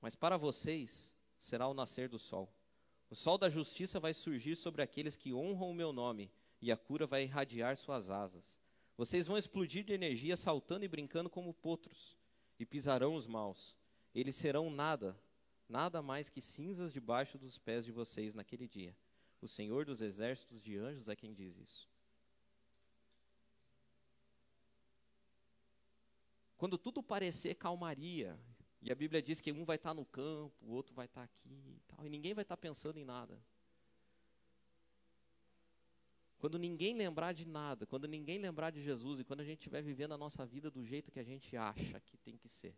mas 0.00 0.14
para 0.14 0.36
vocês 0.36 1.14
será 1.38 1.68
o 1.68 1.74
nascer 1.74 2.08
do 2.08 2.18
sol. 2.18 2.52
O 3.08 3.14
sol 3.14 3.38
da 3.38 3.48
justiça 3.48 4.00
vai 4.00 4.12
surgir 4.12 4.56
sobre 4.56 4.82
aqueles 4.82 5.16
que 5.16 5.32
honram 5.32 5.70
o 5.70 5.74
meu 5.74 5.92
nome, 5.92 6.30
e 6.60 6.72
a 6.72 6.76
cura 6.76 7.06
vai 7.06 7.22
irradiar 7.22 7.76
suas 7.76 8.10
asas. 8.10 8.60
Vocês 8.96 9.26
vão 9.26 9.36
explodir 9.36 9.84
de 9.84 9.92
energia 9.92 10.36
saltando 10.36 10.84
e 10.84 10.88
brincando 10.88 11.30
como 11.30 11.52
potros, 11.52 12.16
e 12.58 12.64
pisarão 12.64 13.14
os 13.14 13.26
maus. 13.26 13.76
Eles 14.14 14.34
serão 14.34 14.70
nada, 14.70 15.18
nada 15.68 16.00
mais 16.00 16.28
que 16.30 16.40
cinzas 16.40 16.92
debaixo 16.92 17.38
dos 17.38 17.58
pés 17.58 17.84
de 17.84 17.92
vocês 17.92 18.34
naquele 18.34 18.66
dia. 18.66 18.96
O 19.40 19.46
Senhor 19.46 19.84
dos 19.84 20.00
exércitos 20.00 20.62
de 20.62 20.76
anjos 20.76 21.08
é 21.08 21.14
quem 21.14 21.34
diz 21.34 21.56
isso. 21.58 21.88
Quando 26.56 26.78
tudo 26.78 27.02
parecer 27.02 27.54
calmaria, 27.54 28.38
e 28.86 28.92
a 28.92 28.94
Bíblia 28.94 29.20
diz 29.20 29.40
que 29.40 29.50
um 29.50 29.64
vai 29.64 29.74
estar 29.74 29.92
no 29.92 30.04
campo, 30.04 30.54
o 30.64 30.70
outro 30.70 30.94
vai 30.94 31.06
estar 31.06 31.24
aqui 31.24 31.74
e 31.76 31.80
tal, 31.88 32.06
e 32.06 32.08
ninguém 32.08 32.32
vai 32.32 32.42
estar 32.42 32.56
pensando 32.56 32.96
em 32.98 33.04
nada. 33.04 33.36
Quando 36.38 36.56
ninguém 36.56 36.94
lembrar 36.94 37.32
de 37.32 37.44
nada, 37.44 37.84
quando 37.84 38.06
ninguém 38.06 38.38
lembrar 38.38 38.70
de 38.70 38.80
Jesus 38.80 39.18
e 39.18 39.24
quando 39.24 39.40
a 39.40 39.44
gente 39.44 39.58
estiver 39.58 39.82
vivendo 39.82 40.14
a 40.14 40.16
nossa 40.16 40.46
vida 40.46 40.70
do 40.70 40.84
jeito 40.84 41.10
que 41.10 41.18
a 41.18 41.24
gente 41.24 41.56
acha 41.56 41.98
que 41.98 42.16
tem 42.18 42.36
que 42.36 42.48
ser. 42.48 42.76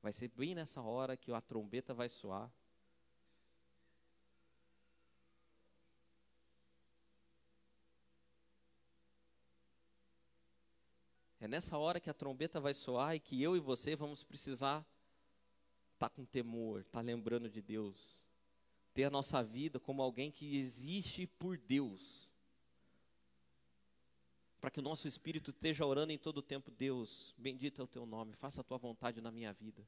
Vai 0.00 0.14
ser 0.14 0.28
bem 0.28 0.54
nessa 0.54 0.80
hora 0.80 1.18
que 1.18 1.30
a 1.30 1.40
trombeta 1.42 1.92
vai 1.92 2.08
soar. 2.08 2.50
É 11.46 11.48
nessa 11.48 11.78
hora 11.78 12.00
que 12.00 12.10
a 12.10 12.12
trombeta 12.12 12.58
vai 12.58 12.74
soar 12.74 13.14
e 13.14 13.20
que 13.20 13.40
eu 13.40 13.56
e 13.56 13.60
você 13.60 13.94
vamos 13.94 14.24
precisar 14.24 14.84
estar 15.94 16.08
tá 16.08 16.10
com 16.10 16.24
temor, 16.24 16.80
estar 16.80 16.98
tá 16.98 17.00
lembrando 17.00 17.48
de 17.48 17.62
Deus, 17.62 18.20
ter 18.92 19.04
a 19.04 19.10
nossa 19.10 19.44
vida 19.44 19.78
como 19.78 20.02
alguém 20.02 20.28
que 20.28 20.56
existe 20.56 21.24
por 21.24 21.56
Deus. 21.56 22.28
Para 24.60 24.72
que 24.72 24.80
o 24.80 24.82
nosso 24.82 25.06
espírito 25.06 25.52
esteja 25.52 25.86
orando 25.86 26.12
em 26.12 26.18
todo 26.18 26.38
o 26.38 26.42
tempo, 26.42 26.68
Deus, 26.68 27.32
bendito 27.38 27.80
é 27.80 27.84
o 27.84 27.86
teu 27.86 28.04
nome, 28.04 28.34
faça 28.34 28.60
a 28.60 28.64
tua 28.64 28.76
vontade 28.76 29.20
na 29.20 29.30
minha 29.30 29.52
vida. 29.52 29.86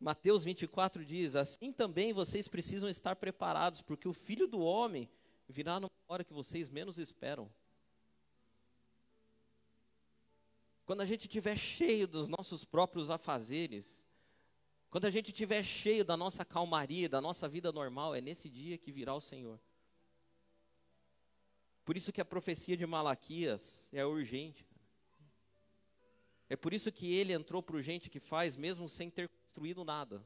Mateus 0.00 0.42
24 0.42 1.04
diz: 1.04 1.36
Assim 1.36 1.72
também 1.72 2.12
vocês 2.12 2.48
precisam 2.48 2.88
estar 2.88 3.14
preparados, 3.14 3.80
porque 3.80 4.08
o 4.08 4.12
filho 4.12 4.48
do 4.48 4.58
homem 4.58 5.08
virá 5.48 5.78
numa 5.78 5.92
hora 6.08 6.24
que 6.24 6.32
vocês 6.32 6.68
menos 6.68 6.98
esperam. 6.98 7.48
Quando 10.84 11.00
a 11.00 11.04
gente 11.04 11.22
estiver 11.22 11.56
cheio 11.56 12.06
dos 12.06 12.28
nossos 12.28 12.64
próprios 12.64 13.10
afazeres, 13.10 14.06
quando 14.90 15.06
a 15.06 15.10
gente 15.10 15.32
estiver 15.32 15.62
cheio 15.62 16.04
da 16.04 16.16
nossa 16.16 16.44
calmaria, 16.44 17.08
da 17.08 17.20
nossa 17.20 17.48
vida 17.48 17.72
normal, 17.72 18.14
é 18.14 18.20
nesse 18.20 18.48
dia 18.48 18.78
que 18.78 18.92
virá 18.92 19.14
o 19.14 19.20
Senhor. 19.20 19.58
Por 21.84 21.96
isso 21.96 22.12
que 22.12 22.20
a 22.20 22.24
profecia 22.24 22.76
de 22.76 22.86
Malaquias 22.86 23.88
é 23.92 24.04
urgente. 24.04 24.66
É 26.48 26.56
por 26.56 26.72
isso 26.72 26.92
que 26.92 27.12
ele 27.12 27.32
entrou 27.32 27.62
para 27.62 27.76
o 27.76 27.82
gente 27.82 28.08
que 28.08 28.20
faz, 28.20 28.56
mesmo 28.56 28.88
sem 28.88 29.10
ter 29.10 29.28
construído 29.28 29.84
nada. 29.84 30.24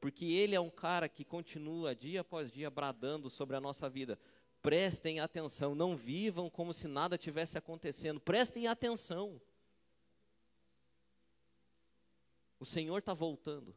Porque 0.00 0.24
ele 0.26 0.54
é 0.54 0.60
um 0.60 0.70
cara 0.70 1.08
que 1.08 1.24
continua 1.24 1.94
dia 1.94 2.20
após 2.22 2.52
dia 2.52 2.70
bradando 2.70 3.28
sobre 3.30 3.56
a 3.56 3.60
nossa 3.60 3.88
vida. 3.88 4.18
Prestem 4.64 5.20
atenção, 5.20 5.74
não 5.74 5.94
vivam 5.94 6.48
como 6.48 6.72
se 6.72 6.88
nada 6.88 7.18
tivesse 7.18 7.58
acontecendo. 7.58 8.18
Prestem 8.18 8.66
atenção. 8.66 9.38
O 12.58 12.64
Senhor 12.64 12.96
está 12.96 13.12
voltando. 13.12 13.76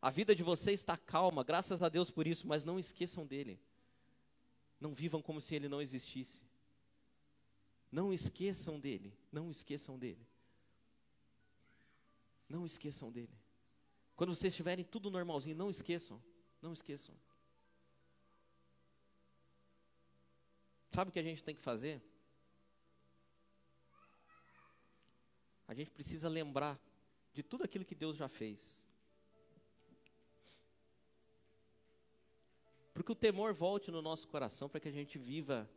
A 0.00 0.08
vida 0.08 0.36
de 0.36 0.44
vocês 0.44 0.78
está 0.78 0.96
calma, 0.96 1.42
graças 1.42 1.82
a 1.82 1.88
Deus 1.88 2.12
por 2.12 2.28
isso, 2.28 2.46
mas 2.46 2.62
não 2.62 2.78
esqueçam 2.78 3.26
dele. 3.26 3.58
Não 4.78 4.94
vivam 4.94 5.20
como 5.20 5.40
se 5.40 5.56
ele 5.56 5.68
não 5.68 5.82
existisse. 5.82 6.44
Não 7.90 8.14
esqueçam 8.14 8.78
dele, 8.78 9.12
não 9.32 9.50
esqueçam 9.50 9.98
dele. 9.98 10.24
Não 12.48 12.64
esqueçam 12.64 13.10
dele. 13.10 13.36
Quando 14.14 14.32
vocês 14.32 14.52
estiverem 14.52 14.84
tudo 14.84 15.10
normalzinho, 15.10 15.56
não 15.56 15.70
esqueçam, 15.70 16.22
não 16.62 16.72
esqueçam. 16.72 17.16
Sabe 20.90 21.10
o 21.10 21.12
que 21.12 21.18
a 21.18 21.22
gente 21.22 21.44
tem 21.44 21.54
que 21.54 21.60
fazer? 21.60 22.02
A 25.68 25.74
gente 25.74 25.90
precisa 25.90 26.28
lembrar 26.28 26.80
de 27.32 27.42
tudo 27.42 27.64
aquilo 27.64 27.84
que 27.84 27.94
Deus 27.94 28.16
já 28.16 28.28
fez. 28.28 28.86
Porque 32.94 33.12
o 33.12 33.16
temor 33.16 33.52
volte 33.52 33.90
no 33.90 34.00
nosso 34.00 34.26
coração 34.28 34.68
para 34.68 34.80
que 34.80 34.88
a 34.88 34.92
gente 34.92 35.18
viva 35.18 35.68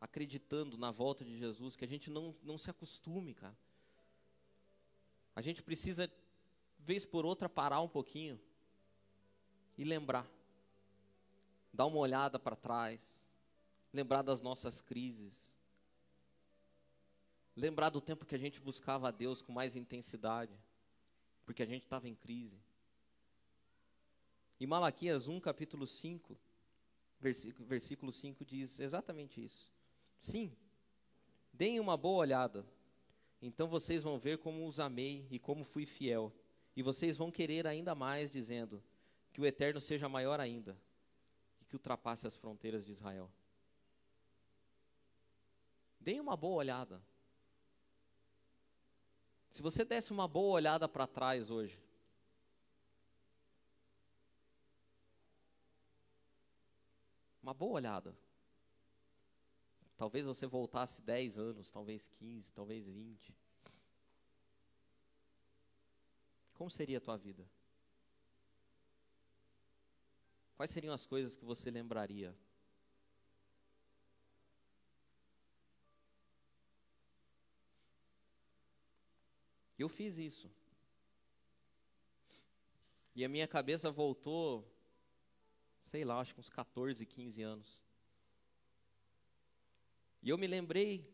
acreditando 0.00 0.76
na 0.76 0.90
volta 0.90 1.24
de 1.24 1.36
Jesus, 1.38 1.76
que 1.76 1.84
a 1.84 1.88
gente 1.88 2.10
não, 2.10 2.34
não 2.42 2.58
se 2.58 2.68
acostume, 2.70 3.34
cara. 3.34 3.56
A 5.34 5.40
gente 5.40 5.62
precisa, 5.62 6.10
vez 6.78 7.06
por 7.06 7.24
outra, 7.24 7.48
parar 7.48 7.80
um 7.80 7.88
pouquinho 7.88 8.38
e 9.78 9.84
lembrar. 9.84 10.28
Dar 11.72 11.86
uma 11.86 11.98
olhada 11.98 12.38
para 12.38 12.56
trás, 12.56 13.29
lembrar 13.92 14.22
das 14.22 14.40
nossas 14.40 14.80
crises, 14.80 15.56
lembrar 17.56 17.90
do 17.90 18.00
tempo 18.00 18.24
que 18.24 18.34
a 18.34 18.38
gente 18.38 18.60
buscava 18.60 19.08
a 19.08 19.10
Deus 19.10 19.42
com 19.42 19.52
mais 19.52 19.76
intensidade 19.76 20.58
porque 21.50 21.64
a 21.64 21.66
gente 21.66 21.82
estava 21.82 22.08
em 22.08 22.14
crise. 22.14 22.62
E 24.60 24.66
Malaquias 24.68 25.26
1, 25.26 25.40
capítulo 25.40 25.84
5, 25.84 26.38
versículo, 27.18 27.66
versículo 27.66 28.12
5 28.12 28.44
diz 28.44 28.78
exatamente 28.78 29.42
isso. 29.42 29.72
Sim, 30.20 30.54
deem 31.52 31.80
uma 31.80 31.96
boa 31.96 32.18
olhada, 32.18 32.64
então 33.42 33.66
vocês 33.66 34.04
vão 34.04 34.16
ver 34.16 34.38
como 34.38 34.64
os 34.64 34.78
amei 34.78 35.26
e 35.28 35.40
como 35.40 35.64
fui 35.64 35.86
fiel. 35.86 36.32
E 36.76 36.84
vocês 36.84 37.16
vão 37.16 37.32
querer 37.32 37.66
ainda 37.66 37.96
mais, 37.96 38.30
dizendo 38.30 38.80
que 39.32 39.40
o 39.40 39.44
eterno 39.44 39.80
seja 39.80 40.08
maior 40.08 40.38
ainda 40.38 40.78
e 41.60 41.64
que 41.64 41.74
ultrapasse 41.74 42.28
as 42.28 42.36
fronteiras 42.36 42.86
de 42.86 42.92
Israel. 42.92 43.28
Deem 46.00 46.20
uma 46.20 46.36
boa 46.36 46.56
olhada. 46.56 47.02
Se 49.50 49.60
você 49.60 49.84
desse 49.84 50.12
uma 50.12 50.26
boa 50.26 50.54
olhada 50.54 50.88
para 50.88 51.06
trás 51.06 51.50
hoje, 51.50 51.78
uma 57.42 57.52
boa 57.52 57.72
olhada. 57.72 58.16
Talvez 59.96 60.24
você 60.24 60.46
voltasse 60.46 61.02
10 61.02 61.38
anos, 61.38 61.70
talvez 61.70 62.08
15, 62.08 62.52
talvez 62.52 62.88
20. 62.88 63.34
Como 66.54 66.70
seria 66.70 66.98
a 66.98 67.00
tua 67.00 67.18
vida? 67.18 67.46
Quais 70.54 70.70
seriam 70.70 70.94
as 70.94 71.04
coisas 71.04 71.36
que 71.36 71.44
você 71.44 71.70
lembraria? 71.70 72.34
Eu 79.80 79.88
fiz 79.88 80.18
isso. 80.18 80.50
E 83.14 83.24
a 83.24 83.28
minha 83.30 83.48
cabeça 83.48 83.90
voltou, 83.90 84.70
sei 85.84 86.04
lá, 86.04 86.20
acho 86.20 86.34
que 86.34 86.40
uns 86.40 86.50
14, 86.50 87.06
15 87.06 87.42
anos. 87.42 87.82
E 90.22 90.28
eu 90.28 90.36
me 90.36 90.46
lembrei 90.46 91.10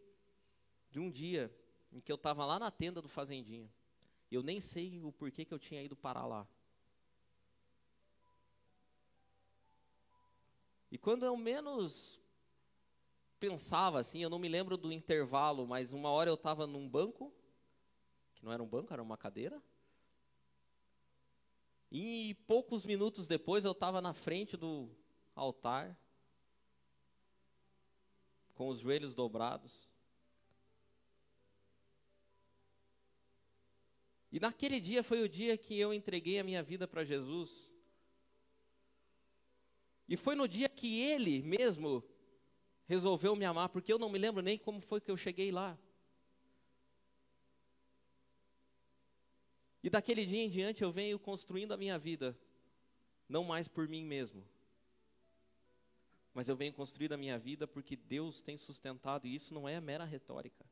de 0.90 0.98
um 0.98 1.08
dia 1.08 1.56
em 1.92 2.00
que 2.00 2.10
eu 2.10 2.16
estava 2.16 2.44
lá 2.44 2.58
na 2.58 2.68
tenda 2.68 3.00
do 3.00 3.08
fazendinha. 3.08 3.72
Eu 4.32 4.42
nem 4.42 4.58
sei 4.58 5.00
o 5.00 5.12
porquê 5.12 5.44
que 5.44 5.54
eu 5.54 5.60
tinha 5.60 5.80
ido 5.80 5.94
parar 5.94 6.26
lá. 6.26 6.44
E 10.90 10.98
quando 10.98 11.24
eu 11.24 11.36
menos 11.36 12.20
pensava 13.38 14.00
assim, 14.00 14.24
eu 14.24 14.30
não 14.30 14.40
me 14.40 14.48
lembro 14.48 14.76
do 14.76 14.90
intervalo, 14.90 15.68
mas 15.68 15.92
uma 15.92 16.10
hora 16.10 16.28
eu 16.28 16.34
estava 16.34 16.66
num 16.66 16.88
banco 16.88 17.32
que 18.36 18.44
não 18.44 18.52
era 18.52 18.62
um 18.62 18.68
banco, 18.68 18.92
era 18.92 19.02
uma 19.02 19.16
cadeira. 19.16 19.60
E 21.90 22.34
poucos 22.46 22.84
minutos 22.84 23.26
depois 23.26 23.64
eu 23.64 23.72
estava 23.72 24.00
na 24.00 24.12
frente 24.12 24.56
do 24.56 24.90
altar, 25.34 25.98
com 28.54 28.68
os 28.68 28.78
joelhos 28.78 29.14
dobrados. 29.14 29.88
E 34.30 34.38
naquele 34.38 34.80
dia 34.80 35.02
foi 35.02 35.22
o 35.22 35.28
dia 35.28 35.56
que 35.56 35.78
eu 35.78 35.94
entreguei 35.94 36.38
a 36.38 36.44
minha 36.44 36.62
vida 36.62 36.86
para 36.86 37.04
Jesus. 37.04 37.70
E 40.08 40.16
foi 40.16 40.34
no 40.34 40.46
dia 40.46 40.68
que 40.68 41.00
ele 41.00 41.42
mesmo 41.42 42.04
resolveu 42.86 43.34
me 43.34 43.44
amar, 43.44 43.68
porque 43.68 43.92
eu 43.92 43.98
não 43.98 44.08
me 44.08 44.18
lembro 44.18 44.42
nem 44.42 44.58
como 44.58 44.80
foi 44.80 45.00
que 45.00 45.10
eu 45.10 45.16
cheguei 45.16 45.50
lá. 45.50 45.78
E 49.86 49.88
daquele 49.88 50.26
dia 50.26 50.42
em 50.42 50.50
diante 50.50 50.82
eu 50.82 50.90
venho 50.90 51.16
construindo 51.16 51.70
a 51.70 51.76
minha 51.76 51.96
vida, 51.96 52.36
não 53.28 53.44
mais 53.44 53.68
por 53.68 53.86
mim 53.86 54.04
mesmo, 54.04 54.44
mas 56.34 56.48
eu 56.48 56.56
venho 56.56 56.72
construindo 56.72 57.12
a 57.12 57.16
minha 57.16 57.38
vida 57.38 57.68
porque 57.68 57.94
Deus 57.94 58.42
tem 58.42 58.56
sustentado, 58.56 59.28
e 59.28 59.34
isso 59.36 59.54
não 59.54 59.68
é 59.68 59.80
mera 59.80 60.04
retórica. 60.04 60.66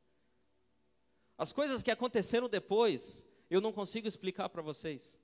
As 1.37 1.53
coisas 1.53 1.81
que 1.81 1.89
aconteceram 1.89 2.49
depois, 2.49 3.25
eu 3.49 3.61
não 3.61 3.71
consigo 3.71 4.05
explicar 4.05 4.49
para 4.49 4.61
vocês. 4.61 5.17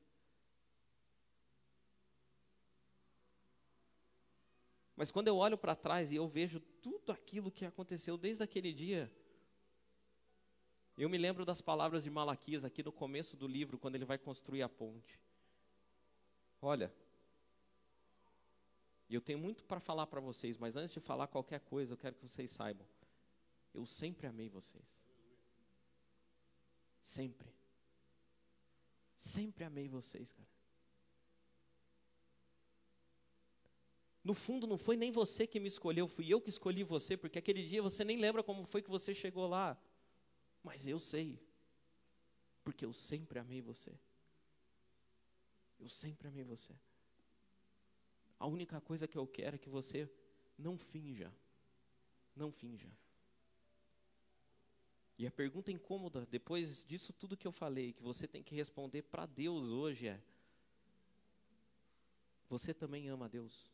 Mas 4.96 5.12
quando 5.12 5.28
eu 5.28 5.36
olho 5.36 5.58
para 5.58 5.76
trás 5.76 6.14
e 6.14 6.16
eu 6.16 6.30
vejo 6.30 6.62
tudo 6.82 7.12
aquilo 7.12 7.52
que 7.52 7.66
aconteceu 7.66 8.18
desde 8.18 8.42
aquele 8.42 8.72
dia, 8.72 9.12
eu 10.98 11.10
me 11.10 11.18
lembro 11.18 11.46
das 11.46 11.62
palavras 11.62 12.04
de 12.04 12.10
Malaquias 12.10 12.66
aqui 12.66 12.84
no 12.84 12.92
começo 12.92 13.36
do 13.38 13.48
livro, 13.48 13.78
quando 13.78 13.96
ele 13.96 14.06
vai 14.06 14.18
construir 14.18 14.62
a 14.62 14.70
ponte. 14.70 15.20
Olha, 16.62 16.94
eu 19.10 19.22
tenho 19.22 19.40
muito 19.40 19.64
para 19.64 19.80
falar 19.80 20.08
para 20.08 20.22
vocês, 20.22 20.58
mas 20.58 20.76
antes 20.76 20.94
de 20.94 21.00
falar 21.00 21.28
qualquer 21.28 21.60
coisa, 21.62 21.94
eu 21.94 21.98
quero 21.98 22.16
que 22.16 22.28
vocês 22.28 22.52
saibam. 22.52 22.88
Eu 23.74 23.86
sempre 23.86 24.28
amei 24.28 24.50
vocês. 24.50 24.86
Sempre. 27.02 27.52
Sempre 29.16 29.64
amei 29.64 29.88
vocês, 29.88 30.32
cara. 30.32 30.50
No 34.24 34.36
fundo, 34.36 34.68
não 34.68 34.78
foi 34.78 34.96
nem 34.96 35.12
você 35.12 35.48
que 35.48 35.60
me 35.60 35.68
escolheu, 35.68 36.08
fui 36.08 36.32
eu 36.32 36.40
que 36.40 36.50
escolhi 36.50 36.84
você, 36.84 37.18
porque 37.18 37.40
aquele 37.40 37.66
dia 37.66 37.82
você 37.82 38.06
nem 38.06 38.18
lembra 38.18 38.44
como 38.44 38.66
foi 38.66 38.82
que 38.82 38.90
você 38.90 39.16
chegou 39.16 39.48
lá. 39.48 39.76
Mas 40.64 40.88
eu 40.88 41.00
sei, 41.00 41.40
porque 42.64 42.86
eu 42.86 42.94
sempre 42.94 43.40
amei 43.40 43.62
você. 43.62 43.98
Eu 45.80 45.90
sempre 45.90 46.28
amei 46.28 46.44
você. 46.44 46.76
A 48.40 48.46
única 48.46 48.80
coisa 48.80 49.08
que 49.08 49.18
eu 49.18 49.28
quero 49.28 49.56
é 49.56 49.60
que 49.60 49.70
você 49.70 50.10
não 50.58 50.78
finja. 50.78 51.34
Não 52.36 52.52
finja. 52.52 52.90
E 55.18 55.28
a 55.28 55.32
pergunta 55.32 55.72
incômoda, 55.72 56.26
depois 56.26 56.84
disso 56.84 57.14
tudo 57.14 57.38
que 57.38 57.48
eu 57.48 57.52
falei, 57.52 57.94
que 57.94 58.02
você 58.02 58.28
tem 58.28 58.42
que 58.42 58.56
responder 58.56 59.04
para 59.04 59.28
Deus 59.28 59.70
hoje 59.70 60.08
é: 60.08 60.20
Você 62.50 62.74
também 62.74 63.08
ama 63.10 63.30
Deus? 63.30 63.70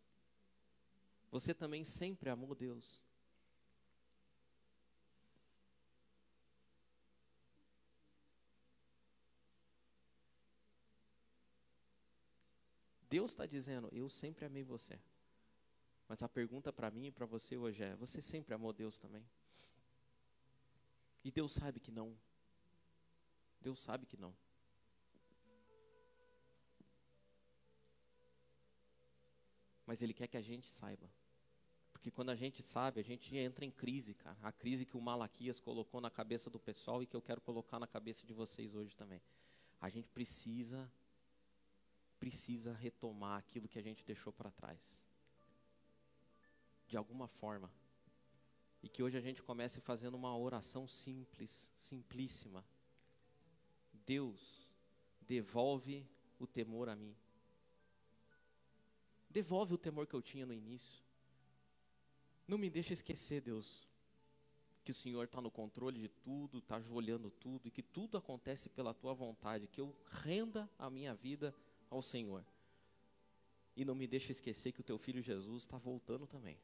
Você 1.32 1.54
também 1.54 1.84
sempre 1.84 2.30
amou 2.30 2.54
Deus. 2.54 3.02
Deus 13.10 13.32
está 13.32 13.46
dizendo, 13.46 13.90
eu 13.92 14.10
sempre 14.10 14.46
amei 14.46 14.64
você. 14.64 15.00
Mas 16.08 16.24
a 16.24 16.30
pergunta 16.30 16.72
para 16.72 16.90
mim 16.90 17.08
e 17.08 17.12
para 17.12 17.26
você 17.26 17.58
hoje 17.58 17.84
é: 17.84 17.96
você 17.96 18.22
sempre 18.22 18.54
amou 18.54 18.72
Deus 18.72 18.98
também? 18.98 19.26
E 21.24 21.32
Deus 21.32 21.52
sabe 21.54 21.80
que 21.80 21.92
não. 21.92 22.18
Deus 23.60 23.80
sabe 23.80 24.06
que 24.06 24.16
não. 24.16 24.34
Mas 29.86 30.02
Ele 30.02 30.14
quer 30.14 30.28
que 30.28 30.38
a 30.38 30.42
gente 30.42 30.68
saiba. 30.68 31.10
Porque 31.92 32.12
quando 32.12 32.30
a 32.30 32.36
gente 32.36 32.62
sabe, 32.62 33.00
a 33.00 33.04
gente 33.04 33.36
entra 33.36 33.66
em 33.66 33.72
crise, 33.72 34.14
cara. 34.14 34.38
A 34.42 34.52
crise 34.52 34.86
que 34.86 34.96
o 34.96 35.02
Malaquias 35.02 35.60
colocou 35.60 36.00
na 36.00 36.10
cabeça 36.10 36.50
do 36.50 36.60
pessoal 36.60 37.02
e 37.02 37.08
que 37.08 37.16
eu 37.16 37.22
quero 37.22 37.42
colocar 37.42 37.80
na 37.80 37.88
cabeça 37.88 38.26
de 38.26 38.34
vocês 38.34 38.76
hoje 38.76 38.96
também. 38.96 39.22
A 39.82 39.90
gente 39.90 40.10
precisa 40.10 40.90
precisa 42.20 42.74
retomar 42.74 43.40
aquilo 43.40 43.68
que 43.68 43.80
a 43.80 43.82
gente 43.82 44.06
deixou 44.06 44.34
para 44.34 44.52
trás. 44.52 45.04
De 46.88 46.98
alguma 46.98 47.28
forma. 47.28 47.72
E 48.82 48.90
que 48.90 49.02
hoje 49.02 49.18
a 49.18 49.22
gente 49.22 49.42
comece 49.42 49.82
fazendo 49.82 50.16
uma 50.16 50.38
oração 50.38 50.88
simples, 50.88 51.72
simplíssima. 51.78 52.64
Deus, 54.06 54.72
devolve 55.22 56.08
o 56.40 56.48
temor 56.48 56.90
a 56.90 56.96
mim. 56.96 57.16
Devolve 59.30 59.74
o 59.74 59.78
temor 59.78 60.08
que 60.08 60.14
eu 60.14 60.22
tinha 60.22 60.46
no 60.46 60.54
início. 60.54 61.04
Não 62.48 62.58
me 62.58 62.70
deixa 62.70 62.94
esquecer, 62.94 63.42
Deus, 63.42 63.86
que 64.86 64.92
o 64.92 64.96
Senhor 64.96 65.26
está 65.26 65.42
no 65.42 65.52
controle 65.52 66.00
de 66.00 66.08
tudo, 66.08 66.60
está 66.60 66.82
olhando 66.90 67.30
tudo 67.30 67.68
e 67.68 67.72
que 67.72 67.84
tudo 67.84 68.18
acontece 68.18 68.70
pela 68.70 68.94
tua 68.94 69.14
vontade, 69.14 69.68
que 69.68 69.82
eu 69.82 69.94
renda 70.24 70.70
a 70.80 70.90
minha 70.90 71.14
vida 71.14 71.54
ao 71.90 72.02
Senhor. 72.02 72.44
E 73.76 73.86
não 73.86 73.96
me 73.96 74.08
deixa 74.08 74.32
esquecer 74.32 74.72
que 74.72 74.82
o 74.82 74.84
teu 74.84 74.98
filho 74.98 75.22
Jesus 75.22 75.64
está 75.64 75.78
voltando 75.78 76.26
também. 76.26 76.58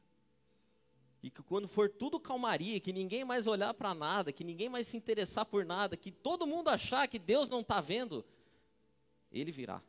E 1.22 1.30
que 1.30 1.42
quando 1.42 1.68
for 1.68 1.90
tudo 1.90 2.20
calmaria, 2.20 2.80
que 2.80 2.92
ninguém 2.92 3.24
mais 3.24 3.48
olhar 3.48 3.74
para 3.74 3.94
nada, 3.94 4.34
que 4.34 4.44
ninguém 4.44 4.68
mais 4.68 4.88
se 4.88 4.98
interessar 4.98 5.46
por 5.46 5.64
nada, 5.64 5.96
que 5.96 6.12
todo 6.12 6.46
mundo 6.46 6.70
achar 6.70 7.08
que 7.08 7.18
Deus 7.18 7.48
não 7.50 7.62
está 7.62 7.80
vendo, 7.80 8.26
Ele 9.32 9.52
virá. 9.52 9.82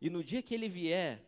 E 0.00 0.10
no 0.10 0.24
dia 0.24 0.42
que 0.42 0.54
Ele 0.54 0.68
vier, 0.68 1.22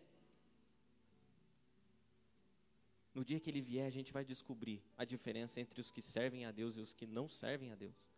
no 3.14 3.24
dia 3.24 3.38
que 3.38 3.50
Ele 3.50 3.60
vier, 3.60 3.86
a 3.86 3.90
gente 3.90 4.12
vai 4.12 4.24
descobrir 4.24 4.82
a 4.96 5.04
diferença 5.04 5.60
entre 5.60 5.80
os 5.80 5.90
que 5.90 6.02
servem 6.02 6.46
a 6.46 6.50
Deus 6.50 6.76
e 6.76 6.80
os 6.80 6.94
que 6.94 7.06
não 7.06 7.28
servem 7.28 7.70
a 7.70 7.74
Deus. 7.74 8.11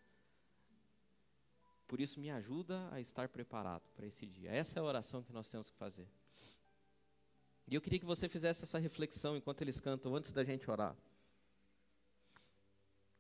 Por 1.95 2.01
isso, 2.01 2.19
me 2.19 2.29
ajuda 2.29 2.93
a 2.93 3.01
estar 3.01 3.29
preparado 3.29 3.89
para 3.95 4.05
esse 4.05 4.27
dia. 4.27 4.51
Essa 4.51 4.81
é 4.81 4.83
a 4.83 4.85
oração 4.85 5.23
que 5.23 5.33
nós 5.33 5.49
temos 5.49 5.71
que 5.71 5.77
fazer. 5.77 6.09
E 7.69 7.75
eu 7.77 7.81
queria 7.81 8.01
que 8.01 8.05
você 8.05 8.29
fizesse 8.29 8.65
essa 8.65 8.81
reflexão 8.81 9.37
enquanto 9.37 9.63
eles 9.63 9.79
cantam, 9.79 10.13
antes 10.13 10.33
da 10.33 10.43
gente 10.43 10.69
orar. 10.69 10.97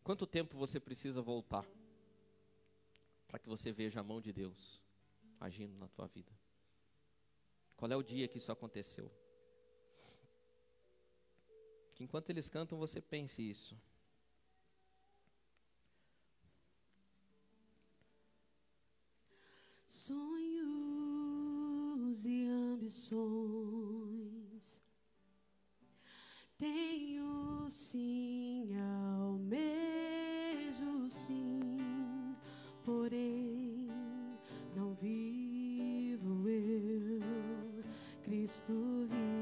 Quanto 0.02 0.26
tempo 0.26 0.58
você 0.58 0.80
precisa 0.80 1.22
voltar 1.22 1.64
para 3.28 3.38
que 3.38 3.48
você 3.48 3.70
veja 3.70 4.00
a 4.00 4.02
mão 4.02 4.20
de 4.20 4.32
Deus 4.32 4.82
agindo 5.38 5.78
na 5.78 5.86
tua 5.86 6.08
vida? 6.08 6.32
Qual 7.76 7.88
é 7.92 7.94
o 7.94 8.02
dia 8.02 8.26
que 8.26 8.38
isso 8.38 8.50
aconteceu? 8.50 9.08
Que 11.94 12.02
enquanto 12.02 12.28
eles 12.28 12.48
cantam, 12.48 12.76
você 12.76 13.00
pense 13.00 13.40
isso. 13.40 13.80
Sonhos 20.06 20.66
e 22.26 22.44
ambições. 22.46 23.22
Tenho 26.58 27.66
sim, 27.70 28.76
almejo 29.16 29.48
sim, 31.08 31.78
porém 32.84 33.88
não 34.76 34.92
vivo 34.94 36.48
eu, 36.50 37.82
Cristo 38.22 39.06
vive 39.08 39.33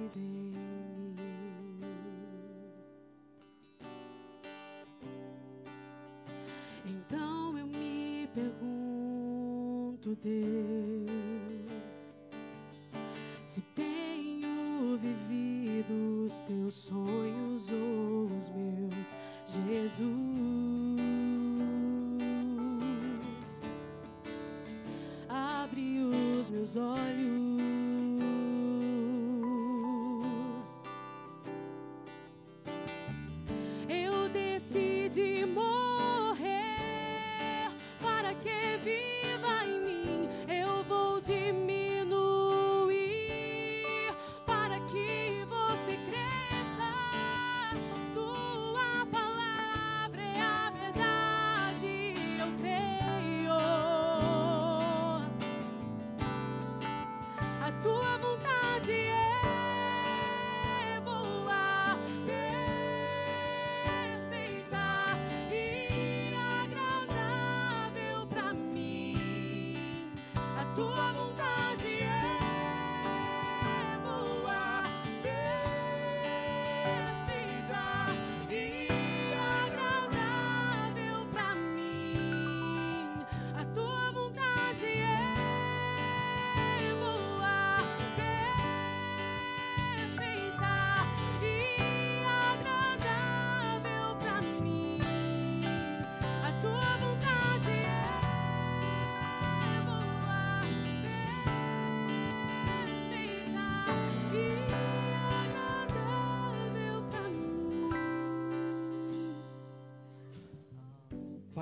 pergunto, 10.16 11.06
Deus, 11.48 12.12
se 13.44 13.60
tenho 13.74 14.98
vivido 14.98 16.24
os 16.24 16.40
teus 16.42 16.74
sonhos 16.74 17.68
ou 17.70 18.26
os 18.36 18.48
meus, 18.50 19.16
Jesus. 19.46 20.02
Abre 25.28 26.00
os 26.40 26.50
meus 26.50 26.76
olhos. 26.76 27.41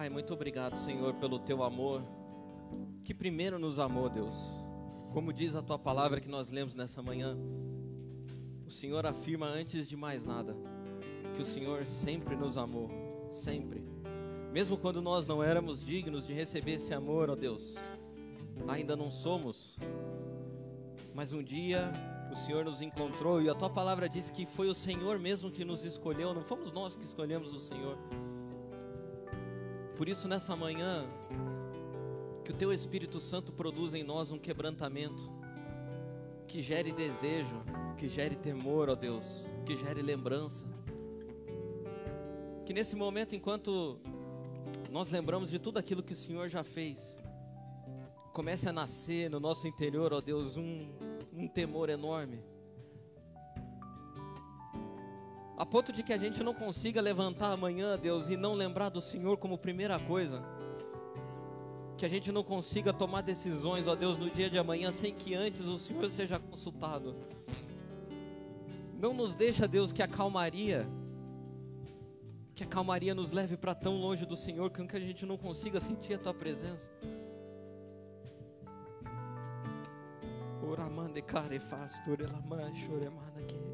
Pai, 0.01 0.09
muito 0.09 0.33
obrigado, 0.33 0.77
Senhor, 0.77 1.13
pelo 1.17 1.39
teu 1.39 1.63
amor, 1.63 2.03
que 3.05 3.13
primeiro 3.13 3.59
nos 3.59 3.79
amou, 3.79 4.09
Deus. 4.09 4.35
Como 5.13 5.31
diz 5.31 5.55
a 5.55 5.61
tua 5.61 5.79
palavra 5.79 6.23
que 6.23 6.29
nós 6.31 6.51
lemos 6.51 6.75
nessa 6.75 7.03
manhã, 7.03 7.37
o 8.67 8.71
Senhor 8.71 9.05
afirma 9.05 9.45
antes 9.45 9.87
de 9.87 9.99
mais 9.99 10.25
nada 10.25 10.57
que 11.37 11.43
o 11.43 11.45
Senhor 11.45 11.85
sempre 11.85 12.35
nos 12.35 12.57
amou, 12.57 12.89
sempre. 13.31 13.85
Mesmo 14.51 14.79
quando 14.79 15.03
nós 15.03 15.27
não 15.27 15.43
éramos 15.43 15.85
dignos 15.85 16.27
de 16.27 16.33
receber 16.33 16.77
esse 16.77 16.95
amor, 16.95 17.29
ó 17.29 17.37
Deus, 17.37 17.75
ainda 18.69 18.97
não 18.97 19.11
somos, 19.11 19.77
mas 21.15 21.35
um 21.35 21.43
dia 21.43 21.93
o 22.33 22.35
Senhor 22.35 22.65
nos 22.65 22.81
encontrou 22.81 23.43
e 23.43 23.51
a 23.51 23.55
tua 23.55 23.69
palavra 23.69 24.09
diz 24.09 24.31
que 24.31 24.47
foi 24.47 24.71
o 24.71 24.75
Senhor 24.75 25.19
mesmo 25.19 25.51
que 25.51 25.63
nos 25.63 25.85
escolheu, 25.85 26.33
não 26.33 26.43
fomos 26.43 26.73
nós 26.73 26.97
que 26.97 27.05
escolhemos 27.05 27.53
o 27.53 27.61
Senhor. 27.61 27.99
Por 30.01 30.09
isso, 30.09 30.27
nessa 30.27 30.57
manhã, 30.57 31.07
que 32.43 32.51
o 32.51 32.55
teu 32.55 32.73
Espírito 32.73 33.21
Santo 33.21 33.53
produza 33.53 33.99
em 33.99 34.03
nós 34.03 34.31
um 34.31 34.39
quebrantamento, 34.39 35.31
que 36.47 36.63
gere 36.63 36.91
desejo, 36.91 37.63
que 37.99 38.09
gere 38.09 38.35
temor, 38.35 38.89
ó 38.89 38.95
Deus, 38.95 39.47
que 39.67 39.77
gere 39.77 40.01
lembrança. 40.01 40.67
Que 42.65 42.73
nesse 42.73 42.97
momento, 42.97 43.37
enquanto 43.37 44.01
nós 44.91 45.11
lembramos 45.11 45.51
de 45.51 45.59
tudo 45.59 45.79
aquilo 45.79 46.03
que 46.03 46.15
o 46.15 46.17
Senhor 46.17 46.49
já 46.49 46.65
fez, 46.65 47.23
comece 48.33 48.71
a 48.71 48.73
nascer 48.73 49.29
no 49.29 49.39
nosso 49.39 49.69
interior, 49.69 50.15
ó 50.15 50.23
Deus, 50.23 50.57
um, 50.57 50.95
um 51.31 51.47
temor 51.47 51.91
enorme. 51.91 52.43
A 55.61 55.67
ponto 55.67 55.93
de 55.93 56.03
que 56.03 56.15
a 56.15 56.17
gente 56.17 56.43
não 56.43 56.55
consiga 56.55 57.03
levantar 57.03 57.53
amanhã, 57.53 57.99
Deus, 57.99 58.31
e 58.31 58.37
não 58.37 58.55
lembrar 58.55 58.89
do 58.89 58.99
Senhor 58.99 59.37
como 59.37 59.59
primeira 59.59 59.99
coisa. 60.01 60.43
Que 61.99 62.07
a 62.07 62.09
gente 62.09 62.33
não 62.33 62.43
consiga 62.43 62.95
tomar 62.95 63.21
decisões, 63.21 63.87
ó 63.87 63.95
Deus, 63.95 64.19
no 64.19 64.31
dia 64.31 64.49
de 64.49 64.57
amanhã 64.57 64.91
sem 64.91 65.13
que 65.13 65.35
antes 65.35 65.61
o 65.67 65.79
Senhor 65.79 66.09
seja 66.09 66.39
consultado. 66.39 67.15
Não 68.99 69.13
nos 69.13 69.35
deixa, 69.35 69.69
Deus, 69.69 69.93
que 69.93 70.03
a 70.03 70.09
calmaria, 70.09 70.89
que 72.55 72.65
a 72.65 72.67
calmaria 72.67 73.15
nos 73.15 73.31
leve 73.31 73.59
para 73.59 73.75
tão 73.75 74.01
longe 74.01 74.25
do 74.25 74.37
Senhor 74.37 74.71
que 74.71 74.97
a 74.97 75.01
gente 75.01 75.27
não 75.27 75.37
consiga 75.37 75.79
sentir 75.79 76.15
a 76.15 76.19
Tua 76.19 76.33
presença. 76.33 76.91
Oramande 80.67 81.21
carefas, 81.21 82.01
torelaman, 82.01 82.75
choremana 82.75 83.41
aqui. 83.41 83.70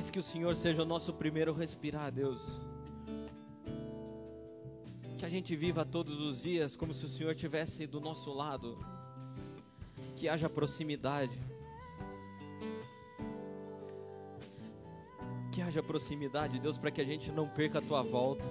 Mas 0.00 0.08
que 0.08 0.18
o 0.18 0.22
Senhor 0.22 0.56
seja 0.56 0.82
o 0.82 0.86
nosso 0.86 1.12
primeiro 1.12 1.52
respirar, 1.52 2.10
Deus. 2.10 2.56
Que 5.18 5.26
a 5.26 5.28
gente 5.28 5.54
viva 5.54 5.84
todos 5.84 6.18
os 6.22 6.40
dias 6.40 6.74
como 6.74 6.94
se 6.94 7.04
o 7.04 7.08
Senhor 7.10 7.32
estivesse 7.32 7.86
do 7.86 8.00
nosso 8.00 8.32
lado. 8.32 8.78
Que 10.16 10.26
haja 10.26 10.48
proximidade. 10.48 11.38
Que 15.52 15.60
haja 15.60 15.82
proximidade, 15.82 16.58
Deus, 16.58 16.78
para 16.78 16.90
que 16.90 17.02
a 17.02 17.04
gente 17.04 17.30
não 17.30 17.46
perca 17.46 17.80
a 17.80 17.82
tua 17.82 18.02
volta. 18.02 18.46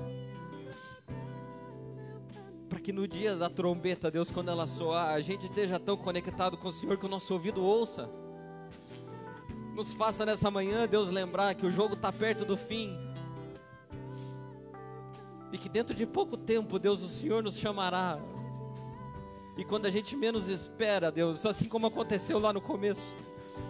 Para 2.69 2.79
que 2.79 2.93
no 2.93 3.07
dia 3.07 3.35
da 3.35 3.49
trombeta, 3.49 4.11
Deus, 4.11 4.29
quando 4.29 4.51
ela 4.51 4.67
soar, 4.67 5.15
a 5.15 5.19
gente 5.19 5.47
esteja 5.47 5.79
tão 5.79 5.97
conectado 5.97 6.55
com 6.57 6.67
o 6.67 6.71
Senhor 6.71 6.95
que 6.99 7.07
o 7.07 7.09
nosso 7.09 7.33
ouvido 7.33 7.63
ouça. 7.63 8.07
Nos 9.79 9.93
faça 9.93 10.25
nessa 10.25 10.51
manhã, 10.51 10.85
Deus, 10.85 11.09
lembrar 11.09 11.55
que 11.55 11.65
o 11.65 11.71
jogo 11.71 11.93
está 11.93 12.11
perto 12.11 12.43
do 12.43 12.57
fim. 12.57 12.99
E 15.53 15.57
que 15.57 15.69
dentro 15.69 15.95
de 15.95 16.05
pouco 16.05 16.35
tempo, 16.35 16.77
Deus, 16.77 17.01
o 17.01 17.07
Senhor 17.07 17.41
nos 17.41 17.55
chamará. 17.55 18.19
E 19.55 19.63
quando 19.63 19.85
a 19.85 19.89
gente 19.89 20.17
menos 20.17 20.49
espera, 20.49 21.09
Deus, 21.09 21.45
assim 21.45 21.69
como 21.69 21.87
aconteceu 21.87 22.39
lá 22.39 22.51
no 22.51 22.59
começo, 22.59 23.01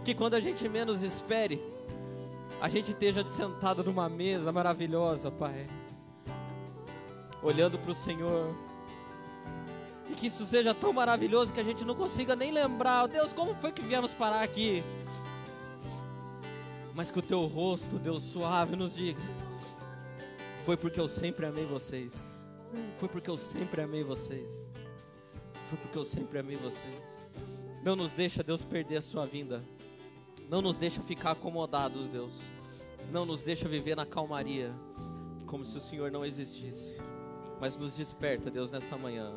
que 0.03 0.15
quando 0.15 0.33
a 0.33 0.39
gente 0.39 0.67
menos 0.67 1.03
espere, 1.03 1.61
a 2.59 2.67
gente 2.67 2.89
esteja 2.89 3.23
sentado 3.29 3.83
numa 3.83 4.09
mesa 4.09 4.51
maravilhosa, 4.51 5.29
Pai, 5.29 5.67
olhando 7.43 7.77
para 7.77 7.91
o 7.91 7.95
Senhor. 7.95 8.51
E 10.09 10.15
que 10.15 10.25
isso 10.25 10.43
seja 10.43 10.73
tão 10.73 10.91
maravilhoso 10.91 11.53
que 11.53 11.59
a 11.59 11.63
gente 11.63 11.85
não 11.85 11.93
consiga 11.93 12.35
nem 12.35 12.51
lembrar, 12.51 13.05
Deus, 13.05 13.31
como 13.31 13.53
foi 13.53 13.71
que 13.71 13.83
viemos 13.83 14.11
parar 14.11 14.41
aqui? 14.41 14.83
Mas 16.93 17.11
que 17.11 17.19
o 17.19 17.21
teu 17.21 17.45
rosto, 17.45 17.97
Deus 17.97 18.23
suave, 18.23 18.75
nos 18.75 18.95
diga: 18.95 19.21
Foi 20.65 20.75
porque 20.75 20.99
eu 20.99 21.07
sempre 21.07 21.45
amei 21.45 21.65
vocês. 21.65 22.37
Foi 22.97 23.09
porque 23.09 23.29
eu 23.29 23.37
sempre 23.37 23.81
amei 23.81 24.03
vocês. 24.03 24.69
Foi 25.69 25.77
porque 25.77 25.97
eu 25.97 26.05
sempre 26.05 26.39
amei 26.39 26.55
vocês. 26.55 27.27
Não 27.83 27.95
nos 27.95 28.13
deixa, 28.13 28.43
Deus, 28.43 28.63
perder 28.63 28.97
a 28.97 29.01
sua 29.01 29.25
vinda. 29.25 29.63
Não 30.49 30.61
nos 30.61 30.77
deixa 30.77 31.01
ficar 31.01 31.31
acomodados, 31.31 32.07
Deus. 32.07 32.41
Não 33.11 33.25
nos 33.25 33.41
deixa 33.41 33.67
viver 33.67 33.95
na 33.95 34.05
calmaria, 34.05 34.71
como 35.45 35.63
se 35.63 35.77
o 35.77 35.81
Senhor 35.81 36.11
não 36.11 36.25
existisse. 36.25 36.97
Mas 37.59 37.77
nos 37.77 37.95
desperta, 37.95 38.49
Deus, 38.49 38.71
nessa 38.71 38.97
manhã, 38.97 39.31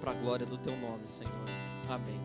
para 0.00 0.12
a 0.12 0.14
glória 0.14 0.46
do 0.46 0.58
teu 0.58 0.76
nome, 0.76 1.06
Senhor. 1.06 1.32
Amém. 1.88 2.20